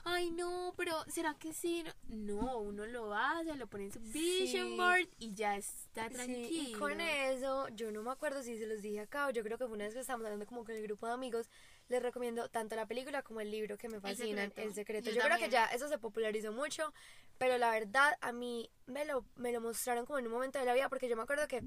ay 0.02 0.32
no, 0.32 0.74
pero 0.76 1.04
¿será 1.08 1.34
que 1.34 1.52
sí? 1.52 1.84
No, 2.08 2.58
uno 2.58 2.86
lo 2.86 3.14
hace, 3.14 3.54
lo 3.54 3.68
pone 3.68 3.84
en 3.84 3.92
su 3.92 4.00
vision 4.00 4.70
Sí. 4.70 4.76
board 4.76 5.08
y 5.20 5.32
ya 5.34 5.56
está 5.56 6.08
Sí, 6.08 6.14
tranquilo. 6.14 6.68
y 6.70 6.72
con 6.72 7.00
eso, 7.00 7.68
yo 7.68 7.92
no 7.92 8.02
me 8.02 8.10
acuerdo 8.10 8.42
si 8.42 8.58
se 8.58 8.66
los 8.66 8.82
dije 8.82 8.98
acá 8.98 9.28
o 9.28 9.30
yo 9.30 9.44
creo 9.44 9.58
que 9.58 9.66
fue 9.66 9.74
una 9.76 9.84
vez 9.84 9.94
que 9.94 10.00
estábamos 10.00 10.24
hablando 10.24 10.46
como 10.46 10.64
con 10.64 10.74
el 10.74 10.82
grupo 10.82 11.06
de 11.06 11.12
amigos, 11.12 11.48
les 11.88 12.02
recomiendo 12.02 12.48
tanto 12.48 12.76
la 12.76 12.86
película 12.86 13.22
como 13.22 13.40
el 13.40 13.50
libro 13.50 13.76
que 13.76 13.88
me 13.88 14.00
fascinan, 14.00 14.48
Secreto. 14.48 14.68
El 14.68 14.74
Secreto. 14.74 15.10
Yo 15.10 15.16
Yo, 15.16 15.22
creo 15.22 15.36
que 15.36 15.42
también. 15.42 15.50
ya 15.50 15.66
eso 15.66 15.88
se 15.88 15.98
popularizó 15.98 16.52
mucho, 16.52 16.92
pero 17.38 17.58
la 17.58 17.70
verdad 17.70 18.16
a 18.20 18.32
mí 18.32 18.70
me 18.86 19.04
lo, 19.04 19.24
me 19.36 19.52
lo 19.52 19.60
mostraron 19.60 20.06
como 20.06 20.18
en 20.18 20.26
un 20.26 20.32
momento 20.32 20.58
de 20.58 20.64
la 20.64 20.74
vida 20.74 20.88
porque 20.88 21.08
yo 21.08 21.16
me 21.16 21.22
acuerdo 21.22 21.46
que 21.46 21.62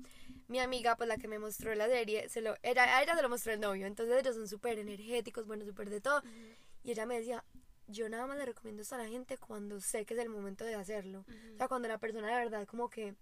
mi 0.48 0.60
amiga, 0.60 0.96
pues 0.96 1.08
la 1.08 1.18
que 1.18 1.28
me 1.28 1.40
mostró 1.40 1.74
la 1.76 1.88
serie, 1.88 2.30
se 2.30 2.42
lo, 2.42 2.56
era, 2.64 2.98
a 2.98 3.04
ella 3.04 3.16
se 3.16 3.22
lo 3.22 3.30
mostró 3.30 3.54
el 3.54 3.60
novio, 3.60 3.86
entonces 3.86 4.18
ellos 4.20 4.36
son 4.36 4.48
súper 4.48 4.80
energéticos, 4.80 5.46
bueno, 5.46 5.66
súper 5.66 5.90
de 5.90 6.02
todo, 6.02 6.22
y 6.84 6.92
ella 6.92 7.06
me 7.06 7.18
decía... 7.20 7.44
Yo 7.90 8.10
nada 8.10 8.28
más 8.28 8.38
le 8.38 8.46
recomiendo 8.46 8.82
esto 8.82 8.96
a 8.96 8.98
la 8.98 9.08
gente 9.08 9.38
cuando 9.38 9.80
sé 9.80 10.06
que 10.06 10.14
es 10.14 10.20
el 10.20 10.28
momento 10.28 10.66
de 10.66 10.76
hacerlo. 10.76 11.24
O 11.54 11.56
sea, 11.56 11.70
cuando 11.70 11.88
la 11.88 11.98
persona 11.98 12.28
de 12.28 12.36
verdad 12.36 12.68
como 12.68 12.90
que 12.90 13.16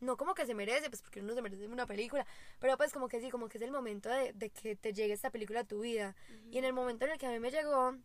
no 0.00 0.16
como 0.16 0.34
que 0.34 0.46
se 0.46 0.54
merece, 0.54 0.90
pues 0.90 1.02
porque 1.02 1.20
uno 1.20 1.34
se 1.34 1.42
merece 1.42 1.66
una 1.66 1.86
película, 1.86 2.26
pero 2.58 2.76
pues 2.76 2.92
como 2.92 3.08
que 3.08 3.20
sí, 3.20 3.30
como 3.30 3.48
que 3.48 3.58
es 3.58 3.62
el 3.62 3.70
momento 3.72 4.08
de, 4.08 4.32
de 4.34 4.50
que 4.50 4.76
te 4.76 4.92
llegue 4.92 5.12
esta 5.14 5.30
película 5.30 5.60
a 5.60 5.64
tu 5.64 5.80
vida. 5.80 6.14
Y 6.50 6.58
en 6.58 6.64
el 6.64 6.72
momento 6.72 7.04
en 7.06 7.12
el 7.12 7.18
que 7.18 7.26
a 7.26 7.30
mí 7.30 7.38
me 7.40 7.50
llegó, 7.50 7.96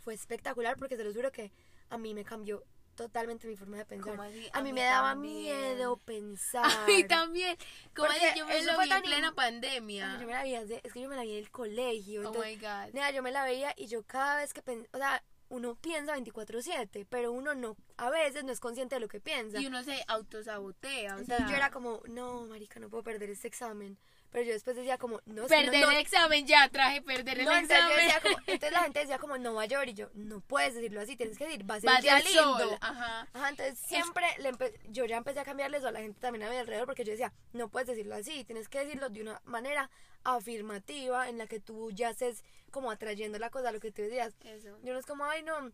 fue 0.00 0.14
espectacular 0.14 0.76
porque 0.76 0.96
se 0.96 1.04
lo 1.04 1.12
juro 1.12 1.32
que 1.32 1.52
a 1.90 1.98
mí 1.98 2.14
me 2.14 2.24
cambió 2.24 2.62
totalmente 2.94 3.48
mi 3.48 3.56
forma 3.56 3.76
de 3.78 3.84
pensar. 3.84 4.12
¿Cómo 4.12 4.22
así? 4.22 4.48
A, 4.52 4.58
A 4.58 4.62
mí 4.62 4.68
mí 4.72 4.74
me 4.74 4.84
daba 4.84 5.10
también. 5.10 5.56
miedo 5.74 5.96
pensar. 5.96 6.64
A 6.84 6.86
mí 6.86 7.02
también. 7.04 7.56
Como 7.96 8.08
así, 8.10 8.20
yo 8.36 8.46
me 8.46 8.62
lo 8.62 8.78
vi 8.80 8.90
en 8.92 9.02
plena 9.02 9.28
in- 9.28 9.34
pandemia. 9.34 10.18
Yo 10.20 10.26
me 10.28 10.32
la 10.32 10.44
desde- 10.44 10.80
es 10.84 10.92
que 10.92 11.00
yo 11.00 11.08
me 11.08 11.16
la 11.16 11.22
vi 11.22 11.32
en 11.32 11.38
el 11.38 11.50
colegio. 11.50 12.20
Oh 12.22 12.26
entonces, 12.26 12.52
my 12.56 12.60
god. 12.60 12.94
Nada, 12.94 13.10
yo 13.10 13.22
me 13.22 13.32
la 13.32 13.44
veía 13.44 13.74
y 13.76 13.86
yo 13.88 14.04
cada 14.04 14.36
vez 14.36 14.52
que 14.54 14.62
pen- 14.62 14.86
o 14.92 14.98
sea, 14.98 15.24
uno 15.48 15.74
piensa 15.74 16.14
24/7, 16.16 17.04
pero 17.10 17.32
uno 17.32 17.54
no, 17.56 17.76
a 17.96 18.10
veces 18.10 18.44
no 18.44 18.52
es 18.52 18.60
consciente 18.60 18.96
de 18.96 19.00
lo 19.00 19.08
que 19.08 19.20
piensa. 19.20 19.60
Y 19.60 19.66
uno 19.66 19.82
se 19.84 20.02
autosabotea. 20.08 21.16
O 21.16 21.18
Entonces 21.18 21.36
sea, 21.38 21.48
yo 21.48 21.54
era 21.56 21.70
como, 21.70 22.02
no, 22.08 22.46
marica, 22.46 22.80
no 22.80 22.88
puedo 22.88 23.02
perder 23.02 23.30
este 23.30 23.48
examen. 23.48 23.98
Pero 24.30 24.46
yo 24.46 24.52
después 24.52 24.74
decía 24.74 24.98
como, 24.98 25.20
no, 25.26 25.46
perder 25.46 25.80
no, 25.84 25.90
el 25.92 25.98
examen, 25.98 26.44
ya 26.44 26.68
traje 26.68 27.00
perder 27.02 27.38
el 27.38 27.44
no, 27.44 27.52
entonces, 27.52 27.76
examen. 27.78 27.96
decía 28.04 28.20
como, 28.20 28.36
entonces 28.48 28.72
la 28.72 28.80
gente 28.82 28.98
decía 28.98 29.18
como, 29.18 29.38
no 29.38 29.54
va 29.54 29.62
a 29.62 29.66
llover. 29.66 29.90
Y 29.90 29.94
yo, 29.94 30.10
no 30.14 30.40
puedes 30.40 30.74
decirlo 30.74 31.00
así, 31.00 31.14
tienes 31.14 31.38
que 31.38 31.44
decir, 31.44 31.70
va 31.70 31.76
a 31.76 31.80
ser 31.80 31.90
Va 31.90 31.96
un 31.96 32.02
día 32.02 32.18
lindo. 32.18 32.58
sol. 32.58 32.78
Ajá. 32.80 33.28
Ajá, 33.32 33.48
entonces 33.50 33.78
siempre 33.78 34.26
le 34.38 34.50
empe- 34.52 34.74
yo 34.88 35.04
ya 35.04 35.18
empecé 35.18 35.38
a 35.38 35.44
cambiarle 35.44 35.76
eso 35.78 35.86
a 35.86 35.92
la 35.92 36.00
gente 36.00 36.18
también 36.20 36.42
a 36.42 36.50
mi 36.50 36.56
alrededor 36.56 36.86
porque 36.86 37.04
yo 37.04 37.12
decía, 37.12 37.32
no 37.52 37.68
puedes 37.68 37.86
decirlo 37.86 38.16
así, 38.16 38.42
tienes 38.44 38.68
que 38.68 38.80
decirlo 38.80 39.08
de 39.08 39.22
una 39.22 39.40
manera 39.44 39.88
afirmativa 40.24 41.28
en 41.28 41.38
la 41.38 41.46
que 41.46 41.60
tú 41.60 41.90
ya 41.92 42.10
estés 42.10 42.42
como 42.72 42.90
atrayendo 42.90 43.38
la 43.38 43.50
cosa 43.50 43.68
a 43.68 43.72
lo 43.72 43.78
que 43.80 43.92
tú 43.92 44.02
decías. 44.02 44.34
Eso. 44.44 44.76
Yo 44.82 44.92
no 44.94 44.98
es 44.98 45.06
como, 45.06 45.24
ay, 45.26 45.42
no, 45.44 45.70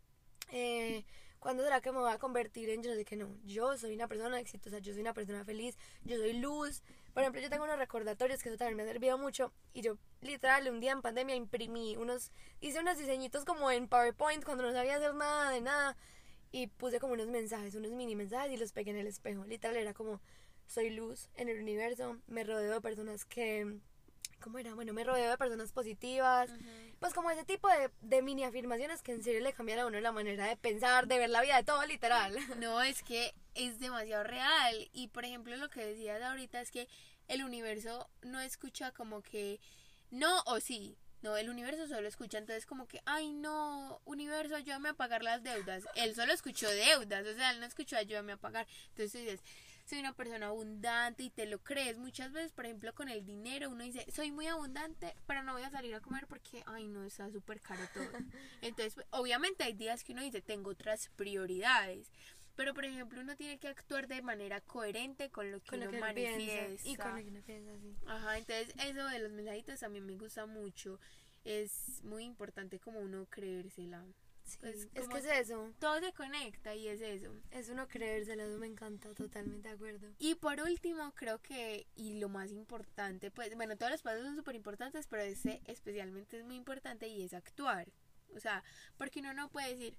eh, 0.52 1.04
¿cuándo 1.40 1.64
será 1.64 1.80
que 1.80 1.90
me 1.90 1.98
voy 1.98 2.12
a 2.12 2.18
convertir 2.18 2.70
en 2.70 2.82
yo 2.82 2.94
sé 2.94 3.04
qué? 3.04 3.16
No, 3.16 3.34
yo 3.44 3.76
soy 3.76 3.94
una 3.94 4.06
persona 4.06 4.38
exitosa, 4.38 4.78
yo 4.78 4.92
soy 4.92 5.00
una 5.00 5.14
persona 5.14 5.44
feliz, 5.44 5.76
yo 6.04 6.16
soy 6.16 6.34
luz. 6.34 6.82
Por 7.12 7.22
ejemplo, 7.22 7.40
yo 7.40 7.50
tengo 7.50 7.64
unos 7.64 7.78
recordatorios 7.78 8.42
que 8.42 8.50
eso 8.50 8.58
también 8.58 8.76
me 8.76 8.84
ha 8.84 8.86
servido 8.86 9.18
mucho. 9.18 9.52
Y 9.72 9.80
yo, 9.80 9.96
literal, 10.20 10.68
un 10.68 10.80
día 10.80 10.92
en 10.92 11.02
pandemia 11.02 11.34
imprimí 11.34 11.96
unos, 11.96 12.30
hice 12.60 12.78
unos 12.78 12.98
diseñitos 12.98 13.44
como 13.44 13.70
en 13.70 13.88
PowerPoint 13.88 14.44
cuando 14.44 14.62
no 14.62 14.72
sabía 14.72 14.96
hacer 14.96 15.14
nada 15.14 15.50
de 15.50 15.60
nada. 15.60 15.96
Y 16.52 16.68
puse 16.68 17.00
como 17.00 17.14
unos 17.14 17.28
mensajes, 17.28 17.74
unos 17.74 17.92
mini 17.92 18.14
mensajes 18.14 18.52
y 18.52 18.56
los 18.56 18.72
pegué 18.72 18.90
en 18.90 18.98
el 18.98 19.06
espejo. 19.06 19.44
Literal, 19.44 19.76
era 19.76 19.94
como, 19.94 20.20
soy 20.66 20.90
luz 20.90 21.30
en 21.34 21.48
el 21.48 21.60
universo, 21.60 22.18
me 22.26 22.44
rodeo 22.44 22.74
de 22.74 22.80
personas 22.80 23.24
que... 23.24 23.80
¿Cómo 24.40 24.58
era? 24.58 24.74
Bueno, 24.74 24.92
me 24.92 25.04
rodeo 25.04 25.30
de 25.30 25.38
personas 25.38 25.72
positivas. 25.72 26.50
Pues 26.98 27.14
como 27.14 27.30
ese 27.30 27.44
tipo 27.44 27.68
de, 27.68 27.90
de 28.00 28.22
mini 28.22 28.44
afirmaciones 28.44 29.02
que 29.02 29.12
en 29.12 29.22
serio 29.22 29.40
le 29.40 29.52
cambian 29.52 29.80
a 29.80 29.86
uno 29.86 30.00
la 30.00 30.12
manera 30.12 30.46
de 30.46 30.56
pensar, 30.56 31.06
de 31.06 31.18
ver 31.18 31.30
la 31.30 31.42
vida, 31.42 31.56
de 31.56 31.64
todo, 31.64 31.84
literal. 31.86 32.34
No, 32.58 32.82
es 32.82 33.02
que 33.02 33.34
es 33.54 33.78
demasiado 33.78 34.24
real. 34.24 34.88
Y 34.92 35.08
por 35.08 35.24
ejemplo, 35.24 35.56
lo 35.56 35.70
que 35.70 35.84
decías 35.84 36.22
ahorita 36.22 36.60
es 36.60 36.70
que 36.70 36.88
el 37.28 37.44
universo 37.44 38.08
no 38.22 38.40
escucha 38.40 38.92
como 38.92 39.22
que 39.22 39.60
no 40.10 40.42
o 40.46 40.60
sí. 40.60 40.96
No, 41.22 41.36
el 41.36 41.50
universo 41.50 41.86
solo 41.86 42.08
escucha, 42.08 42.38
entonces 42.38 42.64
como 42.64 42.88
que, 42.88 43.02
ay 43.04 43.32
no, 43.32 44.00
universo, 44.06 44.56
ayúdame 44.56 44.88
a 44.88 44.94
pagar 44.94 45.22
las 45.22 45.42
deudas. 45.42 45.84
Él 45.94 46.14
solo 46.14 46.32
escuchó 46.32 46.68
deudas, 46.70 47.26
o 47.26 47.34
sea, 47.34 47.50
él 47.50 47.60
no 47.60 47.66
escuchó 47.66 47.96
ayúdame 47.98 48.32
a 48.32 48.36
pagar. 48.38 48.66
Entonces 48.88 49.12
tú 49.12 49.18
dices, 49.18 49.40
soy 49.90 49.98
una 49.98 50.14
persona 50.14 50.46
abundante 50.46 51.24
y 51.24 51.30
te 51.30 51.46
lo 51.46 51.58
crees. 51.58 51.98
Muchas 51.98 52.30
veces, 52.32 52.52
por 52.52 52.64
ejemplo, 52.64 52.94
con 52.94 53.08
el 53.08 53.26
dinero, 53.26 53.68
uno 53.70 53.82
dice, 53.82 54.06
soy 54.10 54.30
muy 54.30 54.46
abundante, 54.46 55.14
pero 55.26 55.42
no 55.42 55.52
voy 55.52 55.62
a 55.62 55.70
salir 55.70 55.94
a 55.96 56.00
comer 56.00 56.28
porque, 56.28 56.62
ay 56.66 56.86
no, 56.86 57.04
está 57.04 57.28
súper 57.30 57.60
caro 57.60 57.82
todo. 57.92 58.04
Entonces, 58.62 59.04
obviamente 59.10 59.64
hay 59.64 59.72
días 59.72 60.04
que 60.04 60.12
uno 60.12 60.22
dice, 60.22 60.40
tengo 60.42 60.70
otras 60.70 61.08
prioridades. 61.16 62.12
Pero, 62.54 62.72
por 62.72 62.84
ejemplo, 62.84 63.20
uno 63.20 63.36
tiene 63.36 63.58
que 63.58 63.68
actuar 63.68 64.06
de 64.06 64.22
manera 64.22 64.60
coherente 64.60 65.30
con 65.30 65.50
lo 65.50 65.60
que 65.60 65.70
Con 65.70 65.80
lo 65.80 65.86
uno 65.86 65.90
que 65.92 65.96
uno 65.96 66.06
manifiesta. 66.06 66.66
piensa. 66.66 66.88
Y 66.88 66.96
con 66.96 67.10
lo 67.16 67.16
que 67.24 67.28
uno 67.30 67.42
piensa, 67.42 67.72
sí. 67.80 67.96
Ajá, 68.06 68.38
entonces 68.38 68.74
eso 68.86 69.06
de 69.08 69.18
los 69.18 69.32
mensajitos 69.32 69.80
también 69.80 70.06
me 70.06 70.16
gusta 70.16 70.46
mucho. 70.46 71.00
Es 71.44 72.00
muy 72.04 72.24
importante 72.24 72.78
como 72.78 73.00
uno 73.00 73.26
creérsela. 73.30 74.04
Sí, 74.50 74.58
Pues, 74.60 74.88
es 74.94 75.08
que 75.08 75.18
es 75.18 75.24
eso. 75.24 75.72
Todo 75.78 76.00
se 76.00 76.12
conecta 76.12 76.74
y 76.74 76.88
es 76.88 77.00
eso. 77.00 77.32
Es 77.50 77.68
uno 77.68 77.86
creérselo, 77.88 78.42
eso 78.42 78.58
me 78.58 78.66
encanta, 78.66 79.14
totalmente 79.14 79.68
de 79.68 79.74
acuerdo. 79.74 80.08
Y 80.18 80.34
por 80.34 80.60
último, 80.60 81.12
creo 81.14 81.40
que, 81.40 81.86
y 81.94 82.18
lo 82.18 82.28
más 82.28 82.50
importante, 82.52 83.30
pues, 83.30 83.54
bueno, 83.54 83.76
todos 83.76 83.92
los 83.92 84.02
pasos 84.02 84.22
son 84.24 84.36
súper 84.36 84.54
importantes, 84.56 85.06
pero 85.06 85.22
ese 85.22 85.60
especialmente 85.66 86.38
es 86.38 86.44
muy 86.44 86.56
importante 86.56 87.06
y 87.08 87.22
es 87.22 87.34
actuar. 87.34 87.88
O 88.34 88.40
sea, 88.40 88.62
porque 88.96 89.20
uno 89.20 89.34
no 89.34 89.48
puede 89.50 89.74
decir, 89.74 89.96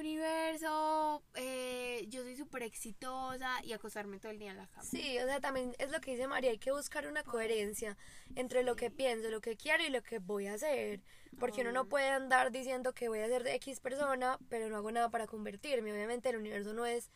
universo, 0.00 1.22
eh, 1.34 2.06
yo 2.08 2.22
soy 2.22 2.36
súper 2.36 2.62
exitosa 2.62 3.62
y 3.64 3.72
acostarme 3.72 4.18
todo 4.18 4.32
el 4.32 4.38
día 4.38 4.52
en 4.52 4.56
la 4.56 4.66
cama. 4.66 4.82
Sí, 4.82 5.18
o 5.18 5.26
sea, 5.26 5.40
también 5.40 5.74
es 5.78 5.90
lo 5.90 6.00
que 6.00 6.12
dice 6.12 6.26
María, 6.26 6.50
hay 6.50 6.58
que 6.58 6.72
buscar 6.72 7.06
una 7.06 7.22
coherencia 7.22 7.96
entre 8.34 8.62
lo 8.62 8.76
que 8.76 8.90
pienso, 8.90 9.28
lo 9.30 9.40
que 9.40 9.56
quiero 9.56 9.84
y 9.84 9.90
lo 9.90 10.02
que 10.02 10.18
voy 10.18 10.46
a 10.46 10.54
hacer. 10.54 11.00
Porque 11.38 11.62
uno 11.62 11.72
no 11.72 11.88
puede 11.88 12.08
andar 12.08 12.50
diciendo 12.50 12.92
que 12.92 13.08
voy 13.08 13.20
a 13.20 13.28
ser 13.28 13.42
de 13.42 13.54
X 13.54 13.80
persona, 13.80 14.38
pero 14.48 14.68
no 14.68 14.76
hago 14.76 14.90
nada 14.92 15.10
para 15.10 15.26
convertirme. 15.26 15.92
Obviamente 15.92 16.28
el 16.28 16.36
universo 16.36 16.72
no 16.72 16.86
es 16.86 17.10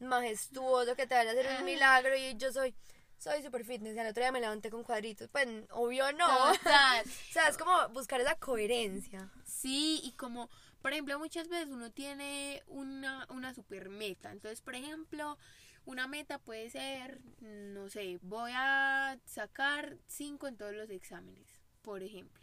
majestuoso 0.00 0.96
que 0.96 1.06
te 1.06 1.14
vaya 1.14 1.30
a 1.30 1.32
hacer 1.32 1.46
un 1.58 1.64
milagro 1.64 2.16
y 2.16 2.36
yo 2.36 2.52
soy 2.52 2.74
soy 3.22 3.40
super 3.40 3.64
fitness, 3.64 3.96
al 3.96 4.08
otro 4.08 4.20
día 4.20 4.32
me 4.32 4.40
levanté 4.40 4.68
con 4.68 4.82
cuadritos. 4.82 5.28
Pues 5.30 5.46
obvio 5.70 6.12
no. 6.12 6.26
O 6.52 7.32
sea, 7.32 7.48
es 7.48 7.56
como 7.56 7.88
buscar 7.90 8.20
esa 8.20 8.34
coherencia. 8.34 9.30
Sí, 9.44 10.00
y 10.02 10.12
como, 10.12 10.50
por 10.82 10.92
ejemplo, 10.92 11.18
muchas 11.18 11.48
veces 11.48 11.68
uno 11.70 11.90
tiene 11.90 12.62
una, 12.66 13.26
una 13.30 13.54
super 13.54 13.88
meta. 13.88 14.32
Entonces, 14.32 14.60
por 14.60 14.74
ejemplo, 14.74 15.38
una 15.84 16.08
meta 16.08 16.38
puede 16.38 16.70
ser, 16.70 17.20
no 17.40 17.88
sé, 17.88 18.18
voy 18.22 18.52
a 18.54 19.18
sacar 19.24 19.96
cinco 20.06 20.46
en 20.48 20.56
todos 20.56 20.74
los 20.74 20.90
exámenes, 20.90 21.46
por 21.82 22.02
ejemplo. 22.02 22.42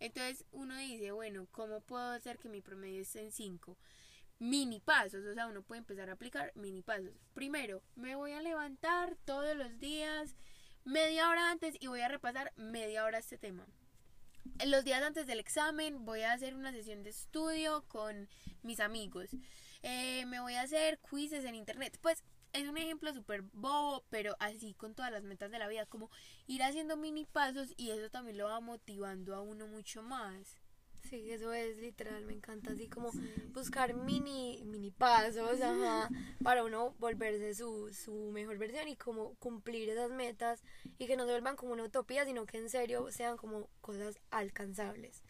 Entonces 0.00 0.46
uno 0.50 0.76
dice, 0.76 1.12
bueno, 1.12 1.46
¿cómo 1.50 1.80
puedo 1.80 2.10
hacer 2.10 2.38
que 2.38 2.48
mi 2.48 2.60
promedio 2.60 3.02
esté 3.02 3.20
en 3.20 3.32
5? 3.32 3.76
Mini 4.38 4.80
pasos, 4.80 5.24
o 5.26 5.34
sea, 5.34 5.46
uno 5.46 5.62
puede 5.62 5.80
empezar 5.80 6.08
a 6.08 6.14
aplicar 6.14 6.52
mini 6.54 6.82
pasos. 6.82 7.12
Primero, 7.34 7.82
me 7.94 8.16
voy 8.16 8.32
a 8.32 8.40
levantar 8.40 9.16
todos 9.26 9.54
los 9.54 9.78
días 9.78 10.34
media 10.84 11.28
hora 11.28 11.50
antes 11.50 11.76
y 11.78 11.88
voy 11.88 12.00
a 12.00 12.08
repasar 12.08 12.52
media 12.56 13.04
hora 13.04 13.18
este 13.18 13.36
tema. 13.36 13.66
Los 14.66 14.84
días 14.84 15.02
antes 15.02 15.26
del 15.26 15.40
examen 15.40 16.04
voy 16.04 16.20
a 16.20 16.32
hacer 16.32 16.54
una 16.54 16.70
sesión 16.70 17.02
de 17.02 17.10
estudio 17.10 17.82
con 17.88 18.28
mis 18.62 18.80
amigos. 18.80 19.30
Eh, 19.82 20.26
me 20.26 20.40
voy 20.40 20.54
a 20.54 20.62
hacer 20.62 20.98
quizzes 20.98 21.46
en 21.46 21.54
internet. 21.54 21.98
Pues 22.02 22.22
es 22.52 22.68
un 22.68 22.76
ejemplo 22.76 23.14
súper 23.14 23.40
bobo, 23.40 24.04
pero 24.10 24.36
así 24.38 24.74
con 24.74 24.94
todas 24.94 25.12
las 25.12 25.22
metas 25.22 25.50
de 25.50 25.58
la 25.58 25.68
vida, 25.68 25.86
como 25.86 26.10
ir 26.46 26.62
haciendo 26.62 26.98
mini 26.98 27.24
pasos 27.24 27.72
y 27.78 27.90
eso 27.90 28.10
también 28.10 28.36
lo 28.36 28.48
va 28.48 28.60
motivando 28.60 29.34
a 29.34 29.40
uno 29.40 29.66
mucho 29.66 30.02
más. 30.02 30.59
Sí, 31.08 31.32
eso 31.32 31.52
es 31.52 31.78
literal, 31.78 32.24
me 32.24 32.34
encanta 32.34 32.70
así 32.72 32.86
como 32.86 33.10
buscar 33.52 33.94
mini, 33.94 34.62
mini 34.64 34.90
pasos, 34.90 35.60
ajá, 35.60 36.08
para 36.42 36.62
uno 36.62 36.94
volverse 36.98 37.54
su, 37.54 37.92
su 37.92 38.30
mejor 38.32 38.58
versión 38.58 38.86
y 38.86 38.96
como 38.96 39.34
cumplir 39.36 39.88
esas 39.88 40.10
metas 40.10 40.62
y 40.98 41.06
que 41.06 41.16
no 41.16 41.24
se 41.24 41.32
vuelvan 41.32 41.56
como 41.56 41.72
una 41.72 41.84
utopía, 41.84 42.24
sino 42.24 42.46
que 42.46 42.58
en 42.58 42.70
serio 42.70 43.10
sean 43.10 43.36
como 43.36 43.68
cosas 43.80 44.20
alcanzables. 44.30 45.22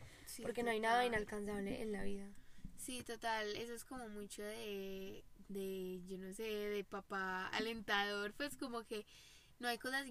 porque 0.42 0.62
no 0.62 0.70
hay 0.70 0.80
nada 0.80 1.04
inalcanzable 1.06 1.80
en 1.80 1.92
la 1.92 2.02
vida. 2.04 2.28
Sí, 2.76 3.02
total, 3.02 3.56
eso 3.56 3.74
es 3.74 3.84
como 3.84 4.08
mucho 4.08 4.42
de, 4.42 5.24
de, 5.48 6.00
yo 6.06 6.18
no 6.18 6.32
sé, 6.32 6.42
de 6.44 6.84
papá 6.84 7.46
alentador, 7.48 8.32
pues 8.32 8.56
como 8.56 8.84
que 8.84 9.04
no 9.58 9.68
hay 9.68 9.78
cosas 9.78 10.06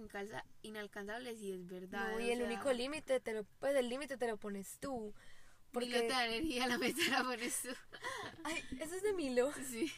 inalcanzables 0.62 1.42
y 1.42 1.52
es 1.52 1.66
verdad. 1.66 2.12
No, 2.12 2.20
y 2.20 2.30
el 2.30 2.44
único 2.44 2.72
límite, 2.72 3.20
te 3.20 3.34
lo, 3.34 3.44
pues 3.60 3.76
el 3.76 3.90
límite 3.90 4.18
te 4.18 4.28
lo 4.28 4.38
pones 4.38 4.78
tú. 4.80 5.14
Porque... 5.72 6.42
Milo 6.44 6.68
la 6.68 6.78
meta 6.78 7.02
la 7.10 7.24
pones 7.24 7.62
tú. 7.62 7.70
Ay, 8.44 8.64
eso 8.80 8.96
es 8.96 9.04
de 9.04 9.14
Milo. 9.14 9.52
Sí. 9.70 9.92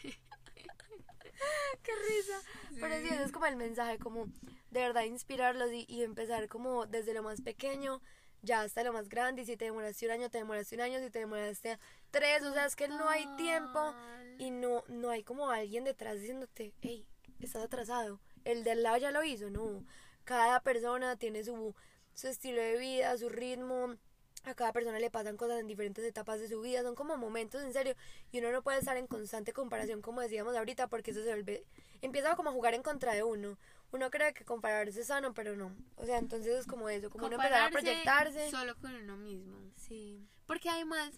Qué 1.84 1.92
risa. 2.08 2.42
Pero 2.80 3.00
sí, 3.00 3.08
eso 3.14 3.24
es 3.24 3.32
como 3.32 3.46
el 3.46 3.56
mensaje, 3.56 3.98
como 3.98 4.26
de 4.70 4.80
verdad 4.80 5.04
inspirarlos 5.04 5.72
y, 5.72 5.86
y, 5.88 6.04
empezar 6.04 6.48
como 6.48 6.86
desde 6.86 7.14
lo 7.14 7.24
más 7.24 7.42
pequeño 7.42 8.02
ya 8.42 8.62
hasta 8.62 8.84
lo 8.84 8.94
más 8.94 9.10
grande. 9.10 9.42
Y 9.44 9.46
si 9.46 9.58
te 9.58 9.66
demoraste 9.66 10.06
un 10.06 10.12
año, 10.12 10.30
te 10.30 10.40
demoraste 10.40 10.76
un 10.76 10.82
año. 10.82 11.00
Si 11.00 11.10
te 11.10 11.20
demoraste 11.20 11.80
tres, 12.12 12.44
o 12.44 12.54
sea, 12.54 12.66
es 12.66 12.76
que 12.76 12.88
no 12.88 13.10
hay 13.10 13.28
tiempo 13.38 13.94
y 14.38 14.52
no, 14.52 14.84
no 14.88 15.10
hay 15.10 15.24
como 15.24 15.50
alguien 15.50 15.84
detrás 15.84 16.20
diciéndote, 16.20 16.74
hey, 16.82 17.08
estás 17.40 17.64
atrasado. 17.64 18.20
El 18.44 18.64
del 18.64 18.84
lado 18.84 18.98
ya 18.98 19.12
lo 19.12 19.24
hizo, 19.24 19.50
no. 19.50 19.86
Cada 20.24 20.62
persona 20.62 21.16
tiene 21.16 21.44
su, 21.44 21.76
su 22.14 22.28
estilo 22.28 22.62
de 22.62 22.78
vida, 22.78 23.18
su 23.18 23.30
ritmo 23.30 23.96
a 24.44 24.54
cada 24.56 24.74
persona 24.74 25.00
le 25.00 25.10
pasan 25.10 25.38
cosas 25.38 25.60
en 25.60 25.68
diferentes 25.68 26.04
etapas 26.04 26.40
de 26.40 26.48
su 26.48 26.62
vida, 26.62 26.82
son 26.82 26.96
como 26.96 27.18
momentos 27.18 27.62
en 27.64 27.74
serio 27.74 27.96
y 28.32 28.40
uno 28.40 28.52
no 28.52 28.62
puede 28.62 28.80
estar 28.80 28.98
en 28.98 29.08
constante 29.08 29.54
comparación 29.54 30.02
como 30.02 30.22
decíamos 30.22 30.56
ahorita 30.56 30.88
porque 30.88 31.12
eso 31.12 31.24
se 31.24 31.30
vuelve, 31.30 31.66
empieza 32.02 32.36
como 32.36 32.50
a 32.50 32.54
jugar 32.54 32.74
en 32.74 32.84
contra 32.84 33.14
de 33.14 33.24
uno. 33.24 33.58
Uno 33.94 34.10
cree 34.10 34.34
que 34.34 34.46
compararse 34.46 35.02
es 35.02 35.08
sano, 35.08 35.34
pero 35.34 35.58
no. 35.58 35.76
O 35.98 36.06
sea, 36.06 36.18
entonces 36.18 36.60
es 36.60 36.66
como 36.66 36.88
eso, 36.88 37.10
como 37.10 37.26
uno 37.28 37.36
empezar 37.36 37.64
a 37.64 37.70
proyectarse. 37.70 38.50
Solo 38.50 38.78
con 38.78 38.96
uno 38.96 39.18
mismo. 39.18 39.58
Sí. 39.76 40.26
Porque 40.46 40.70
además 40.70 41.12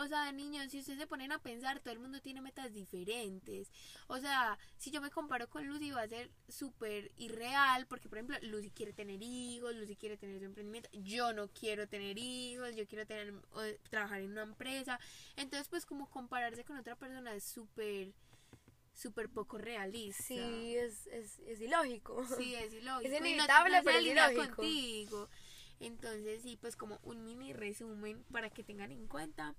o 0.00 0.08
sea, 0.08 0.32
niños, 0.32 0.70
si 0.70 0.78
ustedes 0.78 0.98
se 0.98 1.06
ponen 1.06 1.30
a 1.30 1.42
pensar, 1.42 1.80
todo 1.80 1.92
el 1.92 2.00
mundo 2.00 2.20
tiene 2.22 2.40
metas 2.40 2.72
diferentes. 2.72 3.70
O 4.06 4.18
sea, 4.18 4.58
si 4.78 4.90
yo 4.90 5.02
me 5.02 5.10
comparo 5.10 5.48
con 5.50 5.66
Lucy 5.66 5.90
va 5.90 6.02
a 6.02 6.08
ser 6.08 6.30
súper 6.48 7.12
irreal, 7.16 7.86
porque 7.86 8.08
por 8.08 8.16
ejemplo, 8.16 8.38
Lucy 8.42 8.70
quiere 8.70 8.94
tener 8.94 9.22
hijos, 9.22 9.74
Lucy 9.74 9.96
quiere 9.96 10.16
tener 10.16 10.38
su 10.38 10.46
emprendimiento, 10.46 10.88
yo 10.92 11.34
no 11.34 11.48
quiero 11.48 11.86
tener 11.86 12.16
hijos, 12.16 12.74
yo 12.76 12.86
quiero 12.86 13.06
tener 13.06 13.34
trabajar 13.90 14.22
en 14.22 14.32
una 14.32 14.42
empresa. 14.42 14.98
Entonces, 15.36 15.68
pues 15.68 15.84
como 15.84 16.08
compararse 16.08 16.64
con 16.64 16.78
otra 16.78 16.96
persona 16.96 17.34
es 17.34 17.44
súper 17.44 18.14
súper 18.94 19.28
poco 19.28 19.58
realista. 19.58 20.22
Sí, 20.22 20.76
es, 20.76 21.06
es, 21.08 21.38
es 21.40 21.60
ilógico. 21.60 22.24
Sí, 22.38 22.54
es 22.54 22.72
ilógico. 22.72 23.12
Es 23.12 23.20
inevitable, 23.20 23.82
pero 23.84 23.98
es 23.98 24.06
ilógico. 24.06 24.56
contigo. 24.56 25.28
Entonces, 25.78 26.42
sí, 26.42 26.58
pues 26.58 26.76
como 26.76 27.00
un 27.02 27.24
mini 27.24 27.52
resumen 27.52 28.24
para 28.30 28.50
que 28.50 28.62
tengan 28.62 28.92
en 28.92 29.06
cuenta 29.06 29.54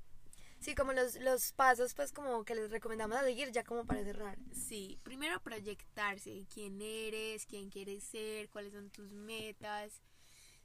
Sí, 0.61 0.75
como 0.75 0.93
los, 0.93 1.15
los 1.15 1.53
pasos, 1.53 1.95
pues 1.95 2.11
como 2.13 2.45
que 2.45 2.53
les 2.53 2.69
recomendamos 2.69 3.17
a 3.17 3.23
seguir 3.23 3.51
ya 3.51 3.63
como 3.63 3.83
para 3.83 4.03
cerrar. 4.03 4.37
Sí, 4.53 4.99
primero 5.01 5.41
proyectarse, 5.41 6.45
quién 6.53 6.79
eres, 6.79 7.47
quién 7.47 7.71
quieres 7.71 8.03
ser, 8.03 8.47
cuáles 8.49 8.73
son 8.73 8.91
tus 8.91 9.11
metas. 9.11 10.03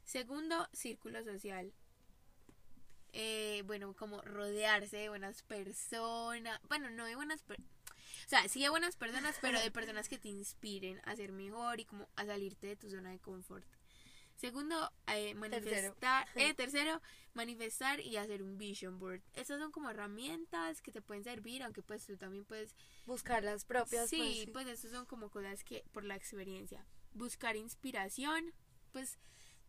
Segundo, 0.03 0.69
círculo 0.71 1.23
social. 1.23 1.73
Eh, 3.11 3.63
bueno, 3.65 3.95
como 3.95 4.21
rodearse 4.21 4.97
de 4.97 5.09
buenas 5.09 5.41
personas. 5.41 6.59
Bueno, 6.69 6.91
no 6.91 7.05
de 7.05 7.15
buenas 7.15 7.41
personas. 7.41 7.71
O 8.27 8.29
sea, 8.29 8.47
sí 8.47 8.61
de 8.61 8.69
buenas 8.69 8.95
personas, 8.97 9.35
pero 9.41 9.59
de 9.59 9.71
personas 9.71 10.07
que 10.07 10.19
te 10.19 10.27
inspiren 10.27 11.01
a 11.05 11.15
ser 11.15 11.31
mejor 11.31 11.79
y 11.79 11.85
como 11.85 12.07
a 12.15 12.23
salirte 12.23 12.67
de 12.67 12.75
tu 12.75 12.91
zona 12.91 13.09
de 13.09 13.19
confort. 13.19 13.65
Segundo, 14.37 14.91
eh, 15.07 15.33
manifestar. 15.33 16.25
Tercero. 16.33 16.47
Eh, 16.47 16.53
tercero, 16.53 17.01
manifestar 17.33 17.99
y 17.99 18.17
hacer 18.17 18.43
un 18.43 18.57
vision 18.57 18.99
board. 18.99 19.21
Estas 19.33 19.59
son 19.59 19.71
como 19.71 19.89
herramientas 19.89 20.81
que 20.81 20.91
te 20.91 21.01
pueden 21.01 21.23
servir, 21.23 21.63
aunque 21.63 21.81
pues 21.81 22.05
tú 22.05 22.17
también 22.17 22.45
puedes 22.45 22.75
buscar 23.05 23.43
las 23.43 23.65
propias. 23.65 24.09
Sí, 24.09 24.17
pues, 24.17 24.35
sí. 24.35 24.47
pues 24.53 24.67
estas 24.67 24.91
son 24.91 25.05
como 25.05 25.29
cosas 25.29 25.63
que 25.63 25.83
por 25.91 26.03
la 26.03 26.15
experiencia. 26.15 26.85
Buscar 27.13 27.55
inspiración, 27.55 28.53
pues 28.91 29.17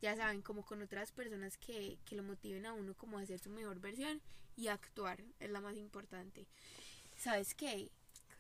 ya 0.03 0.15
saben, 0.17 0.43
como 0.43 0.65
con 0.65 0.83
otras 0.83 1.13
personas 1.13 1.57
que, 1.57 1.99
que 2.05 2.15
lo 2.15 2.23
motiven 2.23 2.67
a 2.67 2.75
uno 2.75 2.95
como 2.95 3.19
a 3.19 3.23
hacer 3.23 3.39
su 3.39 3.51
mejor 3.51 3.81
versión 3.81 4.21
y 4.55 4.69
actuar, 4.69 5.25
es 5.41 5.51
la 5.51 5.61
más 5.61 5.77
importante. 5.77 6.47
¿Sabes 7.17 7.55
qué? 7.55 7.91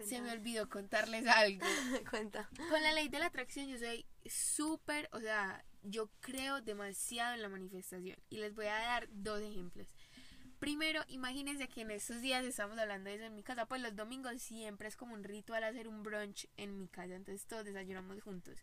Se 0.05 0.21
me 0.21 0.31
olvidó 0.31 0.69
contarles 0.69 1.27
algo. 1.27 1.67
Cuenta. 2.11 2.49
Con 2.69 2.83
la 2.83 2.93
ley 2.93 3.09
de 3.09 3.19
la 3.19 3.27
atracción 3.27 3.67
yo 3.67 3.79
soy 3.79 4.07
súper, 4.27 5.09
o 5.13 5.21
sea, 5.21 5.65
yo 5.91 6.11
creo 6.21 6.61
demasiado 6.61 7.35
en 7.35 7.43
la 7.43 7.49
manifestación 7.49 8.17
y 8.31 8.39
les 8.39 8.55
voy 8.55 8.67
a 8.67 8.75
dar 8.75 9.09
dos 9.11 9.41
ejemplos. 9.41 9.89
Primero, 10.59 11.05
imagínense 11.07 11.69
que 11.69 11.83
en 11.83 11.93
estos 11.93 12.21
días 12.21 12.45
estamos 12.45 12.77
hablando 12.79 13.09
de 13.09 13.17
eso 13.17 13.25
en 13.25 13.37
mi 13.37 13.45
casa, 13.45 13.67
pues 13.67 13.81
los 13.81 13.95
domingos 13.95 14.43
siempre 14.43 14.89
es 14.89 14.97
como 14.97 15.15
un 15.15 15.23
ritual 15.23 15.63
hacer 15.63 15.87
un 15.87 16.03
brunch 16.03 16.49
en 16.57 16.77
mi 16.77 16.89
casa, 16.89 17.15
entonces 17.15 17.47
todos 17.47 17.65
desayunamos 17.65 18.21
juntos. 18.23 18.59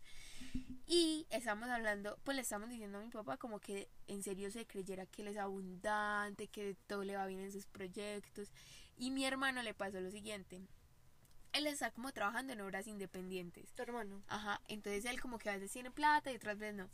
Y 0.86 1.26
estamos 1.30 1.70
hablando, 1.70 2.18
pues 2.22 2.36
le 2.36 2.42
estamos 2.42 2.68
diciendo 2.68 2.98
a 2.98 3.02
mi 3.02 3.08
papá 3.08 3.38
como 3.38 3.60
que 3.60 3.88
en 4.08 4.22
serio 4.22 4.50
se 4.50 4.66
creyera 4.66 5.06
que 5.06 5.22
él 5.22 5.28
es 5.28 5.38
abundante, 5.38 6.48
que 6.48 6.76
todo 6.86 7.02
le 7.02 7.16
va 7.16 7.26
bien 7.26 7.40
en 7.40 7.50
sus 7.52 7.66
proyectos. 7.66 8.52
Y 8.98 9.10
mi 9.10 9.24
hermano 9.24 9.62
le 9.62 9.72
pasó 9.72 9.98
lo 9.98 10.10
siguiente, 10.10 10.60
él 11.56 11.66
está 11.66 11.90
como 11.90 12.12
trabajando 12.12 12.52
en 12.52 12.60
obras 12.60 12.86
independientes. 12.86 13.72
Tu 13.72 13.82
hermano. 13.82 14.22
Ajá, 14.28 14.60
entonces 14.68 15.06
él 15.06 15.20
como 15.20 15.38
que 15.38 15.48
a 15.48 15.54
veces 15.54 15.72
tiene 15.72 15.90
plata 15.90 16.30
y 16.30 16.36
otras 16.36 16.58
veces 16.58 16.76
no. 16.76 16.90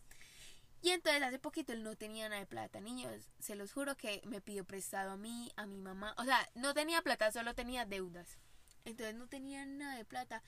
Y 0.83 0.91
entonces 0.91 1.23
hace 1.23 1.39
poquito 1.39 1.73
él 1.73 1.83
no 1.83 1.97
tenía 1.97 2.29
nada 2.29 2.41
de 2.41 2.47
plata, 2.47 2.81
niños. 2.81 3.31
Se 3.39 3.55
los 3.55 3.73
juro 3.73 3.97
que 3.97 4.21
me 4.27 4.41
pidió 4.41 4.65
prestado 4.65 5.13
a 5.13 5.17
mí, 5.17 5.53
a 5.57 5.65
mi 5.67 5.79
mamá. 5.79 6.15
O 6.19 6.25
sea, 6.25 6.49
no 6.55 6.75
tenía 6.75 7.03
plata, 7.03 7.31
solo 7.31 7.55
tenía 7.55 7.85
deudas. 7.85 8.39
Entonces 8.85 9.15
no 9.15 9.29
tenía 9.29 9.65
nada 9.65 9.97
de 9.97 10.05
plata. 10.05 10.43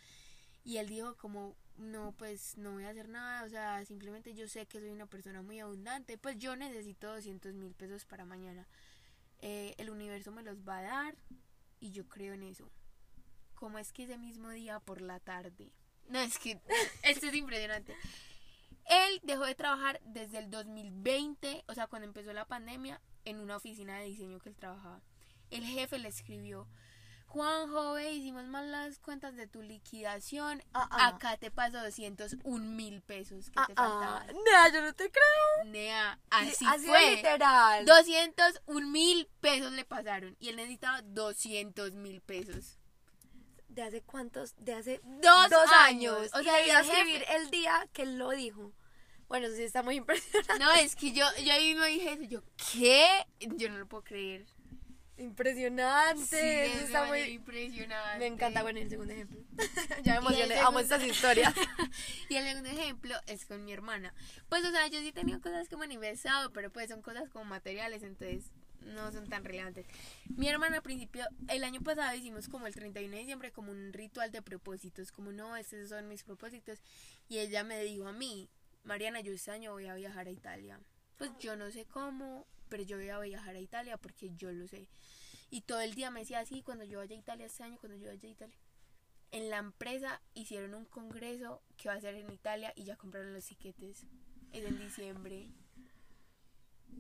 Y 0.65 0.79
él 0.79 0.89
dijo 0.89 1.17
como, 1.17 1.57
no, 1.77 2.13
pues 2.13 2.57
no 2.59 2.73
voy 2.73 2.85
a 2.85 2.91
hacer 2.91 3.09
nada. 3.09 3.45
O 3.45 3.49
sea, 3.49 3.85
simplemente 3.85 4.35
yo 4.35 4.49
sé 4.49 4.67
que 4.67 4.81
soy 4.81 4.91
una 4.91 5.07
persona 5.07 5.43
muy 5.43 5.61
abundante. 5.61 6.19
Pues 6.19 6.37
yo 6.39 6.57
necesito 6.57 7.13
200 7.13 7.55
mil 7.55 7.75
pesos 7.75 8.05
para 8.05 8.25
mañana. 8.25 8.67
Eh, 9.41 9.75
el 9.79 9.91
universo 9.91 10.33
me 10.33 10.43
los 10.43 10.67
va 10.67 10.79
a 10.79 10.83
dar 10.83 11.17
y 11.79 11.93
yo 11.93 12.09
creo 12.09 12.35
en 12.35 12.43
eso 12.43 12.71
como 13.65 13.79
es 13.79 13.93
que 13.93 14.05
ese 14.05 14.19
mismo 14.19 14.51
día 14.51 14.79
por 14.79 15.01
la 15.01 15.21
tarde. 15.21 15.73
No, 16.09 16.21
es 16.21 16.39
que 16.39 16.61
esto 17.03 17.27
es 17.27 17.35
impresionante. 17.35 17.95
Él 18.87 19.21
dejó 19.23 19.45
de 19.45 19.55
trabajar 19.55 20.01
desde 20.05 20.39
el 20.39 20.51
2020, 20.51 21.65
o 21.67 21.75
sea, 21.75 21.87
cuando 21.87 22.07
empezó 22.07 22.33
la 22.33 22.47
pandemia, 22.47 23.01
en 23.25 23.41
una 23.41 23.57
oficina 23.57 23.99
de 23.99 24.07
diseño 24.07 24.39
que 24.39 24.51
él 24.51 24.57
trabajaba. 24.57 25.01
El 25.51 25.65
jefe 25.65 25.99
le 25.99 26.09
escribió, 26.09 26.69
Juan 27.35 27.69
Jove, 27.69 28.13
hicimos 28.13 28.45
mal 28.45 28.71
las 28.71 29.01
cuentas 29.01 29.35
de 29.35 29.49
tu 29.49 29.61
liquidación. 29.61 30.63
Ah, 30.73 30.89
ah. 30.91 31.09
Acá 31.09 31.37
te 31.37 31.51
paso 31.51 31.83
201 31.83 32.65
mil 32.65 33.03
pesos 33.03 33.47
que 33.47 33.61
te 33.67 33.73
ah, 33.77 33.89
faltaban. 33.89 34.27
Nea, 34.29 34.73
yo 34.73 34.83
no 34.83 34.95
te 34.95 35.11
creo. 35.11 35.65
Nea, 35.67 36.21
así, 36.31 36.65
fue. 36.65 37.17
literal. 37.17 37.85
201 37.87 38.89
mil 38.89 39.29
pesos 39.41 39.73
le 39.73 39.85
pasaron. 39.85 40.37
Y 40.39 40.51
él 40.51 40.57
necesitaba 40.57 41.03
200 41.03 41.95
mil 41.95 42.21
pesos 42.21 42.79
de 43.75 43.83
hace 43.83 44.03
cuántos, 44.03 44.55
de 44.59 44.75
hace 44.75 45.01
dos, 45.05 45.53
años. 45.73 46.31
O 46.33 46.43
sea, 46.43 46.67
iba 46.67 46.79
a 46.79 46.83
escribir 46.83 47.25
el 47.29 47.51
día 47.51 47.89
que 47.93 48.03
él 48.03 48.19
lo 48.19 48.31
dijo. 48.31 48.73
Bueno, 49.29 49.47
eso 49.47 49.57
sí 49.57 49.65
está 49.65 49.83
muy 49.83 49.97
impresionante. 49.97 50.59
No, 50.59 50.73
es 50.75 50.95
que 50.97 51.13
yo, 51.13 51.27
yo 51.45 51.53
ahí 51.53 51.75
me 51.75 51.89
dije 51.89 52.13
eso, 52.13 52.23
yo, 52.23 52.43
¿qué? 52.73 53.07
Yo 53.41 53.69
no 53.71 53.79
lo 53.79 53.87
puedo 53.87 54.05
creer. 54.05 54.47
Impresionante, 55.17 56.25
sí, 56.25 56.73
eso 56.73 56.87
está 56.87 57.05
muy 57.05 57.21
impresionante. 57.21 58.19
Me 58.19 58.27
encanta, 58.27 58.63
bueno, 58.63 58.81
el 58.81 58.91
segundo 58.91 59.13
ejemplo. 59.13 59.41
ya 60.03 60.15
me 60.15 60.19
emocioné, 60.19 60.59
amo 60.59 60.81
estas 60.81 61.05
historias. 61.07 61.55
y 62.29 62.35
el 62.35 62.45
segundo 62.45 62.69
ejemplo 62.69 63.15
es 63.27 63.47
con 63.47 63.65
mi 63.65 63.73
hermana. 63.73 64.13
Pues, 64.49 64.65
o 64.65 64.73
sea, 64.73 64.89
yo 64.89 64.99
sí 64.99 65.09
he 65.09 65.13
tenido 65.13 65.41
cosas 65.41 65.73
han 65.73 65.79
manifestado, 65.79 66.53
pero 66.53 66.73
pues 66.73 66.91
son 66.91 67.01
cosas 67.01 67.29
como 67.31 67.45
materiales, 67.45 68.03
entonces 68.03 68.51
no 68.85 69.13
son 69.13 69.29
tan 69.29 69.45
relevantes. 69.45 69.87
Mi 70.37 70.49
hermana 70.49 70.77
al 70.77 70.83
principio, 70.83 71.27
el 71.49 71.65
año 71.65 71.81
pasado 71.81 72.15
hicimos 72.17 72.49
como 72.49 72.67
el 72.67 72.75
31 72.75 73.11
de 73.13 73.19
diciembre 73.19 73.53
como 73.53 73.73
un 73.73 73.93
ritual 73.93 74.31
de 74.31 74.43
propósitos, 74.43 75.13
como 75.13 75.33
no, 75.33 75.57
estos 75.57 75.89
son 75.89 76.09
mis 76.09 76.23
propósitos. 76.23 76.81
Y 77.29 77.39
ella 77.39 77.65
me 77.65 77.83
dijo 77.83 78.07
a 78.07 78.13
mí, 78.13 78.49
Mariana, 78.85 79.21
yo 79.21 79.33
este 79.33 79.51
año 79.51 79.73
voy 79.73 79.87
a 79.87 79.95
viajar 79.95 80.27
a 80.27 80.31
Italia. 80.31 80.81
Pues 81.17 81.31
yo 81.39 81.57
no 81.57 81.71
sé 81.71 81.87
cómo, 81.87 82.47
pero 82.69 82.83
yo 82.83 82.97
voy 82.97 83.09
a 83.09 83.19
viajar 83.19 83.57
a 83.57 83.61
Italia 83.61 83.97
porque 83.97 84.31
yo 84.35 84.53
lo 84.53 84.69
sé. 84.69 84.89
Y 85.51 85.63
todo 85.63 85.81
el 85.81 85.95
día 85.95 86.11
me 86.11 86.21
decía 86.21 86.41
así, 86.41 86.63
cuando 86.63 86.85
yo 86.85 86.99
vaya 86.99 87.15
a 87.15 87.19
Italia 87.19 87.47
este 87.47 87.63
año, 87.63 87.79
cuando 87.79 87.97
yo 87.99 88.09
vaya 88.09 88.29
a 88.29 88.33
Italia. 88.33 88.57
En 89.31 89.51
la 89.51 89.59
empresa 89.59 90.21
hicieron 90.35 90.75
un 90.75 90.85
congreso 90.85 91.63
que 91.77 91.89
va 91.89 91.95
a 91.95 92.01
ser 92.01 92.15
en 92.15 92.31
Italia 92.31 92.73
y 92.77 92.85
ya 92.85 92.97
compraron 92.97 93.33
los 93.33 93.47
tiquetes. 93.47 94.05
Es 94.53 94.65
en 94.65 94.79
diciembre. 94.79 95.49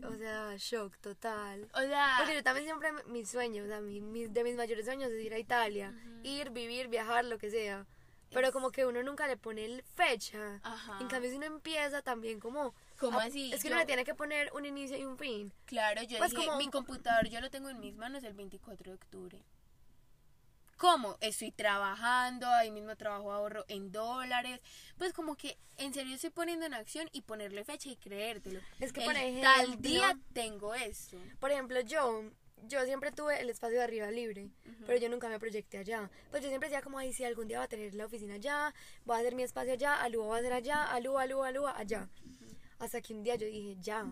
O 0.03 0.15
sea, 0.17 0.55
shock 0.57 0.97
total. 0.99 1.69
O 1.75 1.81
sea, 1.81 2.15
Porque 2.19 2.35
yo 2.35 2.43
también 2.43 2.67
siempre, 2.67 2.91
mi 3.07 3.25
sueño, 3.25 3.65
o 3.65 3.67
sea, 3.67 3.81
mi, 3.81 4.01
mi- 4.01 4.27
de 4.27 4.45
mis 4.45 4.57
mayores 4.57 4.85
sueños 4.85 5.11
es 5.11 5.25
ir 5.25 5.33
a 5.35 5.39
Italia. 5.39 5.95
Ir, 6.23 6.51
vivir, 6.51 6.89
viajar, 6.89 7.25
lo 7.25 7.39
que 7.39 7.51
sea. 7.51 7.87
Pero 8.31 8.49
Es- 8.49 8.53
como 8.53 8.71
que 8.73 8.85
uno 8.85 9.03
nunca 9.03 9.27
le 9.29 9.37
pone 9.37 9.65
el 9.65 9.83
fecha. 9.95 10.61
Ajá. 10.65 10.99
En 11.01 11.07
cambio, 11.09 11.31
si 11.31 11.37
uno 11.37 11.47
empieza 11.47 12.03
también 12.03 12.41
como... 12.41 12.75
¿Cómo 12.99 13.21
a- 13.21 13.25
así? 13.25 13.53
Es 13.53 13.63
que 13.63 13.69
Yo- 13.69 13.75
uno 13.75 13.81
le 13.83 13.87
tiene 13.87 14.05
que 14.05 14.15
poner 14.15 14.51
un 14.55 14.65
inicio 14.65 14.97
y 14.97 15.05
un 15.05 15.17
fin. 15.19 15.53
Claro, 15.67 16.03
yo 16.03 16.19
Pues 16.19 16.33
dije, 16.33 16.47
como- 16.47 16.59
mi 16.59 16.69
computador 16.69 17.29
yo 17.29 17.41
lo 17.41 17.51
tengo 17.51 17.69
en 17.69 17.79
mis 17.81 17.95
manos 17.97 18.25
el 18.25 18.35
24 18.35 18.91
de 18.91 18.97
octubre. 18.97 19.43
¿Cómo? 20.77 21.17
Estoy 21.21 21.53
trabajando, 21.53 22.47
ahí 22.49 22.71
mismo 22.71 22.97
trabajo 22.97 23.33
ahorro 23.33 23.65
en 23.69 23.93
dólares. 23.93 24.61
Pues 24.99 25.13
como 25.13 25.37
que 25.37 25.57
en 25.79 25.95
serio 25.95 26.15
estoy 26.15 26.31
poniendo 26.31 26.67
en 26.67 26.75
acción 26.75 27.09
y 27.13 27.23
ponerle 27.23 27.65
fecha 27.65 27.89
y 27.89 27.97
creértelo. 27.97 28.61
Es 28.81 28.93
que, 28.93 29.01
El 29.01 29.07
por 29.07 29.15
tal 29.15 29.25
ejemplo- 29.65 29.77
día 29.91 30.19
tengo 30.33 30.75
esto. 30.75 31.17
Por 31.41 31.51
ejemplo, 31.53 31.81
yo, 31.81 32.25
yo 32.67 32.85
siempre 32.85 33.13
tuve 33.13 33.41
el 33.41 33.51
espacio 33.51 33.79
de 33.79 33.85
arriba 33.85 34.11
libre, 34.11 34.51
pero 34.87 34.99
yo 34.99 35.09
nunca 35.09 35.29
me 35.29 35.39
proyecté 35.39 35.79
allá. 35.79 36.11
Pues 36.31 36.43
yo 36.43 36.49
siempre 36.49 36.69
decía 36.69 36.83
como, 36.83 36.99
ay, 36.99 37.13
si 37.13 37.25
algún 37.25 37.47
día 37.49 37.59
va 37.59 37.65
a 37.65 37.69
tener 37.69 37.95
la 37.95 38.07
oficina 38.07 38.35
allá, 38.35 38.75
voy 39.05 39.17
a 39.17 39.21
hacer 39.21 39.35
mi 39.35 39.43
espacio 39.45 39.73
allá, 39.73 40.03
Alúa 40.03 40.27
va 40.27 40.37
a 40.39 40.43
ser 40.43 40.53
allá, 40.53 40.85
Alúa, 40.93 41.23
Alúa, 41.23 41.49
Alúa, 41.49 41.79
allá. 41.79 42.09
Hasta 42.79 43.01
que 43.01 43.15
un 43.15 43.23
día 43.23 43.37
yo 43.37 43.47
dije, 43.47 43.77
ya. 43.81 44.05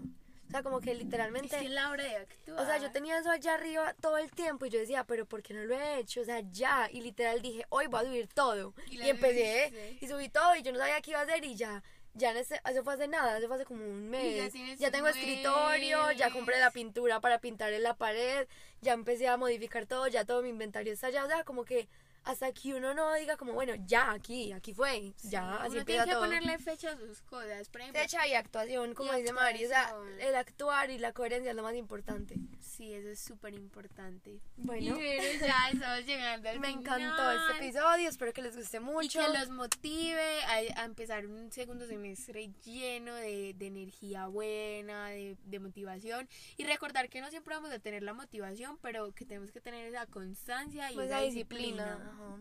O 0.52 0.54
sea, 0.54 0.62
como 0.62 0.80
que 0.82 0.94
literalmente... 0.94 1.56
es 1.56 1.70
la 1.70 1.88
hora 1.88 2.04
de 2.04 2.16
actuar. 2.16 2.60
O 2.60 2.66
sea, 2.66 2.76
yo 2.76 2.92
tenía 2.92 3.18
eso 3.18 3.30
allá 3.30 3.54
arriba 3.54 3.94
todo 4.02 4.18
el 4.18 4.30
tiempo 4.30 4.66
y 4.66 4.68
yo 4.68 4.78
decía, 4.78 5.02
pero 5.04 5.24
¿por 5.24 5.42
qué 5.42 5.54
no 5.54 5.64
lo 5.64 5.74
he 5.74 5.98
hecho? 5.98 6.20
O 6.20 6.24
sea, 6.24 6.42
ya. 6.50 6.90
Y 6.92 7.00
literal 7.00 7.40
dije, 7.40 7.64
hoy 7.70 7.86
voy 7.86 8.02
a 8.02 8.04
subir 8.04 8.28
todo. 8.28 8.74
Y 8.90 9.00
empecé 9.08 9.96
y 9.98 10.06
subí 10.06 10.28
todo 10.28 10.54
y 10.54 10.62
yo 10.62 10.70
no 10.70 10.78
sabía 10.78 11.00
qué 11.00 11.12
iba 11.12 11.20
a 11.20 11.22
hacer 11.22 11.42
y 11.42 11.54
ya. 11.54 11.82
Ya 12.12 12.32
en 12.32 12.36
ese, 12.36 12.60
eso 12.68 12.84
fue 12.84 12.92
hace 12.92 13.08
nada, 13.08 13.38
eso 13.38 13.46
fue 13.46 13.56
hace 13.56 13.64
como 13.64 13.82
un 13.82 14.10
mes. 14.10 14.52
ya 14.78 14.90
tengo 14.90 15.08
escritorio, 15.08 16.12
ya 16.12 16.30
compré 16.30 16.60
la 16.60 16.70
pintura 16.70 17.20
para 17.20 17.38
pintar 17.38 17.72
en 17.72 17.82
la 17.82 17.94
pared, 17.94 18.46
ya 18.82 18.92
empecé 18.92 19.28
a 19.28 19.38
modificar 19.38 19.86
todo, 19.86 20.06
ya 20.08 20.26
todo 20.26 20.42
mi 20.42 20.50
inventario 20.50 20.92
está 20.92 21.06
allá. 21.06 21.24
O 21.24 21.28
sea, 21.28 21.44
como 21.44 21.64
que 21.64 21.88
hasta 22.24 22.52
que 22.52 22.74
uno 22.74 22.94
no 22.94 23.12
diga 23.14 23.36
como, 23.36 23.52
bueno, 23.52 23.74
ya 23.86 24.12
aquí, 24.12 24.52
aquí 24.52 24.72
fue, 24.74 25.12
Sí, 25.16 25.30
ya, 25.30 25.56
así 25.56 25.76
uno 25.76 25.84
tiene 25.84 26.04
que 26.04 26.10
todo. 26.12 26.20
ponerle 26.20 26.58
fecha 26.58 26.92
a 26.92 26.96
sus 26.96 27.20
cosas. 27.22 27.68
Por 27.68 27.80
ejemplo, 27.80 28.00
Fecha 28.02 28.26
y 28.28 28.34
actuación, 28.34 28.94
como 28.94 29.12
Y 29.14 29.20
dice 29.22 29.32
Mari, 29.32 29.64
o 29.64 29.68
sea, 29.68 29.94
el 30.20 30.34
actuar 30.34 30.90
y 30.90 30.98
la 30.98 31.12
coherencia 31.12 31.50
es 31.50 31.56
lo 31.56 31.62
más 31.62 31.74
importante. 31.74 32.36
sí, 32.60 32.92
eso 32.94 33.08
es 33.08 33.20
súper 33.20 33.54
importante. 33.54 34.40
Bueno. 34.56 34.96
Y 35.00 35.38
ya 35.40 35.70
estamos 35.72 36.06
llegando 36.06 36.48
al 36.48 36.60
Me 36.60 36.68
final. 36.68 37.00
encantó 37.00 37.32
este 37.32 37.64
episodio, 37.64 38.08
espero 38.08 38.32
que 38.32 38.42
les 38.42 38.56
guste 38.56 38.76
Y 38.76 38.80
mucho. 38.80 39.20
que 39.20 39.38
los 39.38 39.50
motive 39.50 40.42
a, 40.44 40.82
a 40.82 40.84
empezar 40.84 41.26
un 41.26 41.50
segundo 41.52 41.86
semestre 41.86 42.50
lleno 42.64 43.14
de, 43.16 43.54
de 43.54 43.66
energía 43.66 44.26
buena, 44.28 45.08
de, 45.08 45.36
de 45.44 45.58
motivación. 45.58 46.28
Y 46.56 46.64
recordar 46.64 47.08
que 47.08 47.20
no 47.20 47.30
siempre 47.30 47.54
vamos 47.54 47.70
a 47.72 47.78
tener 47.78 48.02
la 48.02 48.14
motivación, 48.14 48.78
pero 48.80 49.12
que 49.12 49.24
tenemos 49.24 49.50
que 49.50 49.60
tener 49.60 49.86
esa 49.86 50.06
constancia 50.06 50.90
y 50.90 50.94
Pues 50.94 51.08
esa 51.08 51.20
disciplina. 51.20 52.11
Ajá. 52.12 52.36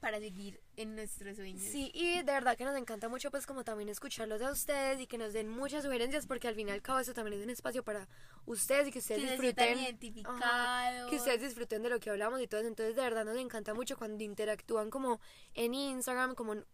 para 0.00 0.18
seguir 0.18 0.60
en 0.76 0.96
nuestros 0.96 1.36
sueños. 1.36 1.62
Sí, 1.62 1.90
y 1.94 2.16
de 2.16 2.22
verdad 2.24 2.56
que 2.58 2.64
nos 2.64 2.76
encanta 2.76 3.08
mucho 3.08 3.30
pues 3.30 3.46
como 3.46 3.64
también 3.64 3.88
escucharlos 3.88 4.42
a 4.42 4.50
ustedes 4.50 5.00
y 5.00 5.06
que 5.06 5.16
nos 5.16 5.32
den 5.32 5.48
muchas 5.48 5.82
sugerencias 5.84 6.26
porque 6.26 6.46
al 6.48 6.54
fin 6.54 6.68
y 6.68 6.72
al 6.72 6.82
cabo 6.82 6.98
eso 6.98 7.14
también 7.14 7.38
es 7.38 7.44
un 7.44 7.50
espacio 7.50 7.82
para 7.82 8.06
ustedes 8.44 8.88
y 8.88 8.92
que 8.92 8.98
ustedes 8.98 9.20
Que 9.22 9.26
disfruten. 9.30 9.78
Ajá, 10.42 11.06
que 11.08 11.16
ustedes 11.16 11.40
disfruten 11.40 11.82
de 11.82 11.88
lo 11.88 12.00
que 12.00 12.10
hablamos 12.10 12.40
y 12.42 12.46
todo 12.46 12.60
eso. 12.60 12.68
Entonces 12.68 12.96
de 12.96 13.02
verdad 13.02 13.24
nos 13.24 13.38
encanta 13.38 13.72
mucho 13.72 13.96
cuando 13.96 14.22
interactúan 14.22 14.90
como 14.90 15.20
en 15.54 15.72
Instagram, 15.72 16.34
como 16.34 16.52
en 16.52 16.64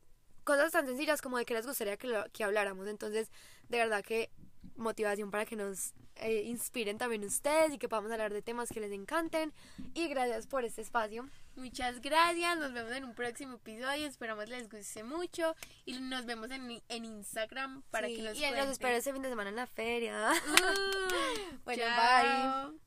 cosas 0.43 0.73
tan 0.73 0.87
sencillas 0.87 1.23
como 1.23 1.39
de 1.39 1.45
que 1.45 1.55
les 1.55 1.67
gustaría 1.67 1.97
que, 1.97 2.09
lo- 2.09 2.25
que 2.33 2.43
habláramos. 2.43 2.89
Entonces 2.89 3.31
de 3.69 3.79
verdad 3.79 4.03
que 4.03 4.31
motivación 4.77 5.31
para 5.31 5.45
que 5.47 5.57
nos 5.57 5.93
eh, 6.17 6.43
inspiren 6.47 6.99
también 6.99 7.25
ustedes 7.25 7.73
y 7.73 7.79
que 7.79 7.89
podamos 7.89 8.11
hablar 8.11 8.33
de 8.33 8.43
temas 8.43 8.69
que 8.71 8.81
les 8.81 8.93
encanten. 8.93 9.53
Y 9.95 10.09
gracias 10.09 10.47
por 10.47 10.65
este 10.65 10.83
espacio. 10.83 11.29
Muchas 11.57 12.01
gracias, 12.01 12.57
nos 12.59 12.73
vemos 12.73 12.93
en 12.93 13.05
un 13.05 13.15
próximo 13.15 13.55
episodio, 13.57 14.07
esperamos 14.07 14.49
les 14.49 14.69
guste 14.71 15.03
mucho 15.03 15.55
y 15.85 15.99
nos 16.01 16.25
vemos 16.25 16.51
en, 16.51 16.83
en 16.89 17.05
Instagram 17.05 17.83
para 17.91 18.09
Sí, 18.09 18.17
que 18.17 18.23
nos 18.23 18.37
y 18.39 18.41
los 18.41 18.69
espero 18.69 18.97
este 18.97 19.13
fin 19.13 19.23
de 19.23 19.29
semana 19.29 19.51
en 19.51 19.57
la 19.57 19.67
feria. 19.67 20.33
Uh, 20.33 21.55
Bueno, 21.65 21.83
chao. 21.83 22.69
bye. 22.71 22.81